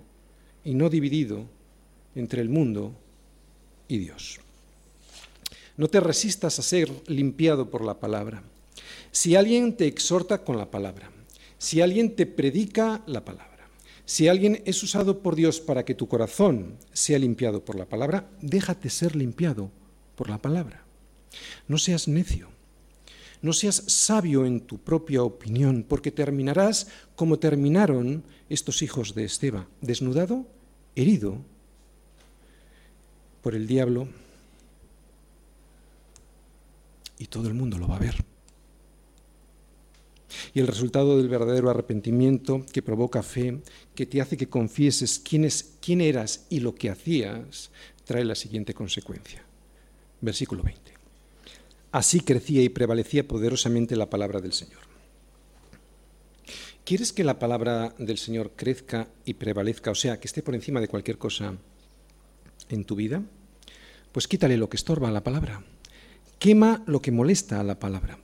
y 0.65 0.75
no 0.75 0.91
dividido 0.91 1.45
entre 2.15 2.43
el 2.43 2.49
mundo 2.49 2.93
y 3.89 3.99
Dios. 3.99 4.41
No 5.77 5.89
te 5.89 6.01
resistas 6.01 6.59
a 6.59 6.63
ser 6.63 6.91
limpiado 7.07 7.71
por 7.71 7.85
la 7.85 7.99
palabra. 7.99 8.43
Si 9.13 9.35
alguien 9.37 9.77
te 9.77 9.87
exhorta 9.87 10.45
con 10.45 10.59
la 10.59 10.71
palabra, 10.71 11.11
si 11.59 11.81
alguien 11.81 12.15
te 12.15 12.27
predica 12.27 13.03
la 13.07 13.25
palabra, 13.25 13.69
si 14.05 14.29
alguien 14.29 14.63
es 14.65 14.83
usado 14.83 15.21
por 15.21 15.37
Dios 15.37 15.61
para 15.61 15.85
que 15.85 15.95
tu 15.95 16.09
corazón 16.09 16.77
sea 16.93 17.19
limpiado 17.19 17.65
por 17.65 17.77
la 17.77 17.87
palabra, 17.87 18.29
déjate 18.43 18.91
ser 18.91 19.17
limpiado 19.17 19.71
por 20.21 20.29
la 20.29 20.37
palabra. 20.37 20.85
No 21.67 21.79
seas 21.79 22.07
necio. 22.07 22.51
No 23.41 23.55
seas 23.55 23.77
sabio 23.87 24.45
en 24.45 24.61
tu 24.61 24.77
propia 24.77 25.23
opinión, 25.23 25.83
porque 25.89 26.11
terminarás 26.11 26.89
como 27.17 27.39
terminaron 27.39 28.23
estos 28.51 28.83
hijos 28.83 29.15
de 29.15 29.25
Esteba, 29.25 29.67
desnudado, 29.81 30.47
herido 30.95 31.39
por 33.41 33.55
el 33.55 33.67
diablo, 33.67 34.09
y 37.17 37.25
todo 37.25 37.49
el 37.49 37.55
mundo 37.55 37.79
lo 37.79 37.89
va 37.89 37.97
a 37.97 38.01
ver. 38.01 38.17
Y 40.53 40.61
el 40.61 40.67
resultado 40.67 41.17
del 41.17 41.31
verdadero 41.31 41.71
arrepentimiento 41.71 42.67
que 42.71 42.83
provoca 42.83 43.23
fe, 43.23 43.63
que 43.95 44.05
te 44.05 44.21
hace 44.21 44.37
que 44.37 44.51
confieses 44.51 45.19
quién, 45.19 45.47
es, 45.47 45.79
quién 45.81 46.03
eras 46.03 46.45
y 46.51 46.61
lo 46.61 46.75
que 46.75 46.91
hacías, 46.91 47.71
trae 48.05 48.27
la 48.27 48.35
siguiente 48.35 48.75
consecuencia. 48.75 49.47
Versículo 50.21 50.63
20. 50.63 50.93
Así 51.93 52.21
crecía 52.21 52.63
y 52.63 52.69
prevalecía 52.69 53.27
poderosamente 53.27 53.97
la 53.97 54.11
palabra 54.11 54.41
del 54.41 54.53
Señor. 54.53 54.81
¿Quieres 56.85 57.13
que 57.13 57.25
la 57.25 57.39
palabra 57.39 57.95
del 57.99 58.19
Señor 58.19 58.53
crezca 58.57 59.09
y 59.25 59.35
prevalezca, 59.35 59.91
o 59.91 59.95
sea, 59.95 60.19
que 60.19 60.27
esté 60.27 60.43
por 60.43 60.55
encima 60.55 60.81
de 60.81 60.89
cualquier 60.89 61.19
cosa 61.19 61.55
en 62.69 62.85
tu 62.85 62.97
vida? 62.97 63.23
Pues 64.13 64.27
quítale 64.27 64.57
lo 64.57 64.69
que 64.69 64.77
estorba 64.77 65.09
a 65.09 65.13
la 65.13 65.23
palabra. 65.23 65.63
Quema 66.39 66.83
lo 66.87 67.01
que 67.01 67.13
molesta 67.13 67.61
a 67.61 67.65
la 67.65 67.79
palabra. 67.79 68.19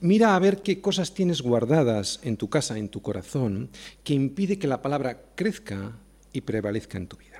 Mira 0.00 0.34
a 0.34 0.38
ver 0.38 0.62
qué 0.62 0.80
cosas 0.80 1.14
tienes 1.14 1.42
guardadas 1.42 2.20
en 2.22 2.36
tu 2.36 2.48
casa, 2.48 2.78
en 2.78 2.88
tu 2.88 3.02
corazón, 3.02 3.70
que 4.02 4.14
impide 4.14 4.58
que 4.58 4.66
la 4.66 4.82
palabra 4.82 5.22
crezca 5.34 5.98
y 6.32 6.40
prevalezca 6.42 6.98
en 6.98 7.06
tu 7.06 7.16
vida. 7.16 7.33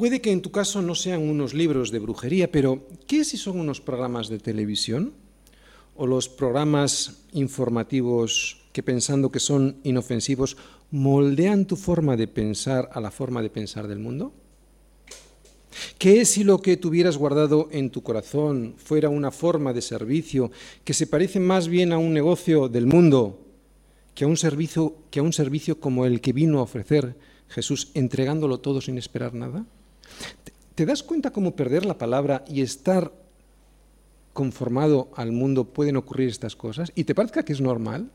Puede 0.00 0.22
que 0.22 0.32
en 0.32 0.40
tu 0.40 0.50
caso 0.50 0.80
no 0.80 0.94
sean 0.94 1.28
unos 1.28 1.52
libros 1.52 1.90
de 1.90 1.98
brujería, 1.98 2.50
pero 2.50 2.88
¿qué 3.06 3.22
si 3.22 3.36
son 3.36 3.60
unos 3.60 3.82
programas 3.82 4.30
de 4.30 4.38
televisión? 4.38 5.12
¿O 5.94 6.06
los 6.06 6.26
programas 6.26 7.26
informativos 7.34 8.64
que 8.72 8.82
pensando 8.82 9.30
que 9.30 9.40
son 9.40 9.76
inofensivos 9.84 10.56
moldean 10.90 11.66
tu 11.66 11.76
forma 11.76 12.16
de 12.16 12.28
pensar 12.28 12.88
a 12.94 13.00
la 13.02 13.10
forma 13.10 13.42
de 13.42 13.50
pensar 13.50 13.88
del 13.88 13.98
mundo? 13.98 14.32
¿Qué 15.98 16.24
si 16.24 16.44
lo 16.44 16.62
que 16.62 16.78
tuvieras 16.78 17.18
guardado 17.18 17.68
en 17.70 17.90
tu 17.90 18.02
corazón 18.02 18.76
fuera 18.78 19.10
una 19.10 19.30
forma 19.30 19.74
de 19.74 19.82
servicio 19.82 20.50
que 20.82 20.94
se 20.94 21.08
parece 21.08 21.40
más 21.40 21.68
bien 21.68 21.92
a 21.92 21.98
un 21.98 22.14
negocio 22.14 22.70
del 22.70 22.86
mundo 22.86 23.38
que 24.14 24.24
que 25.10 25.20
a 25.20 25.22
un 25.22 25.32
servicio 25.34 25.78
como 25.78 26.06
el 26.06 26.22
que 26.22 26.32
vino 26.32 26.60
a 26.60 26.62
ofrecer 26.62 27.18
Jesús, 27.48 27.90
entregándolo 27.92 28.60
todo 28.60 28.80
sin 28.80 28.96
esperar 28.96 29.34
nada? 29.34 29.66
¿Te 30.74 30.86
das 30.86 31.02
cuenta 31.02 31.32
cómo 31.32 31.56
perder 31.56 31.84
la 31.84 31.98
palabra 31.98 32.44
y 32.48 32.62
estar 32.62 33.12
conformado 34.32 35.10
al 35.16 35.32
mundo 35.32 35.64
pueden 35.64 35.96
ocurrir 35.96 36.28
estas 36.28 36.56
cosas? 36.56 36.92
¿Y 36.94 37.04
te 37.04 37.14
parezca 37.14 37.44
que 37.44 37.52
es 37.52 37.60
normal? 37.60 38.10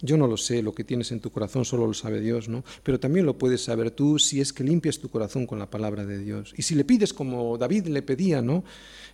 Yo 0.00 0.16
no 0.16 0.28
lo 0.28 0.36
sé, 0.36 0.62
lo 0.62 0.74
que 0.74 0.84
tienes 0.84 1.10
en 1.10 1.20
tu 1.20 1.30
corazón 1.30 1.64
solo 1.64 1.86
lo 1.86 1.94
sabe 1.94 2.20
Dios, 2.20 2.48
¿no? 2.48 2.62
Pero 2.84 3.00
también 3.00 3.26
lo 3.26 3.36
puedes 3.36 3.64
saber 3.64 3.90
tú 3.90 4.20
si 4.20 4.40
es 4.40 4.52
que 4.52 4.62
limpias 4.62 5.00
tu 5.00 5.08
corazón 5.08 5.44
con 5.44 5.58
la 5.58 5.70
palabra 5.70 6.06
de 6.06 6.18
Dios. 6.18 6.54
Y 6.56 6.62
si 6.62 6.76
le 6.76 6.84
pides 6.84 7.12
como 7.12 7.58
David 7.58 7.88
le 7.88 8.02
pedía, 8.02 8.40
¿no? 8.40 8.62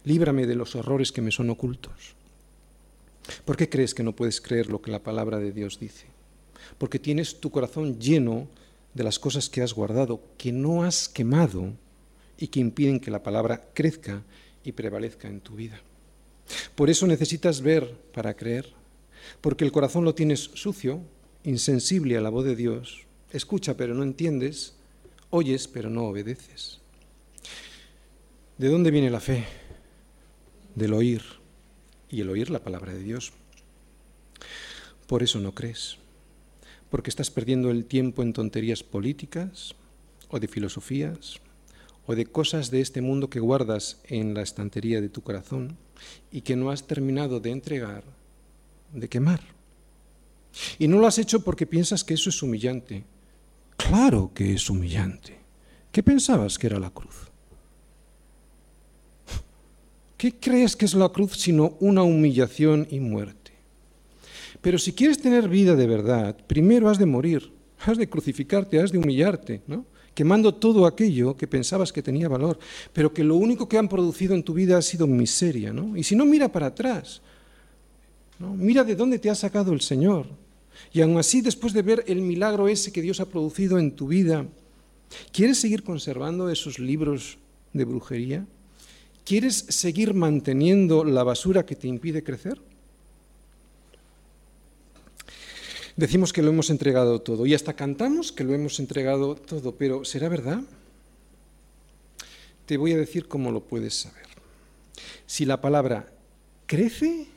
Líbrame 0.05 0.47
de 0.47 0.55
los 0.55 0.77
horrores 0.77 1.11
que 1.11 1.23
me 1.23 1.31
son 1.31 1.49
ocultos. 1.49 2.15
¿Por 3.47 3.57
qué 3.57 3.71
crees 3.71 3.95
que 3.95 4.03
no 4.03 4.15
puedes 4.15 4.43
creer 4.43 4.69
lo 4.69 4.83
que 4.83 4.91
la 4.91 5.03
palabra 5.03 5.39
de 5.39 5.53
Dios 5.53 5.81
dice? 5.81 6.07
Porque 6.77 6.99
tienes 6.99 7.41
tu 7.41 7.51
corazón 7.51 7.99
lleno 7.99 8.49
de 8.95 9.05
las 9.05 9.19
cosas 9.19 9.49
que 9.49 9.63
has 9.63 9.75
guardado, 9.75 10.23
que 10.39 10.53
no 10.53 10.85
has 10.85 11.09
quemado 11.09 11.73
y 12.39 12.49
que 12.49 12.61
impiden 12.61 13.01
que 13.01 13.11
la 13.11 13.23
palabra 13.23 13.71
crezca 13.75 14.23
y 14.63 14.73
prevalezca 14.73 15.29
en 15.29 15.41
tu 15.41 15.57
vida. 15.57 15.81
Por 16.75 16.91
eso 16.91 17.07
necesitas 17.07 17.61
ver 17.61 17.95
para 18.13 18.35
creer 18.35 18.73
porque 19.41 19.65
el 19.65 19.73
corazón 19.73 20.05
lo 20.05 20.15
tienes 20.15 20.41
sucio, 20.55 21.01
insensible 21.45 22.17
a 22.17 22.21
la 22.21 22.31
voz 22.31 22.45
de 22.45 22.57
Dios, 22.57 23.07
escucha 23.31 23.77
pero 23.77 23.95
no 23.95 24.03
entiendes, 24.03 24.75
oyes 25.31 25.69
pero 25.69 25.91
no 25.91 26.05
obedeces. 26.05 26.81
¿De 28.59 28.69
dónde 28.69 28.91
viene 28.91 29.11
la 29.11 29.21
fe? 29.21 29.45
Del 30.75 30.93
oír, 30.93 31.23
y 32.09 32.21
el 32.21 32.31
oír 32.31 32.51
la 32.51 32.63
palabra 32.63 32.93
de 32.93 33.03
Dios. 33.03 33.33
Por 35.07 35.23
eso 35.23 35.41
no 35.41 35.55
crees, 35.55 35.99
porque 36.95 37.11
estás 37.11 37.29
perdiendo 37.29 37.73
el 37.73 37.87
tiempo 37.87 38.23
en 38.23 38.33
tonterías 38.33 38.85
políticas 38.85 39.75
o 40.29 40.39
de 40.39 40.47
filosofías 40.47 41.41
o 42.07 42.15
de 42.15 42.25
cosas 42.25 42.71
de 42.71 42.81
este 42.81 43.01
mundo 43.01 43.29
que 43.29 43.41
guardas 43.41 43.99
en 44.05 44.33
la 44.33 44.43
estantería 44.43 45.01
de 45.01 45.09
tu 45.09 45.21
corazón 45.21 45.77
y 46.31 46.43
que 46.43 46.55
no 46.55 46.71
has 46.71 46.87
terminado 46.87 47.41
de 47.41 47.51
entregar 47.51 48.05
de 48.93 49.09
quemar. 49.09 49.41
Y 50.79 50.87
no 50.87 51.01
lo 51.01 51.09
has 51.09 51.19
hecho 51.19 51.43
porque 51.43 51.67
piensas 51.67 52.05
que 52.05 52.15
eso 52.15 52.31
es 52.31 52.41
humillante. 52.45 53.03
Claro 53.77 54.31
que 54.33 54.55
es 54.55 54.71
humillante. 54.71 55.37
¿Qué 55.91 56.05
pensabas 56.05 56.61
que 56.61 56.69
era 56.69 56.79
la 56.79 56.91
cruz? 56.91 57.27
¿Qué 60.17 60.33
crees 60.39 60.77
que 60.77 60.85
es 60.85 60.95
la 60.95 61.09
cruz 61.09 61.33
sino 61.33 61.77
una 61.81 62.05
humillación 62.05 62.87
y 62.89 63.01
muerte? 63.01 63.44
Pero 64.65 64.79
si 64.79 64.95
quieres 64.95 65.21
tener 65.21 65.47
vida 65.47 65.77
de 65.77 65.87
verdad, 65.87 66.35
primero 66.47 66.89
has 66.89 66.99
de 66.99 67.05
morir, 67.05 67.53
has 67.85 67.99
de 67.99 68.09
crucificarte, 68.09 68.81
has 68.81 68.91
de 68.91 68.97
humillarte, 68.97 69.61
¿no? 69.67 69.85
quemando 70.15 70.55
todo 70.55 70.87
aquello 70.87 71.37
que 71.37 71.47
pensabas 71.47 71.93
que 71.93 72.03
tenía 72.03 72.31
valor, 72.31 72.59
pero 72.95 73.13
que 73.13 73.23
lo 73.23 73.37
único 73.37 73.69
que 73.69 73.77
han 73.77 73.91
producido 73.91 74.35
en 74.35 74.43
tu 74.43 74.55
vida 74.55 74.79
ha 74.79 74.83
sido 74.83 75.07
miseria. 75.07 75.71
¿no? 75.71 75.95
Y 75.99 76.03
si 76.03 76.17
no, 76.17 76.25
mira 76.25 76.51
para 76.51 76.69
atrás. 76.69 77.21
Mira 78.39 78.85
de 78.85 78.97
dónde 78.97 79.19
te 79.19 79.29
ha 79.29 79.35
sacado 79.35 79.71
el 79.75 79.83
Señor. 79.83 80.29
Y 80.95 81.03
aún 81.03 81.19
así, 81.19 81.43
después 81.43 81.75
de 81.75 81.83
ver 81.83 82.03
el 82.07 82.23
milagro 82.23 82.67
ese 82.67 82.91
que 82.91 83.03
Dios 83.03 83.21
ha 83.21 83.29
producido 83.29 83.79
en 83.79 83.95
tu 83.95 84.09
vida, 84.09 84.47
¿quieres 85.31 85.59
seguir 85.59 85.83
conservando 85.83 86.49
esos 86.49 86.79
libros 86.79 87.37
de 87.75 87.85
brujería? 87.85 88.47
¿Quieres 89.27 89.57
seguir 89.69 90.15
manteniendo 90.15 91.05
la 91.05 91.23
basura 91.23 91.67
que 91.67 91.77
te 91.77 91.87
impide 91.87 92.25
crecer? 92.25 92.63
Decimos 95.97 96.33
que 96.33 96.43
lo 96.43 96.51
hemos 96.51 96.71
entregado 96.71 97.21
todo 97.21 97.47
y 97.47 97.55
hasta 97.55 97.75
cantamos 97.75 98.33
que 98.33 98.45
lo 98.45 98.55
hemos 98.55 98.81
entregado 98.81 99.37
todo, 99.37 99.77
pero 99.77 100.05
¿será 100.05 100.29
verdad? 100.29 100.63
Te 102.67 102.77
voy 102.77 102.93
a 102.93 102.97
decir 102.97 103.29
cómo 103.29 103.53
lo 103.53 103.61
puedes 103.61 103.95
saber. 103.95 104.27
Si 105.27 105.45
la 105.45 105.61
palabra 105.61 106.13
crece, 106.67 107.29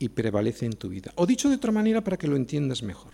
y 0.00 0.08
prevalece 0.08 0.66
en 0.66 0.72
tu 0.72 0.88
vida. 0.88 1.12
O 1.14 1.26
dicho 1.26 1.48
de 1.48 1.56
otra 1.56 1.70
manera 1.70 2.02
para 2.02 2.16
que 2.16 2.26
lo 2.26 2.34
entiendas 2.34 2.82
mejor. 2.82 3.12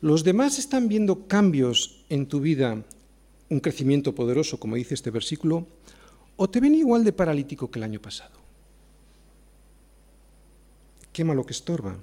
Los 0.00 0.24
demás 0.24 0.58
están 0.58 0.88
viendo 0.88 1.28
cambios 1.28 2.04
en 2.08 2.26
tu 2.26 2.40
vida, 2.40 2.82
un 3.50 3.60
crecimiento 3.60 4.14
poderoso, 4.14 4.58
como 4.58 4.76
dice 4.76 4.94
este 4.94 5.10
versículo, 5.10 5.66
o 6.36 6.48
te 6.48 6.58
ven 6.58 6.74
igual 6.74 7.04
de 7.04 7.12
paralítico 7.12 7.70
que 7.70 7.78
el 7.78 7.84
año 7.84 8.00
pasado. 8.00 8.34
Quema 11.12 11.34
lo 11.34 11.44
que 11.44 11.52
estorba. 11.52 11.96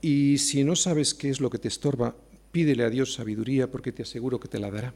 Y 0.00 0.38
si 0.38 0.64
no 0.64 0.76
sabes 0.76 1.14
qué 1.14 1.30
es 1.30 1.40
lo 1.40 1.50
que 1.50 1.58
te 1.58 1.68
estorba, 1.68 2.14
pídele 2.52 2.84
a 2.84 2.90
Dios 2.90 3.14
sabiduría 3.14 3.70
porque 3.70 3.92
te 3.92 4.02
aseguro 4.02 4.38
que 4.38 4.48
te 4.48 4.58
la 4.58 4.70
dará. 4.70 4.94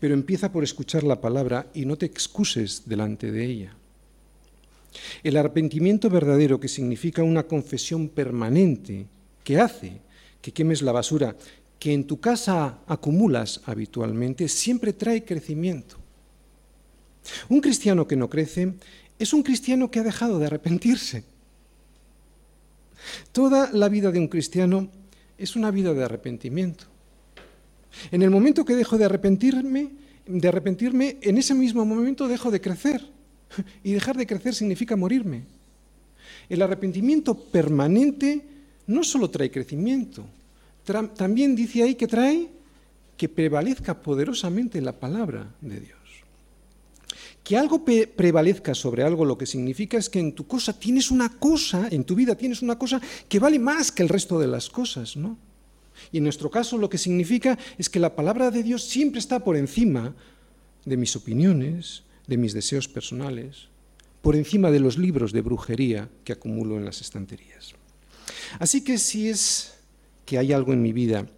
Pero 0.00 0.14
empieza 0.14 0.52
por 0.52 0.64
escuchar 0.64 1.04
la 1.04 1.20
palabra 1.20 1.66
y 1.74 1.84
no 1.84 1.96
te 1.96 2.06
excuses 2.06 2.82
delante 2.86 3.30
de 3.30 3.44
ella. 3.44 3.76
El 5.22 5.36
arrepentimiento 5.36 6.08
verdadero, 6.08 6.58
que 6.58 6.68
significa 6.68 7.22
una 7.22 7.44
confesión 7.44 8.08
permanente, 8.08 9.06
que 9.44 9.58
hace 9.58 10.00
que 10.40 10.52
quemes 10.52 10.82
la 10.82 10.92
basura 10.92 11.36
que 11.78 11.92
en 11.92 12.06
tu 12.06 12.20
casa 12.20 12.78
acumulas 12.86 13.60
habitualmente, 13.66 14.48
siempre 14.48 14.92
trae 14.92 15.24
crecimiento. 15.24 15.96
Un 17.48 17.60
cristiano 17.60 18.06
que 18.06 18.16
no 18.16 18.30
crece 18.30 18.74
es 19.18 19.32
un 19.32 19.42
cristiano 19.42 19.90
que 19.90 20.00
ha 20.00 20.04
dejado 20.04 20.38
de 20.38 20.46
arrepentirse. 20.46 21.24
Toda 23.32 23.70
la 23.72 23.88
vida 23.88 24.10
de 24.10 24.18
un 24.18 24.28
cristiano 24.28 24.88
es 25.38 25.56
una 25.56 25.70
vida 25.70 25.92
de 25.94 26.04
arrepentimiento. 26.04 26.84
En 28.10 28.22
el 28.22 28.30
momento 28.30 28.64
que 28.64 28.74
dejo 28.74 28.98
de 28.98 29.04
arrepentirme, 29.04 29.90
de 30.26 30.48
arrepentirme, 30.48 31.18
en 31.22 31.38
ese 31.38 31.54
mismo 31.54 31.84
momento 31.84 32.28
dejo 32.28 32.50
de 32.50 32.60
crecer. 32.60 33.02
Y 33.84 33.92
dejar 33.92 34.16
de 34.16 34.26
crecer 34.26 34.54
significa 34.54 34.96
morirme. 34.96 35.44
El 36.48 36.62
arrepentimiento 36.62 37.34
permanente 37.34 38.42
no 38.86 39.02
solo 39.02 39.30
trae 39.30 39.50
crecimiento, 39.50 40.26
también 41.16 41.56
dice 41.56 41.82
ahí 41.82 41.94
que 41.94 42.06
trae 42.06 42.48
que 43.16 43.28
prevalezca 43.28 44.00
poderosamente 44.00 44.80
la 44.80 44.92
palabra 44.92 45.54
de 45.60 45.80
Dios. 45.80 45.95
Que 47.46 47.56
algo 47.56 47.84
prevalezca 47.84 48.74
sobre 48.74 49.04
algo 49.04 49.24
lo 49.24 49.38
que 49.38 49.46
significa 49.46 49.96
es 49.98 50.10
que 50.10 50.18
en 50.18 50.34
tu 50.34 50.48
cosa 50.48 50.76
tienes 50.76 51.12
una 51.12 51.28
cosa, 51.28 51.86
en 51.92 52.02
tu 52.02 52.16
vida 52.16 52.34
tienes 52.34 52.60
una 52.60 52.76
cosa 52.76 53.00
que 53.28 53.38
vale 53.38 53.60
más 53.60 53.92
que 53.92 54.02
el 54.02 54.08
resto 54.08 54.40
de 54.40 54.48
las 54.48 54.68
cosas, 54.68 55.16
¿no? 55.16 55.38
Y 56.10 56.18
en 56.18 56.24
nuestro 56.24 56.50
caso 56.50 56.76
lo 56.76 56.90
que 56.90 56.98
significa 56.98 57.56
es 57.78 57.88
que 57.88 58.00
la 58.00 58.16
palabra 58.16 58.50
de 58.50 58.64
Dios 58.64 58.82
siempre 58.82 59.20
está 59.20 59.44
por 59.44 59.56
encima 59.56 60.16
de 60.84 60.96
mis 60.96 61.14
opiniones, 61.14 62.02
de 62.26 62.36
mis 62.36 62.52
deseos 62.52 62.88
personales, 62.88 63.68
por 64.22 64.34
encima 64.34 64.72
de 64.72 64.80
los 64.80 64.98
libros 64.98 65.32
de 65.32 65.42
brujería 65.42 66.08
que 66.24 66.32
acumulo 66.32 66.76
en 66.76 66.84
las 66.84 67.00
estanterías. 67.00 67.76
Así 68.58 68.82
que 68.82 68.98
si 68.98 69.28
es 69.28 69.74
que 70.24 70.38
hay 70.38 70.52
algo 70.52 70.72
en 70.72 70.82
mi 70.82 70.92
vida 70.92 71.28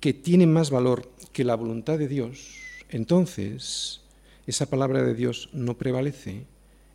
que 0.00 0.14
tiene 0.14 0.46
más 0.46 0.70
valor 0.70 1.12
que 1.30 1.44
la 1.44 1.56
voluntad 1.56 1.98
de 1.98 2.08
Dios, 2.08 2.54
entonces 2.88 4.01
esa 4.46 4.66
palabra 4.66 5.02
de 5.02 5.14
Dios 5.14 5.50
no 5.52 5.78
prevalece, 5.78 6.46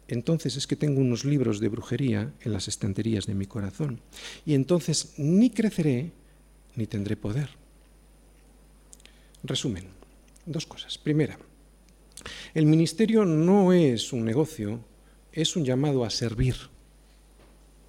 entonces 0.08 0.56
es 0.56 0.68
que 0.68 0.76
tengo 0.76 1.02
unos 1.02 1.26
libros 1.26 1.60
de 1.60 1.70
brujería 1.70 2.34
en 2.41 2.54
las 2.54 2.68
estanterías 2.68 3.26
de 3.26 3.36
mi 3.36 3.45
corazón. 3.45 4.00
Y 4.45 4.54
entonces 4.54 5.14
ni 5.18 5.50
creceré 5.50 6.12
ni 6.76 6.88
tendré 6.88 7.18
poder. 7.18 7.50
Resumen, 9.43 9.86
dos 10.45 10.66
cosas. 10.66 10.98
Primera, 10.98 11.38
el 12.54 12.66
ministerio 12.66 13.26
no 13.26 13.74
es 13.74 14.14
un 14.14 14.24
negocio, 14.24 14.80
es 15.32 15.56
un 15.56 15.66
llamado 15.66 16.04
a 16.06 16.10
servir. 16.10 16.56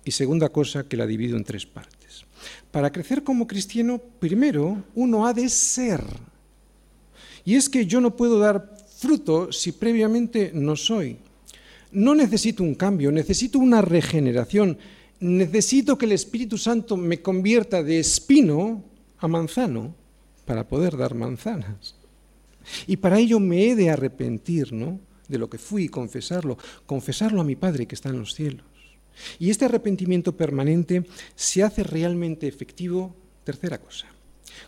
Y 0.04 0.10
segunda 0.10 0.48
cosa 0.48 0.88
que 0.88 0.96
la 0.96 1.06
divido 1.06 1.36
en 1.36 1.44
tres 1.44 1.66
partes. 1.66 2.24
Para 2.70 2.90
crecer 2.90 3.24
como 3.24 3.46
cristiano, 3.46 3.98
primero 3.98 4.84
uno 4.94 5.26
ha 5.26 5.34
de 5.34 5.48
ser. 5.48 6.02
Y 7.44 7.56
es 7.56 7.68
que 7.68 7.86
yo 7.86 8.00
no 8.00 8.16
puedo 8.16 8.38
dar 8.38 8.77
fruto 8.98 9.52
si 9.52 9.72
previamente 9.72 10.50
no 10.52 10.74
soy. 10.74 11.16
No 11.92 12.14
necesito 12.14 12.62
un 12.62 12.74
cambio, 12.74 13.12
necesito 13.12 13.58
una 13.58 13.80
regeneración. 13.80 14.76
Necesito 15.20 15.96
que 15.96 16.06
el 16.06 16.12
Espíritu 16.12 16.58
Santo 16.58 16.96
me 16.96 17.22
convierta 17.22 17.82
de 17.82 18.00
espino 18.00 18.84
a 19.18 19.28
manzano 19.28 19.94
para 20.44 20.66
poder 20.66 20.96
dar 20.96 21.14
manzanas. 21.14 21.94
Y 22.86 22.96
para 22.96 23.18
ello 23.18 23.40
me 23.40 23.68
he 23.68 23.76
de 23.76 23.90
arrepentir, 23.90 24.72
¿no? 24.72 25.00
De 25.28 25.38
lo 25.38 25.48
que 25.48 25.58
fui 25.58 25.84
y 25.84 25.88
confesarlo, 25.88 26.58
confesarlo 26.84 27.40
a 27.40 27.44
mi 27.44 27.56
Padre 27.56 27.86
que 27.86 27.94
está 27.94 28.10
en 28.10 28.18
los 28.18 28.34
cielos. 28.34 28.66
Y 29.38 29.50
este 29.50 29.64
arrepentimiento 29.64 30.36
permanente 30.36 31.06
se 31.34 31.62
hace 31.62 31.82
realmente 31.82 32.46
efectivo, 32.46 33.14
tercera 33.44 33.78
cosa, 33.78 34.06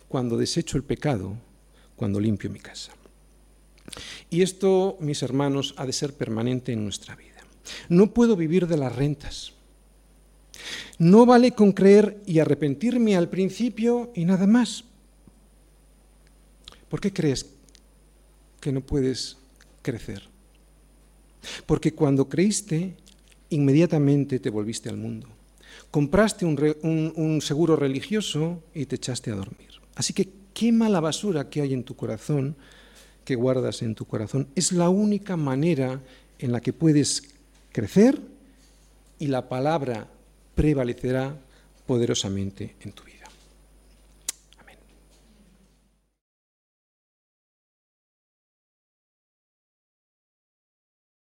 cuando 0.07 0.37
desecho 0.37 0.77
el 0.77 0.83
pecado, 0.83 1.35
cuando 1.95 2.19
limpio 2.19 2.49
mi 2.49 2.59
casa. 2.59 2.91
Y 4.29 4.41
esto, 4.41 4.97
mis 4.99 5.23
hermanos, 5.23 5.73
ha 5.77 5.85
de 5.85 5.93
ser 5.93 6.13
permanente 6.13 6.71
en 6.71 6.83
nuestra 6.83 7.15
vida. 7.15 7.31
No 7.89 8.13
puedo 8.13 8.35
vivir 8.35 8.67
de 8.67 8.77
las 8.77 8.95
rentas. 8.95 9.53
No 10.97 11.25
vale 11.25 11.51
con 11.51 11.71
creer 11.71 12.21
y 12.25 12.39
arrepentirme 12.39 13.15
al 13.15 13.29
principio 13.29 14.11
y 14.15 14.25
nada 14.25 14.47
más. 14.47 14.83
¿Por 16.89 16.99
qué 16.99 17.11
crees 17.11 17.45
que 18.59 18.71
no 18.71 18.81
puedes 18.81 19.37
crecer? 19.81 20.23
Porque 21.65 21.93
cuando 21.93 22.29
creíste, 22.29 22.95
inmediatamente 23.49 24.39
te 24.39 24.49
volviste 24.49 24.89
al 24.89 24.97
mundo. 24.97 25.27
Compraste 25.89 26.45
un, 26.45 27.13
un 27.15 27.41
seguro 27.41 27.75
religioso 27.75 28.63
y 28.73 28.85
te 28.85 28.97
echaste 28.97 29.31
a 29.31 29.35
dormir. 29.35 29.69
Así 29.95 30.13
que 30.13 30.29
quema 30.53 30.89
la 30.89 30.99
basura 30.99 31.49
que 31.49 31.61
hay 31.61 31.73
en 31.73 31.83
tu 31.83 31.95
corazón 31.95 32.55
que 33.31 33.35
guardas 33.37 33.81
en 33.81 33.95
tu 33.95 34.03
corazón. 34.03 34.49
Es 34.55 34.73
la 34.73 34.89
única 34.89 35.37
manera 35.37 36.01
en 36.37 36.51
la 36.51 36.59
que 36.59 36.73
puedes 36.73 37.33
crecer 37.71 38.19
y 39.19 39.27
la 39.27 39.47
palabra 39.47 40.09
prevalecerá 40.53 41.39
poderosamente 41.85 42.75
en 42.81 42.91
tu 42.91 43.03
vida. 43.03 43.10